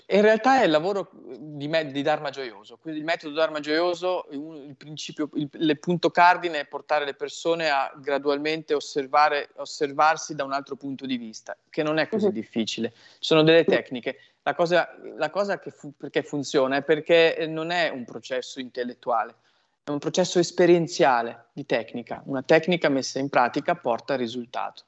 in 0.07 0.21
realtà 0.21 0.61
è 0.61 0.65
il 0.65 0.71
lavoro 0.71 1.11
di, 1.13 1.67
me- 1.67 1.91
di 1.91 2.01
Dharma 2.01 2.29
Gioioso. 2.29 2.77
Quindi 2.81 2.99
il 2.99 3.05
metodo 3.05 3.33
Dharma 3.35 3.59
Gioioso, 3.59 4.25
il 4.31 4.75
principio, 4.77 5.29
il, 5.35 5.49
il 5.51 5.79
punto 5.79 6.09
cardine 6.09 6.61
è 6.61 6.65
portare 6.65 7.05
le 7.05 7.13
persone 7.13 7.69
a 7.69 7.91
gradualmente 7.95 8.73
osservare, 8.73 9.49
osservarsi 9.57 10.35
da 10.35 10.43
un 10.43 10.51
altro 10.53 10.75
punto 10.75 11.05
di 11.05 11.17
vista, 11.17 11.55
che 11.69 11.83
non 11.83 11.97
è 11.99 12.07
così 12.07 12.25
Mhm. 12.27 12.31
difficile. 12.33 12.91
Ci 12.91 12.97
sono 13.19 13.43
delle 13.43 13.63
tecniche. 13.65 14.17
La 14.43 14.53
cosa, 14.55 14.89
la 15.17 15.29
cosa 15.29 15.57
che 15.59 15.71
fu- 15.71 15.93
perché 15.95 16.21
funziona 16.21 16.77
è 16.77 16.83
perché 16.83 17.45
non 17.47 17.71
è 17.71 17.89
un 17.89 18.03
processo 18.03 18.59
intellettuale, 18.59 19.35
è 19.83 19.89
un 19.89 19.99
processo 19.99 20.39
esperienziale 20.39 21.45
di 21.53 21.65
tecnica. 21.65 22.21
Una 22.25 22.43
tecnica 22.43 22.89
messa 22.89 23.19
in 23.19 23.29
pratica 23.29 23.75
porta 23.75 24.15
risultato. 24.15 24.83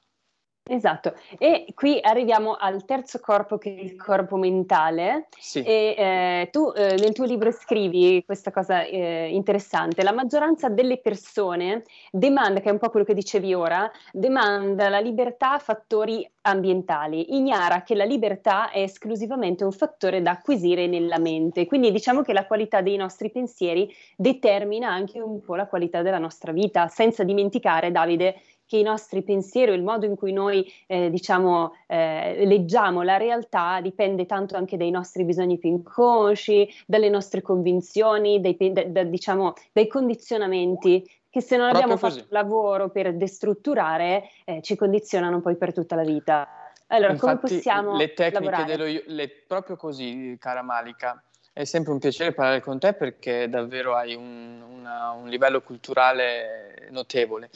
Esatto, 0.67 1.13
e 1.37 1.67
qui 1.75 1.99
arriviamo 2.01 2.55
al 2.55 2.85
terzo 2.85 3.19
corpo 3.19 3.59
che 3.59 3.75
è 3.75 3.79
il 3.79 3.95
corpo 3.95 4.35
mentale. 4.35 5.27
Sì. 5.37 5.61
E 5.61 5.93
eh, 5.95 6.49
tu 6.51 6.73
eh, 6.75 6.95
nel 6.95 7.13
tuo 7.13 7.25
libro 7.25 7.51
scrivi 7.51 8.23
questa 8.25 8.49
cosa 8.49 8.81
eh, 8.81 9.29
interessante, 9.31 10.01
la 10.01 10.11
maggioranza 10.11 10.67
delle 10.67 10.97
persone 10.97 11.83
demanda, 12.11 12.61
che 12.61 12.69
è 12.69 12.71
un 12.71 12.79
po' 12.79 12.89
quello 12.89 13.05
che 13.05 13.13
dicevi 13.13 13.53
ora, 13.53 13.91
demanda 14.11 14.89
la 14.89 14.97
libertà 14.99 15.53
a 15.53 15.59
fattori 15.59 16.27
ambientali, 16.41 17.35
ignara 17.35 17.83
che 17.83 17.93
la 17.93 18.03
libertà 18.03 18.71
è 18.71 18.81
esclusivamente 18.81 19.63
un 19.63 19.71
fattore 19.71 20.23
da 20.23 20.31
acquisire 20.31 20.87
nella 20.87 21.19
mente, 21.19 21.67
quindi 21.67 21.91
diciamo 21.91 22.23
che 22.23 22.33
la 22.33 22.47
qualità 22.47 22.81
dei 22.81 22.95
nostri 22.95 23.29
pensieri 23.29 23.87
determina 24.15 24.89
anche 24.89 25.19
un 25.19 25.41
po' 25.41 25.55
la 25.55 25.67
qualità 25.67 26.01
della 26.01 26.17
nostra 26.17 26.51
vita, 26.51 26.87
senza 26.87 27.23
dimenticare, 27.23 27.91
Davide, 27.91 28.35
che 28.65 28.77
i 28.77 28.83
nostri 28.83 29.23
pensieri 29.23 29.73
il 29.73 29.83
modo 29.83 30.05
in 30.05 30.15
cui 30.15 30.31
noi 30.33 30.71
eh, 30.87 31.09
diciamo 31.09 31.75
eh, 31.87 32.45
leggiamo 32.45 33.01
la 33.03 33.17
realtà 33.17 33.79
dipende 33.81 34.25
tanto 34.25 34.55
anche 34.55 34.77
dai 34.77 34.89
nostri 34.91 35.23
bisogni 35.23 35.57
più 35.57 35.69
inconsci, 35.69 36.67
dalle 36.85 37.09
nostre 37.09 37.41
convinzioni, 37.41 38.39
dai, 38.41 38.57
da- 38.71 38.83
da- 38.85 39.03
diciamo, 39.03 39.53
dai 39.71 39.87
condizionamenti 39.87 41.07
che 41.29 41.41
se 41.41 41.57
non 41.57 41.69
Proprio 41.69 41.93
abbiamo 41.93 41.97
fatto 41.99 42.21
così. 42.23 42.33
un 42.33 42.41
lavoro 42.41 42.89
per 42.89 43.13
destrutturare 43.15 44.29
eh, 44.45 44.61
ci 44.61 44.75
condizionano 44.75 45.41
poi 45.41 45.57
per 45.57 45.73
tutta 45.73 45.95
la 45.95 46.03
vita. 46.03 46.47
Allora, 46.87 47.11
Infatti, 47.13 47.37
come 47.37 47.55
possiamo 47.55 47.97
le 47.97 48.13
tecniche 48.13 48.63
dello 48.65 49.01
le- 49.07 49.43
proprio 49.47 49.75
così, 49.75 50.37
cara 50.39 50.61
Malika. 50.61 51.21
È 51.51 51.63
sempre 51.63 51.93
un 51.93 51.99
piacere 51.99 52.33
parlare 52.33 52.61
con 52.61 52.79
te 52.79 52.93
perché 52.93 53.47
davvero 53.49 53.95
hai 53.95 54.13
un, 54.13 54.61
una- 54.61 55.11
un 55.11 55.27
livello 55.29 55.61
culturale 55.61 56.87
notevole. 56.91 57.49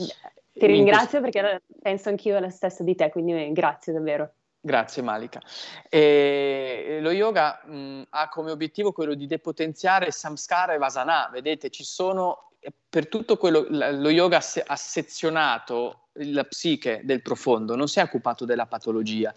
Ti 0.59 0.67
ringrazio 0.67 1.21
perché 1.21 1.63
penso 1.81 2.09
anch'io 2.09 2.37
alla 2.37 2.49
stessa 2.49 2.83
di 2.83 2.95
te, 2.95 3.09
quindi 3.09 3.33
eh, 3.33 3.51
grazie 3.51 3.93
davvero. 3.93 4.33
Grazie 4.61 5.01
Malika. 5.01 5.41
E 5.87 6.99
lo 7.01 7.11
yoga 7.11 7.61
mh, 7.65 8.07
ha 8.09 8.27
come 8.27 8.51
obiettivo 8.51 8.91
quello 8.91 9.13
di 9.13 9.25
depotenziare 9.25 10.11
samskara 10.11 10.73
e 10.73 10.77
vasana. 10.77 11.29
Vedete, 11.31 11.69
ci 11.69 11.85
sono 11.85 12.51
eh, 12.59 12.71
per 12.89 13.07
tutto 13.07 13.37
quello 13.37 13.65
lo 13.69 14.09
yoga 14.09 14.37
ha 14.65 14.75
sezionato 14.75 16.09
la 16.13 16.43
psiche 16.43 17.01
del 17.03 17.21
profondo, 17.21 17.75
non 17.75 17.87
si 17.87 17.99
è 17.99 18.03
occupato 18.03 18.43
della 18.43 18.65
patologia, 18.65 19.33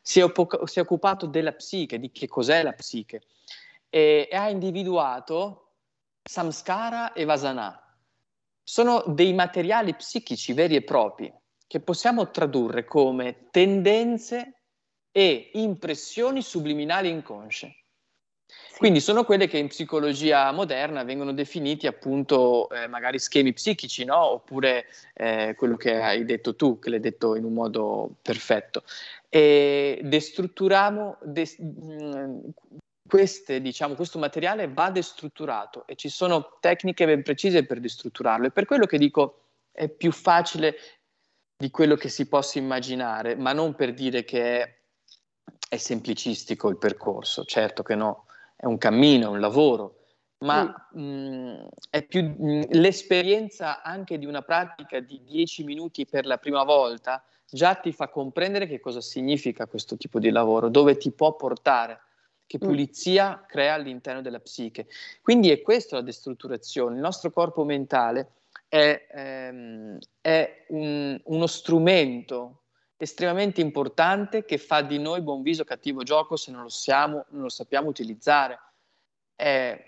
si 0.00 0.20
è, 0.20 0.24
oppo- 0.24 0.66
si 0.66 0.78
è 0.78 0.82
occupato 0.82 1.24
della 1.26 1.52
psiche, 1.52 1.98
di 1.98 2.12
che 2.12 2.28
cos'è 2.28 2.62
la 2.62 2.74
psiche 2.74 3.22
e, 3.88 4.28
e 4.30 4.36
ha 4.36 4.50
individuato 4.50 5.70
samskara 6.22 7.14
e 7.14 7.24
vasana. 7.24 7.80
Sono 8.68 9.04
dei 9.06 9.32
materiali 9.32 9.94
psichici 9.94 10.52
veri 10.52 10.74
e 10.74 10.82
propri 10.82 11.32
che 11.68 11.78
possiamo 11.78 12.32
tradurre 12.32 12.84
come 12.84 13.46
tendenze 13.52 14.62
e 15.12 15.50
impressioni 15.54 16.42
subliminali 16.42 17.08
inconsce. 17.08 17.76
Quindi 18.76 18.98
sono 18.98 19.22
quelle 19.22 19.46
che 19.46 19.58
in 19.58 19.68
psicologia 19.68 20.50
moderna 20.50 21.04
vengono 21.04 21.32
definiti 21.32 21.86
appunto 21.86 22.68
eh, 22.70 22.88
magari 22.88 23.20
schemi 23.20 23.52
psichici, 23.52 24.04
no? 24.04 24.32
oppure 24.32 24.86
eh, 25.14 25.54
quello 25.56 25.76
che 25.76 26.00
hai 26.02 26.24
detto 26.24 26.56
tu, 26.56 26.80
che 26.80 26.90
l'hai 26.90 26.98
detto 26.98 27.36
in 27.36 27.44
un 27.44 27.52
modo 27.52 28.16
perfetto. 28.20 28.82
E 29.28 30.00
destrutturiamo, 30.02 31.18
des- 31.22 31.56
mh, 31.56 32.40
queste, 33.06 33.60
diciamo, 33.60 33.94
questo 33.94 34.18
materiale 34.18 34.68
va 34.68 34.90
destrutturato 34.90 35.86
e 35.86 35.94
ci 35.94 36.08
sono 36.08 36.56
tecniche 36.60 37.06
ben 37.06 37.22
precise 37.22 37.64
per 37.64 37.80
destrutturarlo. 37.80 38.46
E 38.46 38.50
per 38.50 38.64
quello 38.64 38.86
che 38.86 38.98
dico 38.98 39.42
è 39.72 39.88
più 39.88 40.12
facile 40.12 40.76
di 41.56 41.70
quello 41.70 41.96
che 41.96 42.08
si 42.08 42.26
possa 42.28 42.58
immaginare, 42.58 43.34
ma 43.34 43.52
non 43.52 43.74
per 43.74 43.94
dire 43.94 44.24
che 44.24 44.60
è, 44.60 44.76
è 45.68 45.76
semplicistico 45.76 46.68
il 46.68 46.76
percorso, 46.76 47.44
certo 47.44 47.82
che 47.82 47.94
no, 47.94 48.26
è 48.56 48.66
un 48.66 48.78
cammino, 48.78 49.26
è 49.26 49.30
un 49.30 49.40
lavoro, 49.40 49.96
ma 50.38 50.88
mh, 50.92 51.68
è 51.88 52.02
più 52.02 52.22
mh, 52.22 52.66
l'esperienza 52.72 53.82
anche 53.82 54.18
di 54.18 54.26
una 54.26 54.42
pratica 54.42 55.00
di 55.00 55.22
10 55.24 55.64
minuti 55.64 56.04
per 56.04 56.26
la 56.26 56.36
prima 56.36 56.62
volta 56.62 57.24
già 57.48 57.74
ti 57.74 57.92
fa 57.92 58.08
comprendere 58.08 58.66
che 58.66 58.80
cosa 58.80 59.00
significa 59.00 59.66
questo 59.66 59.96
tipo 59.96 60.18
di 60.18 60.30
lavoro, 60.30 60.68
dove 60.68 60.96
ti 60.96 61.10
può 61.10 61.36
portare, 61.36 62.00
che 62.46 62.58
pulizia 62.58 63.44
crea 63.46 63.74
all'interno 63.74 64.22
della 64.22 64.40
psiche. 64.40 64.86
Quindi 65.20 65.50
è 65.50 65.60
questa 65.62 65.96
la 65.96 66.02
destrutturazione, 66.02 66.94
il 66.94 67.00
nostro 67.00 67.30
corpo 67.30 67.64
mentale 67.64 68.32
è, 68.68 69.06
ehm, 69.10 69.98
è 70.20 70.64
un- 70.68 71.20
uno 71.24 71.46
strumento 71.46 72.62
estremamente 72.96 73.60
importante 73.60 74.44
che 74.44 74.58
fa 74.58 74.80
di 74.80 74.98
noi 74.98 75.20
buon 75.20 75.42
viso 75.42 75.64
cattivo 75.64 76.02
gioco 76.02 76.36
se 76.36 76.50
non 76.50 76.62
lo, 76.62 76.68
siamo, 76.68 77.24
non 77.30 77.42
lo 77.42 77.48
sappiamo 77.48 77.88
utilizzare. 77.88 78.58
È, 79.34 79.78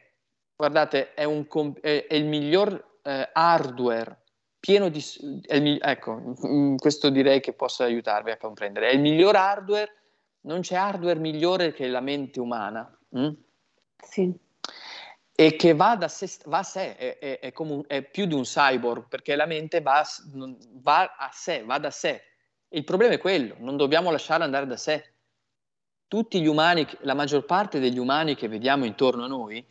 guardate, 0.55 1.15
è, 1.15 1.25
un 1.25 1.47
è- 1.81 2.07
è 2.07 2.15
il 2.15 2.27
miglior 2.27 2.99
eh, 3.03 3.31
hardware 3.33 4.19
pieno 4.61 4.89
di... 4.89 5.03
è 5.47 5.57
il 5.57 5.79
ecco, 5.81 6.37
mm, 6.47 6.77
questo 6.77 7.11
direi 7.11 7.41
che 7.41 7.53
possa 7.53 7.85
aiutarvi 7.85 8.31
a 8.31 8.37
comprendere. 8.37 8.91
È 8.91 8.93
il 8.93 9.01
miglior 9.01 9.37
hardware, 9.37 9.97
non 10.43 10.61
c'è 10.61 10.76
hardware 10.76 11.18
migliore 11.18 11.72
che 11.72 11.86
la 11.89 12.01
mente 12.01 12.41
umana. 12.41 12.91
mm? 13.16 13.28
Sì. 14.03 14.32
e 15.41 15.55
che 15.57 15.72
va, 15.74 15.95
da 15.97 16.09
sé, 16.09 16.28
va 16.47 16.59
a 16.59 16.62
sé, 16.64 16.97
è, 16.97 17.18
è- 17.18 17.39
è 17.39 17.53
come 17.53 17.72
un- 17.72 17.84
è 17.86 18.03
più 18.03 18.26
di 18.26 18.34
un 18.34 18.43
cyborg, 18.43 19.07
perché 19.09 19.36
la 19.36 19.47
mente 19.47 19.80
va, 19.80 20.05
va 20.82 21.14
a 21.16 21.30
sé, 21.32 21.62
va 21.64 21.78
da 21.78 21.91
sé. 21.93 22.22
Il 22.70 22.82
problema 22.84 23.14
è 23.14 23.18
quello, 23.18 23.55
non 23.59 23.76
dobbiamo 23.76 24.11
lasciarla 24.11 24.45
andare 24.45 24.66
da 24.66 24.76
sé. 24.76 25.12
Tutti 26.09 26.41
gli 26.41 26.47
umani, 26.49 26.86
la 27.03 27.14
maggior 27.14 27.45
parte 27.45 27.78
degli 27.78 27.99
umani 27.99 28.34
che 28.34 28.49
vediamo 28.49 28.84
intorno 28.84 29.24
a 29.24 29.28
noi, 29.28 29.64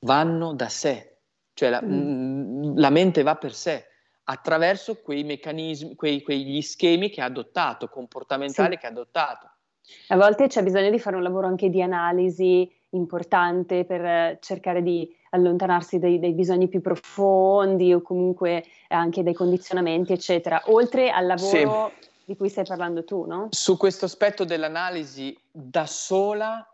vanno 0.00 0.54
da 0.54 0.68
sé, 0.68 1.18
cioè 1.54 1.70
la, 1.70 1.80
mm, 1.82 2.76
la 2.76 2.90
mente 2.90 3.22
va 3.22 3.36
per 3.36 3.54
sé, 3.54 3.86
attraverso 4.32 4.96
quei 4.96 5.24
meccanismi, 5.24 5.94
quei, 5.94 6.22
quegli 6.22 6.62
schemi 6.62 7.10
che 7.10 7.20
ha 7.20 7.26
adottato, 7.26 7.88
comportamentali 7.88 8.74
Sì. 8.74 8.78
che 8.78 8.86
ha 8.86 8.90
adottato. 8.90 9.50
A 10.08 10.16
volte 10.16 10.46
c'è 10.46 10.62
bisogno 10.62 10.90
di 10.90 10.98
fare 10.98 11.16
un 11.16 11.22
lavoro 11.22 11.46
anche 11.46 11.68
di 11.68 11.82
analisi 11.82 12.70
importante 12.90 13.84
per 13.84 14.38
cercare 14.40 14.82
di 14.82 15.14
allontanarsi 15.30 15.98
dai, 15.98 16.18
dai 16.18 16.32
bisogni 16.32 16.68
più 16.68 16.80
profondi 16.80 17.92
o 17.92 18.00
comunque 18.00 18.64
anche 18.88 19.22
dai 19.22 19.34
condizionamenti, 19.34 20.12
eccetera, 20.12 20.62
oltre 20.66 21.10
al 21.10 21.26
lavoro 21.26 21.92
di 22.24 22.36
cui 22.36 22.48
stai 22.48 22.64
parlando 22.64 23.04
tu, 23.04 23.24
no? 23.26 23.48
Su 23.50 23.76
questo 23.76 24.04
aspetto 24.04 24.44
dell'analisi 24.44 25.36
da 25.50 25.86
sola, 25.86 26.66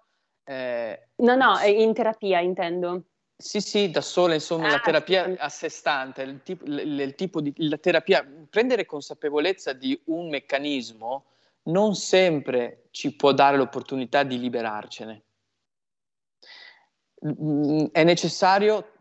eh, 0.44 1.02
No, 1.16 1.34
no, 1.34 1.58
in 1.66 1.92
terapia 1.94 2.38
intendo. 2.40 3.02
Sì, 3.40 3.60
sì, 3.60 3.90
da 3.90 4.00
sola, 4.00 4.34
insomma, 4.34 4.66
la 4.68 4.74
Ah, 4.74 4.80
terapia 4.80 5.24
sì. 5.24 5.36
a 5.38 5.48
sé 5.48 5.68
stante, 5.68 6.22
il 6.22 6.42
tipo, 6.42 6.64
il- 6.64 7.00
il 7.00 7.14
tipo 7.14 7.40
di 7.40 7.52
la 7.68 7.78
terapia, 7.78 8.26
prendere 8.50 8.84
consapevolezza 8.84 9.72
di 9.72 9.98
un 10.06 10.28
meccanismo 10.28 11.26
non 11.68 11.94
sempre 11.94 12.88
ci 12.90 13.14
può 13.14 13.32
dare 13.32 13.56
l'opportunità 13.56 14.24
di 14.24 14.40
liberarcene. 14.40 15.22
Mm, 17.26 17.86
È 17.92 18.04
necessario 18.04 18.92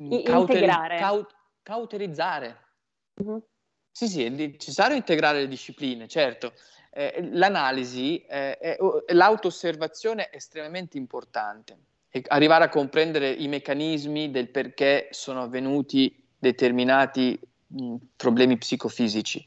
mm, 0.00 0.08
cauteri- 0.24 0.64
integrare. 0.64 0.96
cau- 0.98 1.26
cauterizzare. 1.62 2.58
Mhm. 3.22 3.42
Sì, 3.92 4.08
sì, 4.08 4.24
è 4.24 4.28
necessario 4.30 4.96
integrare 4.96 5.40
le 5.40 5.48
discipline, 5.48 6.08
certo. 6.08 6.54
Eh, 6.92 7.28
l'analisi, 7.32 8.20
eh, 8.24 8.56
è- 8.58 8.76
l'autosservazione 9.08 10.28
è 10.30 10.36
estremamente 10.36 10.96
importante. 10.96 11.78
E 12.10 12.24
arrivare 12.26 12.64
a 12.64 12.68
comprendere 12.68 13.30
i 13.30 13.46
meccanismi 13.46 14.30
del 14.30 14.48
perché 14.48 15.08
sono 15.10 15.42
avvenuti 15.42 16.20
determinati 16.38 17.38
mh, 17.68 17.96
problemi 18.16 18.58
psicofisici. 18.58 19.46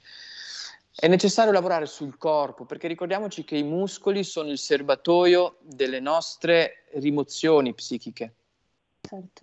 È 0.95 1.07
necessario 1.07 1.51
lavorare 1.51 1.87
sul 1.87 2.17
corpo 2.17 2.65
perché 2.65 2.87
ricordiamoci 2.87 3.43
che 3.43 3.57
i 3.57 3.63
muscoli 3.63 4.23
sono 4.23 4.49
il 4.49 4.59
serbatoio 4.59 5.57
delle 5.61 5.99
nostre 5.99 6.85
rimozioni 6.93 7.73
psichiche. 7.73 8.33
Certo. 9.01 9.41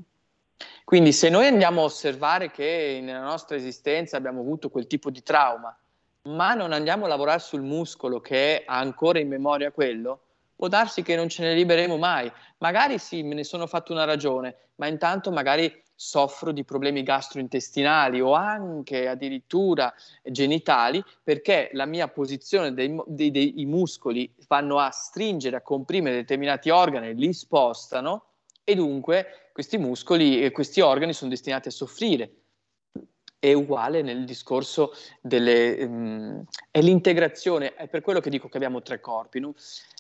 Quindi 0.85 1.13
se 1.13 1.29
noi 1.29 1.47
andiamo 1.47 1.83
a 1.83 1.85
osservare 1.85 2.51
che 2.51 3.01
nella 3.03 3.23
nostra 3.23 3.57
esistenza 3.57 4.17
abbiamo 4.17 4.41
avuto 4.41 4.71
quel 4.71 4.87
tipo 4.87 5.11
di 5.11 5.23
trauma, 5.23 5.77
ma 6.23 6.55
non 6.55 6.73
andiamo 6.73 7.05
a 7.05 7.09
lavorare 7.09 7.41
sul 7.41 7.63
muscolo 7.63 8.21
che 8.21 8.63
ha 8.67 8.79
ancora 8.79 9.19
in 9.19 9.29
memoria 9.29 9.71
quello, 9.71 10.23
può 10.61 10.69
darsi 10.69 11.01
che 11.01 11.17
non 11.17 11.31
ce 11.31 11.43
ne 11.43 11.55
libereremo 11.55 11.97
mai. 11.97 12.31
Magari 12.59 12.99
sì, 12.99 13.23
me 13.23 13.33
ne 13.33 13.45
sono 13.45 13.67
fatto 13.67 13.93
una 13.93 14.05
ragione, 14.05 14.73
ma 14.75 14.89
intanto 14.89 15.31
magari 15.31 15.73
soffro 15.95 16.53
di 16.53 16.65
problemi 16.65 17.03
gastrointestinali 17.03 18.21
o 18.21 18.35
anche 18.35 19.09
addirittura 19.09 19.91
genitali 20.23 21.03
perché 21.25 21.71
la 21.73 21.87
mia 21.87 22.09
posizione 22.09 22.75
dei, 22.75 22.95
dei, 23.07 23.31
dei 23.31 23.65
muscoli 23.65 24.31
vanno 24.49 24.79
a 24.79 24.91
stringere, 24.91 25.57
a 25.57 25.63
comprimere 25.63 26.17
determinati 26.17 26.69
organi, 26.69 27.15
li 27.15 27.33
spostano 27.33 28.25
e 28.63 28.75
dunque 28.75 29.49
questi 29.55 29.79
muscoli 29.79 30.45
e 30.45 30.51
questi 30.51 30.83
organi 30.83 31.15
sono 31.15 31.31
destinati 31.31 31.69
a 31.69 31.71
soffrire. 31.71 32.40
È 33.41 33.53
uguale 33.53 34.03
nel 34.03 34.25
discorso 34.25 34.93
delle... 35.21 35.83
Um, 35.83 36.45
è 36.71 36.81
l'integrazione, 36.81 37.75
è 37.75 37.89
per 37.89 38.03
quello 38.03 38.21
che 38.21 38.31
dico 38.31 38.49
che 38.49 38.57
abbiamo 38.57 38.83
tre 38.83 39.01
corpi. 39.01 39.41
No? 39.41 39.55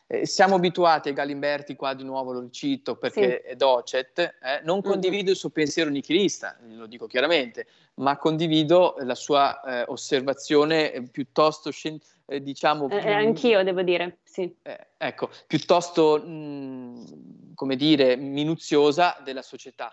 Eh, 0.07 0.26
siamo 0.26 0.57
abituati 0.57 1.09
ai 1.09 1.14
Galimberti, 1.14 1.74
qua 1.74 1.95
di 1.95 2.05
nuovo 2.05 2.32
lo 2.32 2.49
cito 2.51 2.97
perché 2.97 3.43
sì. 3.43 3.51
è 3.51 3.57
docet, 3.57 4.18
eh? 4.18 4.61
non 4.62 4.78
mm-hmm. 4.78 4.91
condivido 4.91 5.30
il 5.30 5.36
suo 5.36 5.51
pensiero 5.51 5.88
nichilista, 5.88 6.59
lo 6.68 6.86
dico 6.86 7.07
chiaramente, 7.07 7.66
ma 7.95 8.16
condivido 8.18 8.97
la 9.01 9.14
sua 9.14 9.61
eh, 9.62 9.84
osservazione 9.88 11.09
piuttosto 11.11 11.70
scientifica 11.70 12.18
eh, 12.30 12.41
diciamo... 12.41 12.88
Eh, 12.88 13.01
più, 13.01 13.11
anch'io 13.11 13.64
devo 13.64 13.82
dire, 13.82 14.18
sì. 14.22 14.55
Eh, 14.62 14.86
ecco, 14.97 15.30
piuttosto, 15.49 16.18
mh, 16.18 17.55
come 17.55 17.74
dire, 17.74 18.14
minuziosa 18.16 19.16
della 19.24 19.43
società. 19.43 19.93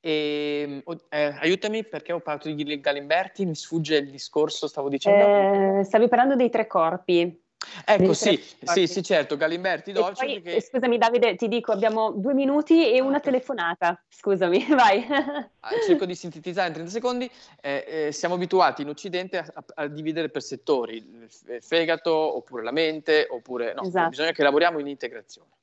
E, 0.00 0.82
eh, 1.08 1.36
aiutami 1.40 1.84
perché 1.84 2.12
ho 2.12 2.20
parlato 2.20 2.50
di 2.50 2.80
Galimberti, 2.80 3.44
mi 3.44 3.54
sfugge 3.54 3.96
il 3.96 4.10
discorso, 4.10 4.66
stavo 4.66 4.88
dicendo... 4.88 5.80
Eh, 5.80 5.84
stavi 5.84 6.08
parlando 6.08 6.36
dei 6.36 6.50
tre 6.50 6.66
corpi. 6.66 7.46
Ecco, 7.84 8.14
sì, 8.14 8.40
sì, 8.62 8.86
sì, 8.86 9.02
certo, 9.02 9.36
Galimberti 9.36 9.90
Dolce. 9.90 10.24
Poi, 10.24 10.42
che... 10.42 10.60
Scusami 10.60 10.96
Davide, 10.96 11.34
ti 11.34 11.48
dico, 11.48 11.72
abbiamo 11.72 12.12
due 12.12 12.32
minuti 12.32 12.90
e 12.92 13.00
una 13.00 13.18
telefonata, 13.18 14.00
scusami, 14.08 14.64
vai. 14.70 15.04
Ah, 15.60 15.70
cerco 15.84 16.06
di 16.06 16.14
sintetizzare 16.14 16.68
in 16.68 16.74
30 16.74 16.90
secondi. 16.90 17.30
Eh, 17.60 18.06
eh, 18.06 18.12
siamo 18.12 18.34
abituati 18.34 18.82
in 18.82 18.88
Occidente 18.88 19.38
a, 19.38 19.64
a, 19.74 19.86
dividere 19.88 20.28
per 20.28 20.42
settori, 20.42 20.96
il 20.96 21.58
fegato, 21.60 22.12
oppure 22.12 22.62
la 22.62 22.72
mente, 22.72 23.26
oppure... 23.28 23.74
No, 23.74 23.82
esatto. 23.82 24.10
bisogna 24.10 24.32
che 24.32 24.44
lavoriamo 24.44 24.78
in 24.78 24.86
integrazione 24.86 25.57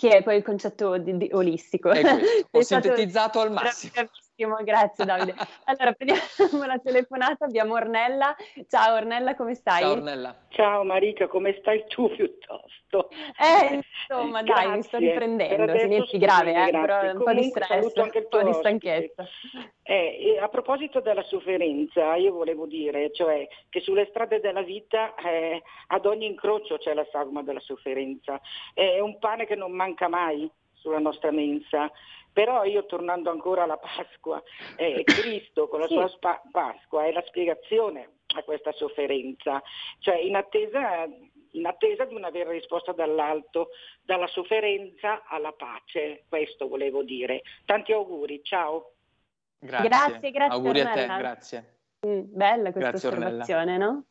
che 0.00 0.16
è 0.16 0.22
poi 0.22 0.36
il 0.36 0.42
concetto 0.42 0.96
di, 0.96 1.14
di 1.18 1.28
olistico. 1.30 1.90
Ho 1.92 2.62
sintetizzato 2.62 3.38
al 3.38 3.52
massimo. 3.52 3.92
Bravissimo, 4.00 4.29
grazie 4.62 5.04
Davide. 5.04 5.34
Allora, 5.64 5.92
prendiamo 5.92 6.66
la 6.66 6.78
telefonata, 6.78 7.44
abbiamo 7.44 7.74
Ornella. 7.74 8.34
Ciao 8.68 8.96
Ornella, 8.96 9.36
come 9.36 9.54
stai? 9.54 9.82
Ciao 9.82 9.92
Ornella. 9.92 10.34
Ciao 10.48 10.84
Marica, 10.84 11.28
come 11.28 11.56
stai 11.60 11.84
tu 11.86 12.08
piuttosto? 12.10 13.08
Eh, 13.38 13.74
insomma, 13.74 14.42
grazie. 14.42 14.66
dai, 14.66 14.76
mi 14.76 14.82
sto 14.82 14.98
riprendendo, 14.98 15.72
niente 15.72 16.18
grave, 16.18 16.50
eh, 16.50 16.70
però 16.70 17.12
un 17.12 17.22
po' 17.22 17.32
di 17.32 17.44
stress, 17.44 17.92
un 17.94 18.26
po' 18.28 18.42
di 18.42 18.52
stanchezza. 18.54 19.28
Eh, 19.82 20.38
a 20.40 20.48
proposito 20.48 21.00
della 21.00 21.22
sofferenza, 21.22 22.16
io 22.16 22.32
volevo 22.32 22.66
dire, 22.66 23.12
cioè, 23.12 23.46
che 23.68 23.80
sulle 23.80 24.06
strade 24.10 24.40
della 24.40 24.62
vita 24.62 25.14
eh, 25.14 25.62
ad 25.88 26.06
ogni 26.06 26.26
incrocio 26.26 26.78
c'è 26.78 26.94
la 26.94 27.06
sagoma 27.10 27.42
della 27.42 27.60
sofferenza. 27.60 28.40
È 28.74 28.98
un 28.98 29.18
pane 29.18 29.46
che 29.46 29.54
non 29.54 29.72
manca 29.72 30.08
mai 30.08 30.50
sulla 30.80 30.98
nostra 30.98 31.30
mensa. 31.30 31.90
Però 32.32 32.64
io 32.64 32.86
tornando 32.86 33.30
ancora 33.30 33.64
alla 33.64 33.78
Pasqua, 33.78 34.42
eh, 34.76 35.02
Cristo 35.04 35.68
con 35.68 35.80
la 35.80 35.86
sua 35.86 36.08
spa- 36.08 36.42
Pasqua 36.50 37.04
è 37.04 37.12
la 37.12 37.22
spiegazione 37.26 38.18
a 38.36 38.42
questa 38.42 38.72
sofferenza, 38.72 39.60
cioè 39.98 40.16
in 40.16 40.36
attesa, 40.36 41.08
in 41.52 41.66
attesa 41.66 42.04
di 42.04 42.14
una 42.14 42.30
vera 42.30 42.50
risposta 42.50 42.92
dall'alto, 42.92 43.70
dalla 44.02 44.28
sofferenza 44.28 45.24
alla 45.26 45.52
pace, 45.52 46.24
questo 46.28 46.68
volevo 46.68 47.02
dire. 47.02 47.42
Tanti 47.64 47.92
auguri, 47.92 48.40
ciao. 48.44 48.92
Grazie, 49.58 49.88
grazie, 49.88 50.30
grazie 50.30 50.54
Auguri 50.56 50.80
a 50.80 50.90
te, 50.90 51.06
grazie. 51.06 51.78
Mm, 52.06 52.20
bella 52.28 52.72
questa 52.72 52.90
grazie, 52.90 53.08
osservazione, 53.08 53.72
Ornella. 53.72 53.84
no? 53.84 54.04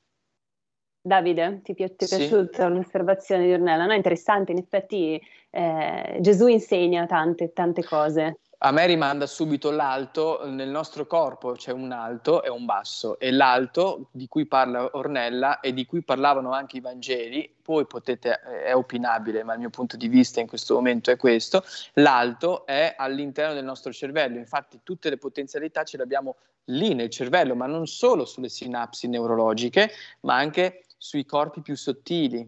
Davide, 1.01 1.61
ti, 1.63 1.73
pi- 1.73 1.95
ti 1.95 2.03
è 2.03 2.07
sì. 2.07 2.17
piaciuta 2.17 2.67
l'osservazione 2.67 3.45
di 3.45 3.53
Ornella? 3.53 3.85
No, 3.85 3.93
interessante, 3.93 4.51
in 4.51 4.57
effetti 4.57 5.19
eh, 5.49 6.17
Gesù 6.19 6.47
insegna 6.47 7.05
tante, 7.05 7.53
tante 7.53 7.83
cose. 7.83 8.39
A 8.61 8.71
me 8.71 8.85
rimanda 8.85 9.25
subito 9.25 9.71
l'alto, 9.71 10.41
nel 10.43 10.67
nostro 10.67 11.07
corpo 11.07 11.53
c'è 11.53 11.71
un 11.71 11.93
alto 11.93 12.43
e 12.43 12.49
un 12.49 12.65
basso 12.65 13.17
e 13.17 13.31
l'alto 13.31 14.09
di 14.11 14.27
cui 14.27 14.47
parla 14.47 14.89
Ornella 14.97 15.61
e 15.61 15.71
di 15.71 15.85
cui 15.85 16.03
parlavano 16.03 16.51
anche 16.51 16.75
i 16.75 16.81
Vangeli, 16.81 17.55
poi 17.61 17.85
potete, 17.85 18.41
eh, 18.45 18.63
è 18.63 18.75
opinabile, 18.75 19.43
ma 19.43 19.53
il 19.53 19.59
mio 19.59 19.69
punto 19.69 19.95
di 19.95 20.09
vista 20.09 20.41
in 20.41 20.47
questo 20.47 20.73
momento 20.73 21.09
è 21.09 21.15
questo, 21.15 21.63
l'alto 21.93 22.65
è 22.65 22.95
all'interno 22.97 23.53
del 23.53 23.63
nostro 23.63 23.93
cervello, 23.93 24.37
infatti 24.37 24.81
tutte 24.83 25.09
le 25.09 25.17
potenzialità 25.17 25.83
ce 25.85 25.95
le 25.95 26.03
abbiamo 26.03 26.35
lì 26.65 26.93
nel 26.93 27.09
cervello, 27.09 27.55
ma 27.55 27.65
non 27.65 27.87
solo 27.87 28.25
sulle 28.25 28.49
sinapsi 28.49 29.07
neurologiche, 29.07 29.89
ma 30.21 30.35
anche 30.35 30.83
sui 30.99 31.25
corpi 31.25 31.61
più 31.61 31.75
sottili, 31.75 32.47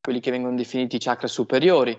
quelli 0.00 0.20
che 0.20 0.30
vengono 0.30 0.54
definiti 0.54 0.98
chakra 0.98 1.26
superiori. 1.26 1.98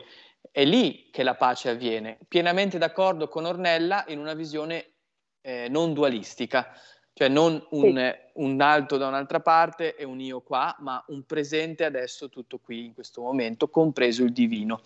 È 0.49 0.63
lì 0.63 1.09
che 1.11 1.23
la 1.23 1.35
pace 1.35 1.69
avviene. 1.69 2.17
Pienamente 2.27 2.77
d'accordo 2.77 3.27
con 3.27 3.45
Ornella 3.45 4.05
in 4.07 4.19
una 4.19 4.33
visione 4.33 4.93
eh, 5.41 5.67
non 5.69 5.93
dualistica, 5.93 6.71
cioè 7.13 7.27
non 7.27 7.61
un, 7.71 7.95
sì. 7.95 8.31
un, 8.35 8.61
alto 8.61 8.95
da 8.97 9.07
un'altra 9.07 9.41
parte 9.41 9.95
e 9.95 10.05
un 10.05 10.21
io 10.21 10.41
qua, 10.41 10.73
ma 10.79 11.03
un 11.07 11.23
presente 11.25 11.83
adesso 11.83 12.29
tutto 12.29 12.59
qui 12.59 12.85
in 12.85 12.93
questo 12.93 13.21
momento, 13.21 13.67
compreso 13.67 14.23
il 14.23 14.31
divino. 14.31 14.81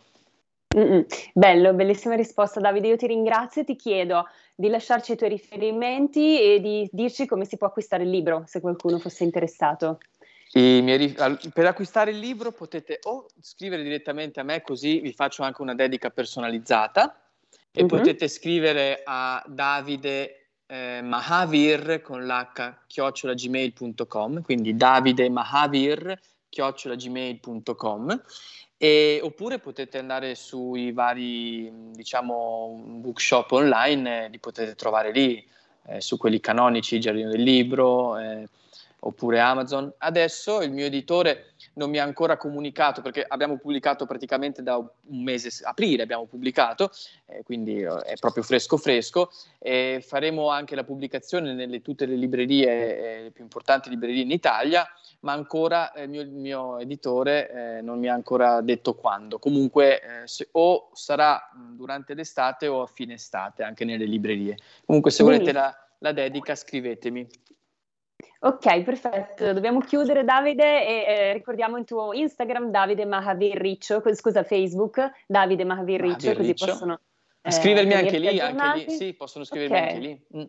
Mm-mm. 0.76 1.06
Bello, 1.34 1.74
bellissima 1.74 2.16
risposta 2.16 2.60
Davide, 2.60 2.88
io 2.88 2.96
ti 2.96 3.06
ringrazio 3.06 3.62
e 3.62 3.66
ti 3.66 3.76
chiedo 3.76 4.28
di 4.56 4.70
lasciarci 4.70 5.12
i 5.12 5.16
tuoi 5.16 5.30
riferimenti 5.30 6.42
e 6.42 6.60
di 6.60 6.90
dirci 6.92 7.28
come 7.28 7.46
si 7.46 7.58
può 7.58 7.68
acquistare 7.68 8.04
il 8.04 8.10
libro, 8.10 8.44
se 8.48 8.60
qualcuno 8.60 8.98
fosse 8.98 9.24
interessato. 9.24 10.00
Miei, 10.56 11.16
per 11.52 11.66
acquistare 11.66 12.12
il 12.12 12.20
libro 12.20 12.52
potete 12.52 13.00
o 13.04 13.26
scrivere 13.42 13.82
direttamente 13.82 14.40
a 14.40 14.44
me 14.44 14.62
così 14.62 15.00
vi 15.00 15.12
faccio 15.12 15.42
anche 15.42 15.64
una 15.64 15.74
dedica 15.74 16.12
personalizzata 16.12 17.20
e 17.72 17.82
uh-huh. 17.82 17.88
potete 17.88 18.28
scrivere 18.28 19.02
a 19.04 19.44
Davide 19.48 20.50
eh, 20.68 21.02
Mahavir 21.02 22.02
con 22.04 22.24
l'h 22.24 22.76
chiocciolagmail.com 22.86 24.44
quindi 24.44 24.76
Davide 24.76 25.28
Mahavir 25.30 26.20
chiocciolagmail.com 26.50 28.24
e, 28.78 29.20
oppure 29.24 29.58
potete 29.58 29.98
andare 29.98 30.36
sui 30.36 30.92
vari 30.92 31.72
diciamo 31.94 32.80
bookshop 33.00 33.52
online 33.54 34.26
eh, 34.26 34.30
li 34.30 34.38
potete 34.38 34.76
trovare 34.76 35.12
lì 35.12 35.44
eh, 35.88 36.00
su 36.00 36.18
quelli 36.18 36.40
canonici 36.40 37.00
Giardino 37.00 37.30
del 37.30 37.42
Libro 37.42 38.20
eh, 38.20 38.48
oppure 39.06 39.40
Amazon. 39.40 39.92
Adesso 39.98 40.62
il 40.62 40.72
mio 40.72 40.86
editore 40.86 41.54
non 41.76 41.90
mi 41.90 41.98
ha 41.98 42.04
ancora 42.04 42.38
comunicato 42.38 43.02
perché 43.02 43.26
abbiamo 43.28 43.58
pubblicato 43.58 44.06
praticamente 44.06 44.62
da 44.64 44.78
un 44.78 45.24
mese, 45.24 45.50
aprile 45.64 46.04
abbiamo 46.04 46.26
pubblicato, 46.26 46.92
eh, 47.26 47.44
quindi 47.44 47.82
eh, 47.82 47.88
è 48.00 48.16
proprio 48.16 48.44
fresco 48.44 48.78
fresco 48.78 49.32
e 49.60 50.04
faremo 50.06 50.50
anche 50.50 50.76
la 50.76 50.84
pubblicazione 50.84 51.54
nelle 51.54 51.82
tutte 51.82 52.06
le 52.06 52.16
librerie, 52.16 52.68
eh, 52.68 53.24
le 53.24 53.32
più 53.32 53.44
importanti 53.44 53.90
librerie 53.90 54.22
in 54.22 54.32
Italia, 54.32 54.88
ma 55.22 55.34
ancora 55.34 55.92
eh, 55.92 56.04
il, 56.04 56.10
mio, 56.10 56.22
il, 56.22 56.32
mio, 56.32 56.80
editore 56.80 57.78
eh, 57.78 57.82
non 57.82 58.00
mi 58.00 58.08
ha 58.08 58.14
ancora 58.14 58.62
detto 58.62 58.96
quando. 58.96 59.40
Comunque 59.40 60.02
eh, 60.02 60.28
se, 60.28 60.48
o 60.52 60.90
sarà 60.94 61.50
durante 61.54 62.14
l'estate 62.14 62.68
o 62.68 62.82
a 62.82 62.88
fine 62.88 63.16
estate 63.16 63.64
anche 63.64 63.86
nelle 63.86 64.06
librerie. 64.06 64.58
Comunque 64.86 65.12
se 65.12 65.24
volete 65.24 65.52
la, 65.52 65.76
la 66.00 66.12
dedica 66.12 66.56
scrivetemi. 66.56 67.28
Ok, 68.46 68.82
perfetto. 68.84 69.54
Dobbiamo 69.54 69.80
chiudere 69.80 70.26
Davide 70.26 70.86
e 70.86 71.06
eh, 71.08 71.34
ricordiamo 71.34 71.78
il 71.78 71.86
tuo 71.86 72.12
Instagram 72.12 72.72
Davide 72.72 73.06
Mahavir 73.06 73.56
Riccio, 73.56 74.02
scusa 74.14 74.44
Facebook 74.44 75.00
Davide 75.26 75.64
Mahavir 75.64 76.02
Riccio, 76.02 76.34
così 76.34 76.54
possono 76.54 77.00
eh, 77.42 77.52
scrivermi 77.52 77.94
anche 77.94 78.18
lì, 78.18 78.40
anche 78.42 78.86
lì, 78.86 78.92
sì, 78.92 79.14
possono 79.14 79.46
scrivermi 79.46 79.78
okay. 79.78 79.88
anche 79.88 80.00
lì. 80.00 80.26
Mm. 80.36 80.44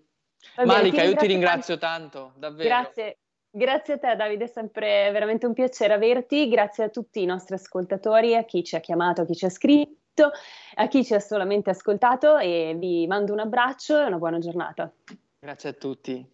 Bene, 0.56 0.66
Malika, 0.66 1.02
io 1.04 1.14
ti 1.14 1.26
ringrazio 1.28 1.78
tanto, 1.78 2.32
davvero. 2.36 2.68
Grazie. 2.68 3.18
Grazie 3.48 3.94
a 3.94 3.98
te 3.98 4.16
Davide, 4.16 4.44
è 4.44 4.48
sempre 4.48 5.12
veramente 5.12 5.46
un 5.46 5.52
piacere 5.52 5.92
averti, 5.92 6.48
grazie 6.48 6.82
a 6.82 6.88
tutti 6.88 7.22
i 7.22 7.24
nostri 7.24 7.54
ascoltatori, 7.54 8.34
a 8.34 8.42
chi 8.42 8.64
ci 8.64 8.74
ha 8.74 8.80
chiamato, 8.80 9.20
a 9.20 9.24
chi 9.24 9.36
ci 9.36 9.44
ha 9.44 9.48
scritto, 9.48 10.32
a 10.74 10.88
chi 10.88 11.04
ci 11.04 11.14
ha 11.14 11.20
solamente 11.20 11.70
ascoltato 11.70 12.36
e 12.38 12.74
vi 12.76 13.06
mando 13.06 13.32
un 13.32 13.38
abbraccio 13.38 13.96
e 14.00 14.06
una 14.06 14.18
buona 14.18 14.40
giornata. 14.40 14.92
Grazie 15.38 15.68
a 15.68 15.72
tutti. 15.74 16.33